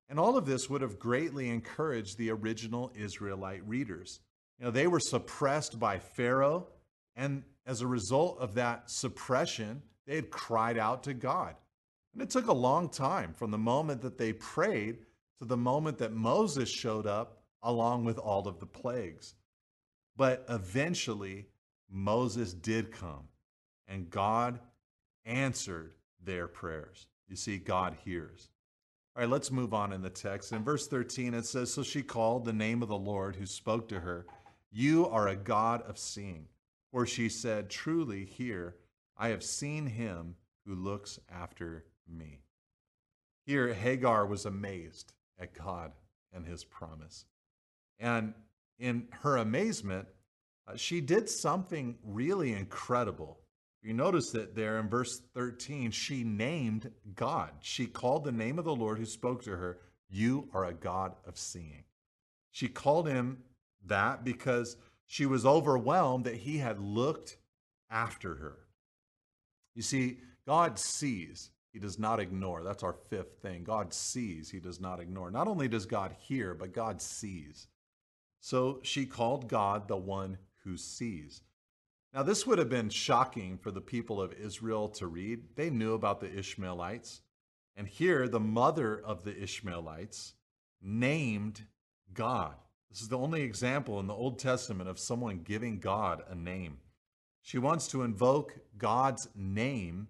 And 0.09 0.21
all 0.21 0.37
of 0.37 0.45
this 0.45 0.69
would 0.69 0.83
have 0.83 0.99
greatly 0.99 1.49
encouraged 1.49 2.19
the 2.19 2.31
original 2.31 2.93
Israelite 2.95 3.67
readers. 3.67 4.21
You 4.59 4.67
know, 4.67 4.71
they 4.71 4.87
were 4.87 5.01
suppressed 5.01 5.81
by 5.81 5.99
Pharaoh, 5.99 6.69
and 7.17 7.43
as 7.67 7.81
a 7.81 7.87
result 7.87 8.39
of 8.39 8.55
that 8.55 8.91
suppression, 8.91 9.83
they 10.07 10.17
had 10.17 10.31
cried 10.31 10.77
out 10.77 11.05
to 11.05 11.15
God. 11.15 11.57
And 12.13 12.23
it 12.23 12.31
took 12.31 12.49
a 12.49 12.53
long 12.53 12.91
time 12.91 13.33
from 13.33 13.51
the 13.51 13.59
moment 13.59 14.03
that 14.03 14.19
they 14.19 14.35
prayed 14.35 14.99
to 15.39 15.47
the 15.47 15.57
moment 15.57 15.99
that 15.99 16.13
Moses 16.13 16.69
showed 16.69 17.07
up 17.07 17.42
along 17.63 18.05
with 18.05 18.19
all 18.19 18.49
of 18.49 18.59
the 18.59 18.67
plagues. 18.67 19.35
But 20.17 20.45
eventually, 20.49 21.47
Moses 21.91 22.53
did 22.53 22.93
come, 22.93 23.29
and 23.87 24.11
God 24.11 24.61
answered 25.25 25.95
their 26.23 26.49
prayers. 26.49 27.07
You 27.29 27.37
see, 27.37 27.59
God 27.59 27.97
hears. 28.05 28.51
All 29.15 29.23
right, 29.23 29.31
let's 29.31 29.51
move 29.51 29.75
on 29.75 29.93
in 29.93 30.03
the 30.03 30.11
text. 30.11 30.53
In 30.53 30.65
verse 30.65 30.87
13, 30.89 31.35
it 31.35 31.45
says 31.45 31.73
So 31.73 31.83
she 31.83 32.03
called 32.03 32.45
the 32.45 32.53
name 32.53 32.83
of 32.83 32.89
the 32.89 32.97
Lord 32.97 33.37
who 33.37 33.47
spoke 33.47 33.89
to 33.89 34.01
her, 34.01 34.27
You 34.71 35.07
are 35.09 35.29
a 35.29 35.37
God 35.37 35.83
of 35.83 35.99
seeing. 35.99 36.47
For 36.91 37.07
she 37.07 37.29
said, 37.29 37.71
Truly, 37.71 38.25
here 38.25 38.77
I 39.17 39.29
have 39.29 39.43
seen 39.43 39.87
him 39.87 40.37
who 40.67 40.75
looks 40.75 41.19
after 41.31 41.85
me. 42.09 42.41
Here, 43.45 43.75
Hagar 43.75 44.27
was 44.27 44.47
amazed 44.47 45.13
at 45.39 45.55
God 45.55 45.93
and 46.33 46.47
his 46.47 46.65
promise. 46.65 47.25
And 48.03 48.35
in 48.81 49.07
her 49.23 49.37
amazement, 49.37 50.09
uh, 50.67 50.77
she 50.77 51.01
did 51.01 51.31
something 51.31 51.97
really 52.05 52.53
incredible. 52.53 53.39
You 53.81 53.95
notice 53.95 54.31
that 54.33 54.55
there 54.55 54.79
in 54.79 54.89
verse 54.89 55.23
13, 55.35 55.93
she 55.93 56.25
named 56.25 56.91
God. 57.15 57.53
She 57.61 57.87
called 57.87 58.25
the 58.25 58.33
name 58.33 58.59
of 58.59 58.65
the 58.65 58.75
Lord 58.75 58.99
who 58.99 59.07
spoke 59.07 59.45
to 59.45 59.53
her, 59.57 59.79
You 60.11 60.49
are 60.53 60.65
a 60.65 60.75
God 60.75 61.15
of 61.25 61.39
seeing. 61.39 61.85
She 62.51 62.69
called 62.69 63.09
him 63.09 63.39
that 63.87 64.25
because 64.25 64.77
she 65.07 65.25
was 65.25 65.47
overwhelmed 65.47 66.25
that 66.25 66.37
he 66.37 66.59
had 66.59 66.81
looked 66.81 67.39
after 67.89 68.35
her. 68.35 68.59
You 69.75 69.83
see, 69.83 70.19
God 70.45 70.79
sees, 70.79 71.51
he 71.73 71.79
does 71.79 71.99
not 71.99 72.19
ignore. 72.19 72.63
That's 72.63 72.83
our 72.83 72.97
fifth 73.11 73.41
thing. 73.41 73.63
God 73.63 73.95
sees, 73.95 74.51
he 74.51 74.59
does 74.59 74.81
not 74.81 75.01
ignore. 75.01 75.31
Not 75.31 75.49
only 75.49 75.69
does 75.69 75.87
God 75.87 76.15
hear, 76.19 76.55
but 76.55 76.73
God 76.73 77.01
sees. 77.01 77.69
So 78.45 78.81
she 78.83 79.07
called 79.07 79.49
God 79.49 79.87
the 79.87 79.97
one 79.97 80.37
who 80.65 80.77
sees. 80.77 81.43
Now, 82.13 82.25
this 82.25 82.45
would 82.45 82.59
have 82.59 82.69
been 82.69 82.91
shocking 82.91 83.57
for 83.57 83.71
the 83.71 83.81
people 83.81 84.21
of 84.21 84.33
Israel 84.33 84.89
to 84.91 85.07
read. 85.07 85.55
They 85.55 85.71
knew 85.71 85.95
about 85.95 86.21
the 86.21 86.31
Ishmaelites. 86.31 87.23
And 87.77 87.87
here, 87.87 88.27
the 88.27 88.41
mother 88.41 89.01
of 89.01 89.23
the 89.23 89.41
Ishmaelites 89.41 90.35
named 90.83 91.63
God. 92.13 92.57
This 92.91 93.01
is 93.01 93.09
the 93.09 93.17
only 93.17 93.43
example 93.43 94.01
in 94.01 94.09
the 94.09 94.15
Old 94.15 94.41
Testament 94.41 94.91
of 94.91 94.99
someone 94.99 95.45
giving 95.45 95.79
God 95.79 96.25
a 96.29 96.35
name. 96.35 96.79
She 97.43 97.59
wants 97.59 97.87
to 97.89 98.03
invoke 98.03 98.59
God's 98.77 99.29
name 99.37 100.09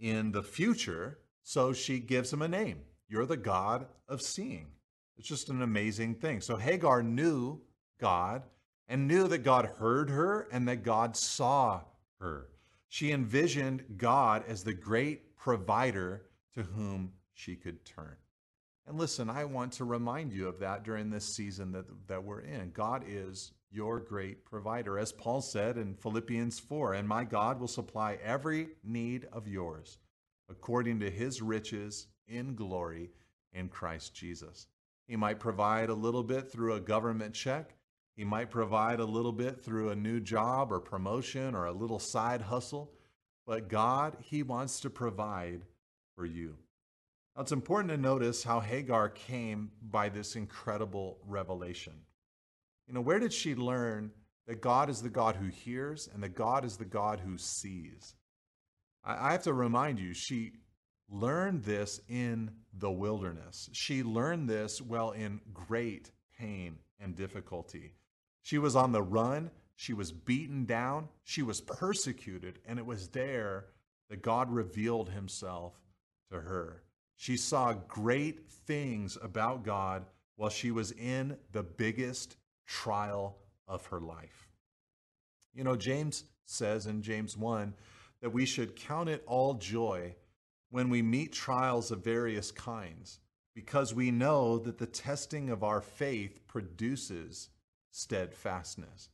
in 0.00 0.32
the 0.32 0.42
future, 0.42 1.18
so 1.42 1.74
she 1.74 2.00
gives 2.00 2.32
him 2.32 2.40
a 2.40 2.48
name. 2.48 2.80
You're 3.06 3.26
the 3.26 3.36
God 3.36 3.86
of 4.08 4.22
seeing. 4.22 4.68
It's 5.18 5.28
just 5.28 5.50
an 5.50 5.60
amazing 5.60 6.14
thing. 6.16 6.40
So 6.40 6.56
Hagar 6.56 7.02
knew 7.02 7.60
God 7.98 8.42
and 8.88 9.08
knew 9.08 9.28
that 9.28 9.38
God 9.38 9.66
heard 9.78 10.10
her 10.10 10.48
and 10.52 10.68
that 10.68 10.82
God 10.82 11.16
saw 11.16 11.82
her. 12.20 12.48
She 12.88 13.12
envisioned 13.12 13.84
God 13.96 14.44
as 14.46 14.62
the 14.62 14.72
great 14.72 15.36
provider 15.36 16.22
to 16.54 16.62
whom 16.62 17.12
she 17.34 17.56
could 17.56 17.84
turn. 17.84 18.16
And 18.86 18.96
listen, 18.96 19.28
I 19.28 19.44
want 19.44 19.72
to 19.74 19.84
remind 19.84 20.32
you 20.32 20.46
of 20.48 20.60
that 20.60 20.84
during 20.84 21.10
this 21.10 21.24
season 21.24 21.72
that, 21.72 21.86
that 22.06 22.22
we're 22.22 22.40
in. 22.40 22.70
God 22.70 23.04
is 23.06 23.52
your 23.72 23.98
great 23.98 24.44
provider. 24.44 24.98
As 24.98 25.12
Paul 25.12 25.40
said 25.40 25.76
in 25.76 25.94
Philippians 25.94 26.60
4, 26.60 26.94
and 26.94 27.08
my 27.08 27.24
God 27.24 27.58
will 27.58 27.68
supply 27.68 28.18
every 28.22 28.68
need 28.84 29.26
of 29.32 29.48
yours 29.48 29.98
according 30.48 31.00
to 31.00 31.10
his 31.10 31.42
riches 31.42 32.06
in 32.28 32.54
glory 32.54 33.10
in 33.52 33.68
Christ 33.68 34.14
Jesus. 34.14 34.68
He 35.06 35.16
might 35.16 35.40
provide 35.40 35.88
a 35.88 35.94
little 35.94 36.22
bit 36.22 36.50
through 36.50 36.74
a 36.74 36.80
government 36.80 37.34
check. 37.34 37.75
He 38.16 38.24
might 38.24 38.50
provide 38.50 38.98
a 38.98 39.04
little 39.04 39.32
bit 39.32 39.62
through 39.62 39.90
a 39.90 39.96
new 39.96 40.20
job 40.20 40.72
or 40.72 40.80
promotion 40.80 41.54
or 41.54 41.66
a 41.66 41.72
little 41.72 41.98
side 41.98 42.40
hustle. 42.40 42.90
But 43.46 43.68
God, 43.68 44.16
He 44.20 44.42
wants 44.42 44.80
to 44.80 44.90
provide 44.90 45.62
for 46.14 46.24
you. 46.24 46.56
Now, 47.36 47.42
it's 47.42 47.52
important 47.52 47.90
to 47.90 47.98
notice 47.98 48.42
how 48.42 48.60
Hagar 48.60 49.10
came 49.10 49.70
by 49.82 50.08
this 50.08 50.34
incredible 50.34 51.18
revelation. 51.26 51.92
You 52.88 52.94
know, 52.94 53.02
where 53.02 53.18
did 53.18 53.34
she 53.34 53.54
learn 53.54 54.12
that 54.46 54.62
God 54.62 54.88
is 54.88 55.02
the 55.02 55.10
God 55.10 55.36
who 55.36 55.48
hears 55.48 56.08
and 56.12 56.22
that 56.22 56.34
God 56.34 56.64
is 56.64 56.78
the 56.78 56.84
God 56.86 57.20
who 57.20 57.36
sees? 57.36 58.14
I 59.04 59.32
have 59.32 59.42
to 59.42 59.52
remind 59.52 60.00
you, 60.00 60.14
she 60.14 60.54
learned 61.08 61.62
this 61.64 62.00
in 62.08 62.50
the 62.72 62.90
wilderness. 62.90 63.68
She 63.72 64.02
learned 64.02 64.48
this 64.48 64.80
while 64.80 65.12
in 65.12 65.40
great 65.52 66.10
pain 66.38 66.78
and 66.98 67.14
difficulty. 67.14 67.92
She 68.46 68.58
was 68.58 68.76
on 68.76 68.92
the 68.92 69.02
run, 69.02 69.50
she 69.74 69.92
was 69.92 70.12
beaten 70.12 70.66
down, 70.66 71.08
she 71.24 71.42
was 71.42 71.60
persecuted, 71.60 72.60
and 72.64 72.78
it 72.78 72.86
was 72.86 73.08
there 73.08 73.66
that 74.08 74.22
God 74.22 74.52
revealed 74.52 75.10
himself 75.10 75.74
to 76.30 76.38
her. 76.38 76.84
She 77.16 77.36
saw 77.36 77.72
great 77.72 78.48
things 78.48 79.18
about 79.20 79.64
God 79.64 80.06
while 80.36 80.48
she 80.48 80.70
was 80.70 80.92
in 80.92 81.36
the 81.50 81.64
biggest 81.64 82.36
trial 82.68 83.36
of 83.66 83.84
her 83.86 83.98
life. 83.98 84.48
You 85.52 85.64
know, 85.64 85.74
James 85.74 86.22
says 86.44 86.86
in 86.86 87.02
James 87.02 87.36
1 87.36 87.74
that 88.20 88.30
we 88.30 88.46
should 88.46 88.76
count 88.76 89.08
it 89.08 89.24
all 89.26 89.54
joy 89.54 90.14
when 90.70 90.88
we 90.88 91.02
meet 91.02 91.32
trials 91.32 91.90
of 91.90 92.04
various 92.04 92.52
kinds, 92.52 93.18
because 93.56 93.92
we 93.92 94.12
know 94.12 94.56
that 94.60 94.78
the 94.78 94.86
testing 94.86 95.50
of 95.50 95.64
our 95.64 95.80
faith 95.80 96.46
produces 96.46 97.48
steadfastness. 97.96 99.08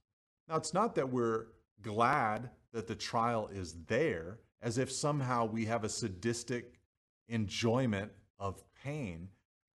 Now, 0.49 0.57
it's 0.57 0.75
not 0.75 0.97
that 0.97 1.11
we're 1.11 1.47
glad 1.83 2.51
that 2.73 2.89
the 2.89 2.97
trial 2.97 3.49
is 3.53 3.77
there, 3.87 4.41
as 4.61 4.77
if 4.77 4.91
somehow 4.91 5.45
we 5.45 5.67
have 5.67 5.85
a 5.85 5.89
sadistic 5.89 6.81
enjoyment 7.29 8.11
of 8.41 8.63
pain. 8.83 9.29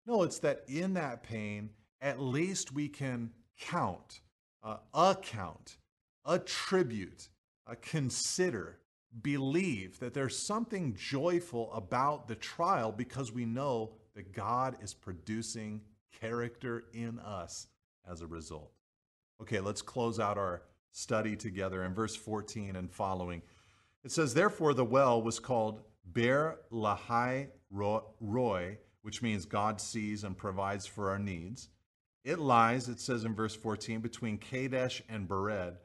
No, 0.05 0.23
it's 0.23 0.39
that 0.39 0.63
in 0.67 0.93
that 0.95 1.23
pain, 1.23 1.69
at 2.01 2.19
least 2.19 2.73
we 2.73 2.89
can 2.89 3.31
count, 3.59 4.21
uh, 4.61 4.77
account, 4.93 5.77
attribute, 6.25 7.29
uh, 7.65 7.75
consider, 7.81 8.79
believe 9.21 9.99
that 9.99 10.13
there's 10.13 10.37
something 10.37 10.93
joyful 10.95 11.71
about 11.71 12.27
the 12.27 12.35
trial 12.35 12.91
because 12.91 13.31
we 13.31 13.45
know 13.45 13.93
that 14.15 14.33
God 14.33 14.77
is 14.81 14.93
producing 14.93 15.81
character 16.19 16.85
in 16.93 17.19
us 17.19 17.67
as 18.09 18.21
a 18.21 18.27
result. 18.27 18.76
Okay, 19.41 19.59
let's 19.59 19.81
close 19.81 20.19
out 20.19 20.37
our 20.37 20.63
study 20.91 21.35
together 21.35 21.83
in 21.83 21.93
verse 21.93 22.15
14 22.15 22.75
and 22.75 22.91
following. 22.91 23.41
It 24.03 24.11
says, 24.11 24.33
Therefore, 24.33 24.73
the 24.73 24.85
well 24.85 25.21
was 25.21 25.39
called 25.39 25.81
Beer 26.11 26.59
Lahai 26.71 27.47
Roi, 27.69 28.77
which 29.01 29.21
means 29.21 29.45
God 29.45 29.79
sees 29.79 30.23
and 30.23 30.37
provides 30.37 30.85
for 30.85 31.11
our 31.11 31.19
needs. 31.19 31.69
It 32.23 32.39
lies, 32.39 32.89
it 32.89 32.99
says 32.99 33.25
in 33.25 33.35
verse 33.35 33.55
14, 33.55 34.01
between 34.01 34.37
Kadesh 34.37 35.01
and 35.07 35.27
Bered. 35.27 35.77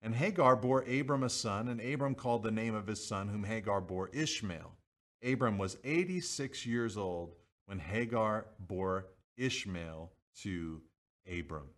And 0.00 0.14
Hagar 0.14 0.54
bore 0.54 0.82
Abram 0.82 1.24
a 1.24 1.28
son, 1.28 1.68
and 1.68 1.80
Abram 1.80 2.14
called 2.14 2.42
the 2.42 2.52
name 2.52 2.74
of 2.74 2.86
his 2.86 3.04
son, 3.04 3.28
whom 3.28 3.44
Hagar 3.44 3.80
bore 3.80 4.10
Ishmael. 4.12 4.76
Abram 5.24 5.58
was 5.58 5.76
86 5.82 6.66
years 6.66 6.96
old 6.96 7.34
when 7.66 7.80
Hagar 7.80 8.46
bore 8.60 9.06
Ishmael 9.36 10.12
to 10.42 10.82
Abram. 11.26 11.68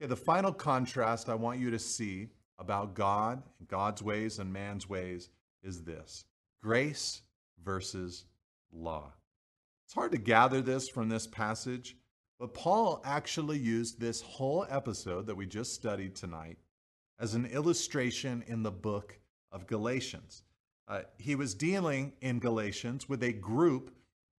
Okay, 0.00 0.08
the 0.08 0.16
final 0.16 0.52
contrast 0.52 1.28
I 1.28 1.34
want 1.34 1.60
you 1.60 1.70
to 1.70 1.78
see 1.78 2.28
about 2.58 2.94
God, 2.94 3.42
God's 3.68 4.02
ways, 4.02 4.38
and 4.38 4.52
man's 4.52 4.88
ways 4.88 5.30
is 5.62 5.82
this 5.82 6.24
grace 6.62 7.22
versus 7.62 8.24
law. 8.72 9.12
It's 9.84 9.94
hard 9.94 10.12
to 10.12 10.18
gather 10.18 10.60
this 10.60 10.88
from 10.88 11.08
this 11.08 11.26
passage, 11.26 11.96
but 12.40 12.54
Paul 12.54 13.02
actually 13.04 13.58
used 13.58 14.00
this 14.00 14.20
whole 14.20 14.66
episode 14.68 15.26
that 15.26 15.36
we 15.36 15.46
just 15.46 15.74
studied 15.74 16.16
tonight 16.16 16.58
as 17.20 17.34
an 17.34 17.46
illustration 17.46 18.42
in 18.46 18.62
the 18.62 18.72
book 18.72 19.18
of 19.52 19.66
Galatians. 19.66 20.42
Uh, 20.88 21.02
he 21.18 21.34
was 21.36 21.54
dealing 21.54 22.12
in 22.20 22.38
Galatians 22.40 23.08
with 23.08 23.22
a 23.22 23.32
group 23.32 23.94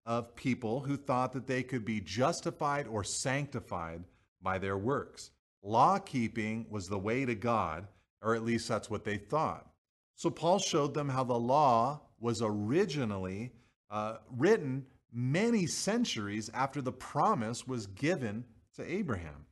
of 0.05 0.35
people 0.35 0.81
who 0.81 0.97
thought 0.97 1.31
that 1.33 1.47
they 1.47 1.63
could 1.63 1.85
be 1.85 2.01
justified 2.01 2.87
or 2.87 3.03
sanctified 3.03 4.03
by 4.41 4.57
their 4.59 4.77
works. 4.77 5.31
Law 5.65 5.97
keeping 5.97 6.67
was 6.69 6.87
the 6.87 6.99
way 6.99 7.25
to 7.25 7.33
God, 7.33 7.87
or 8.21 8.35
at 8.35 8.43
least 8.43 8.67
that's 8.67 8.89
what 8.89 9.03
they 9.03 9.17
thought. 9.17 9.67
So 10.13 10.29
Paul 10.29 10.59
showed 10.59 10.93
them 10.93 11.09
how 11.09 11.23
the 11.23 11.33
law 11.33 12.01
was 12.19 12.41
originally 12.43 13.51
uh, 13.89 14.17
written 14.37 14.85
many 15.11 15.65
centuries 15.65 16.51
after 16.53 16.81
the 16.81 16.91
promise 16.91 17.67
was 17.67 17.87
given 17.87 18.45
to 18.75 18.89
Abraham. 18.89 19.47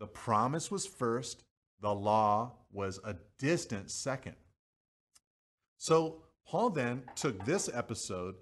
The 0.00 0.06
promise 0.06 0.70
was 0.70 0.86
first, 0.86 1.44
the 1.80 1.94
law 1.94 2.52
was 2.70 3.00
a 3.02 3.16
distant 3.38 3.90
second. 3.90 4.36
So, 5.78 6.22
Paul 6.46 6.70
then 6.70 7.04
took 7.14 7.42
this 7.44 7.70
episode 7.72 8.34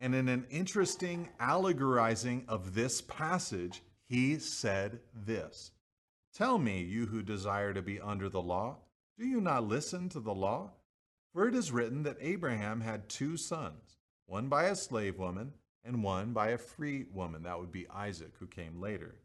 and, 0.00 0.14
in 0.14 0.28
an 0.28 0.46
interesting 0.48 1.28
allegorizing 1.40 2.44
of 2.46 2.74
this 2.74 3.00
passage, 3.00 3.82
he 4.06 4.38
said 4.38 5.00
this 5.12 5.72
Tell 6.38 6.56
me, 6.56 6.82
you 6.82 7.06
who 7.06 7.20
desire 7.20 7.74
to 7.74 7.82
be 7.82 7.98
under 7.98 8.28
the 8.28 8.40
law, 8.40 8.76
do 9.18 9.26
you 9.26 9.40
not 9.40 9.66
listen 9.66 10.08
to 10.10 10.20
the 10.20 10.32
law? 10.32 10.70
For 11.32 11.48
it 11.48 11.54
is 11.56 11.72
written 11.72 12.04
that 12.04 12.16
Abraham 12.20 12.80
had 12.80 13.08
two 13.08 13.36
sons, 13.36 13.96
one 14.24 14.46
by 14.46 14.66
a 14.66 14.76
slave 14.76 15.18
woman 15.18 15.54
and 15.82 16.04
one 16.04 16.32
by 16.32 16.50
a 16.50 16.58
free 16.58 17.06
woman. 17.12 17.42
That 17.42 17.58
would 17.58 17.72
be 17.72 17.88
Isaac, 17.88 18.34
who 18.38 18.46
came 18.46 18.80
later. 18.80 19.16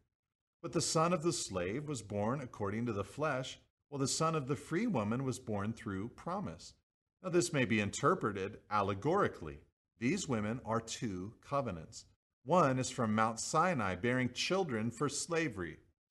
But 0.64 0.72
the 0.72 0.82
son 0.82 1.14
of 1.14 1.22
the 1.22 1.34
slave 1.34 1.88
was 1.88 2.01
born 2.01 2.41
according 2.41 2.88
to 2.88 2.93
the 2.93 3.03
flesh, 3.03 3.59
while 3.89 3.99
the 3.99 4.07
son 4.07 4.34
of 4.34 4.47
the 4.47 4.55
free 4.55 4.88
woman 4.88 5.24
was 5.24 5.38
born 5.38 5.72
through 5.72 6.09
promise. 6.16 6.74
Now, 7.22 7.30
this 7.30 7.53
may 7.53 7.66
be 7.66 7.80
interpreted 7.80 8.57
allegorically. 8.72 9.59
These 9.99 10.28
women 10.28 10.61
are 10.66 10.82
two 10.82 11.36
covenants. 11.47 12.05
One 12.43 12.80
is 12.80 12.89
from 12.89 13.14
Mount 13.14 13.39
Sinai, 13.39 13.93
bearing 13.97 14.32
children 14.34 14.89
for 14.89 15.09
slavery. 15.09 15.78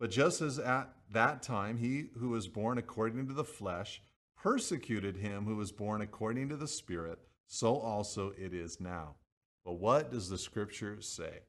But 0.00 0.10
just 0.10 0.40
as 0.40 0.58
at 0.58 0.90
that 1.12 1.42
time 1.42 1.76
he 1.76 2.06
who 2.18 2.30
was 2.30 2.48
born 2.48 2.78
according 2.78 3.28
to 3.28 3.34
the 3.34 3.44
flesh 3.44 4.00
persecuted 4.34 5.18
him 5.18 5.44
who 5.44 5.56
was 5.56 5.70
born 5.70 6.00
according 6.00 6.48
to 6.48 6.56
the 6.56 6.66
Spirit, 6.66 7.18
so 7.46 7.76
also 7.76 8.32
it 8.38 8.54
is 8.54 8.80
now. 8.80 9.16
But 9.62 9.74
what 9.74 10.10
does 10.10 10.30
the 10.30 10.38
scripture 10.38 11.02
say? 11.02 11.40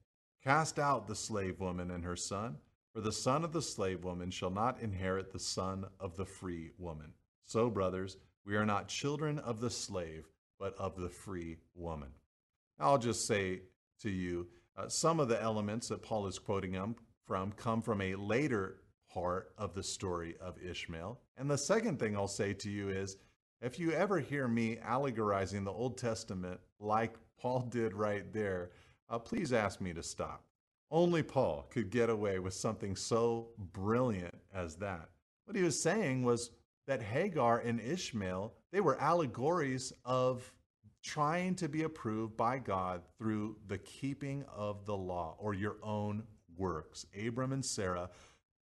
Cast 0.43 0.79
out 0.79 1.07
the 1.07 1.15
slave 1.15 1.61
woman 1.61 1.91
and 1.91 2.03
her 2.03 2.17
son, 2.17 2.57
for 2.93 2.99
the 2.99 3.13
son 3.13 3.45
of 3.45 3.53
the 3.53 3.61
slave 3.61 4.03
woman 4.03 4.29
shall 4.29 4.49
not 4.49 4.81
inherit 4.81 5.31
the 5.31 5.39
son 5.39 5.85
of 5.97 6.17
the 6.17 6.25
free 6.25 6.71
woman. 6.77 7.13
So, 7.43 7.69
brothers, 7.69 8.17
we 8.45 8.57
are 8.57 8.65
not 8.65 8.89
children 8.89 9.39
of 9.39 9.61
the 9.61 9.69
slave, 9.69 10.25
but 10.59 10.75
of 10.77 10.99
the 10.99 11.09
free 11.09 11.57
woman. 11.73 12.09
I'll 12.79 12.97
just 12.97 13.25
say 13.25 13.61
to 14.01 14.09
you 14.09 14.47
uh, 14.75 14.89
some 14.89 15.21
of 15.21 15.29
the 15.29 15.41
elements 15.41 15.87
that 15.87 16.01
Paul 16.01 16.27
is 16.27 16.37
quoting 16.39 16.73
them 16.73 16.95
from 17.25 17.51
come 17.53 17.81
from 17.81 18.01
a 18.01 18.15
later 18.15 18.77
part 19.13 19.53
of 19.57 19.73
the 19.73 19.83
story 19.83 20.35
of 20.39 20.55
Ishmael. 20.61 21.19
And 21.37 21.49
the 21.49 21.57
second 21.57 21.99
thing 21.99 22.15
I'll 22.15 22.27
say 22.27 22.53
to 22.53 22.69
you 22.69 22.89
is 22.89 23.17
if 23.61 23.77
you 23.77 23.91
ever 23.91 24.19
hear 24.19 24.47
me 24.47 24.79
allegorizing 24.83 25.63
the 25.63 25.71
Old 25.71 25.97
Testament 25.97 26.59
like 26.79 27.15
Paul 27.39 27.67
did 27.69 27.93
right 27.93 28.31
there, 28.33 28.71
uh, 29.09 29.19
please 29.19 29.53
ask 29.53 29.81
me 29.81 29.93
to 29.93 30.03
stop. 30.03 30.43
Only 30.89 31.23
Paul 31.23 31.67
could 31.69 31.89
get 31.89 32.09
away 32.09 32.39
with 32.39 32.53
something 32.53 32.95
so 32.95 33.49
brilliant 33.57 34.35
as 34.53 34.75
that. 34.77 35.09
What 35.45 35.55
he 35.55 35.63
was 35.63 35.81
saying 35.81 36.23
was 36.23 36.51
that 36.87 37.01
Hagar 37.01 37.59
and 37.59 37.79
Ishmael, 37.79 38.53
they 38.71 38.81
were 38.81 38.99
allegories 38.99 39.93
of 40.05 40.51
trying 41.03 41.55
to 41.55 41.69
be 41.69 41.83
approved 41.83 42.37
by 42.37 42.59
God 42.59 43.01
through 43.17 43.57
the 43.67 43.77
keeping 43.77 44.43
of 44.55 44.85
the 44.85 44.95
law 44.95 45.35
or 45.39 45.53
your 45.53 45.77
own 45.81 46.23
works. 46.61 47.05
Abram 47.27 47.51
and 47.51 47.65
Sarah 47.65 48.09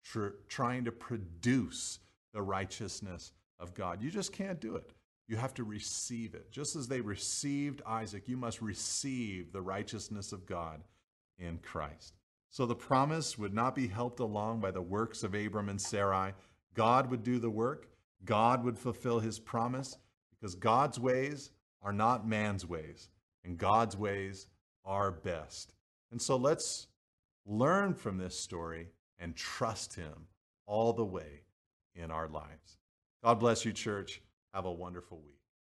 tr- 0.03 0.37
trying 0.47 0.85
to 0.85 0.91
produce 0.91 1.99
the 2.33 2.41
righteousness 2.41 3.33
of 3.59 3.73
God. 3.73 4.01
You 4.01 4.11
just 4.11 4.31
can't 4.31 4.61
do 4.61 4.75
it. 4.75 4.91
You 5.27 5.35
have 5.35 5.53
to 5.55 5.63
receive 5.63 6.35
it. 6.35 6.51
Just 6.51 6.75
as 6.75 6.87
they 6.87 7.01
received 7.01 7.81
Isaac, 7.85 8.29
you 8.29 8.37
must 8.37 8.61
receive 8.61 9.51
the 9.51 9.61
righteousness 9.61 10.31
of 10.31 10.45
God 10.45 10.83
in 11.37 11.57
Christ. 11.57 12.13
So 12.49 12.65
the 12.65 12.75
promise 12.75 13.37
would 13.37 13.53
not 13.53 13.75
be 13.75 13.87
helped 13.87 14.19
along 14.19 14.61
by 14.61 14.71
the 14.71 14.81
works 14.81 15.23
of 15.23 15.33
Abram 15.33 15.67
and 15.67 15.81
Sarai. 15.81 16.33
God 16.73 17.11
would 17.11 17.23
do 17.23 17.39
the 17.39 17.49
work, 17.49 17.89
God 18.23 18.63
would 18.63 18.77
fulfill 18.77 19.19
his 19.19 19.39
promise 19.39 19.97
because 20.31 20.55
God's 20.55 20.99
ways 20.99 21.51
are 21.81 21.93
not 21.93 22.27
man's 22.27 22.65
ways, 22.65 23.09
and 23.43 23.57
God's 23.57 23.97
ways 23.97 24.47
are 24.85 25.11
best. 25.11 25.73
And 26.11 26.21
so 26.21 26.35
let's 26.35 26.87
learn 27.47 27.93
from 27.93 28.17
this 28.17 28.37
story 28.37 28.89
and 29.17 29.35
trust 29.35 29.95
Him 29.95 30.27
all 30.65 30.93
the 30.93 31.05
way 31.05 31.43
in 31.95 32.11
our 32.11 32.27
lives. 32.27 32.77
God 33.23 33.39
bless 33.39 33.65
you, 33.65 33.73
church. 33.73 34.21
Have 34.53 34.65
a 34.65 34.71
wonderful 34.71 35.19
week. 35.19 35.39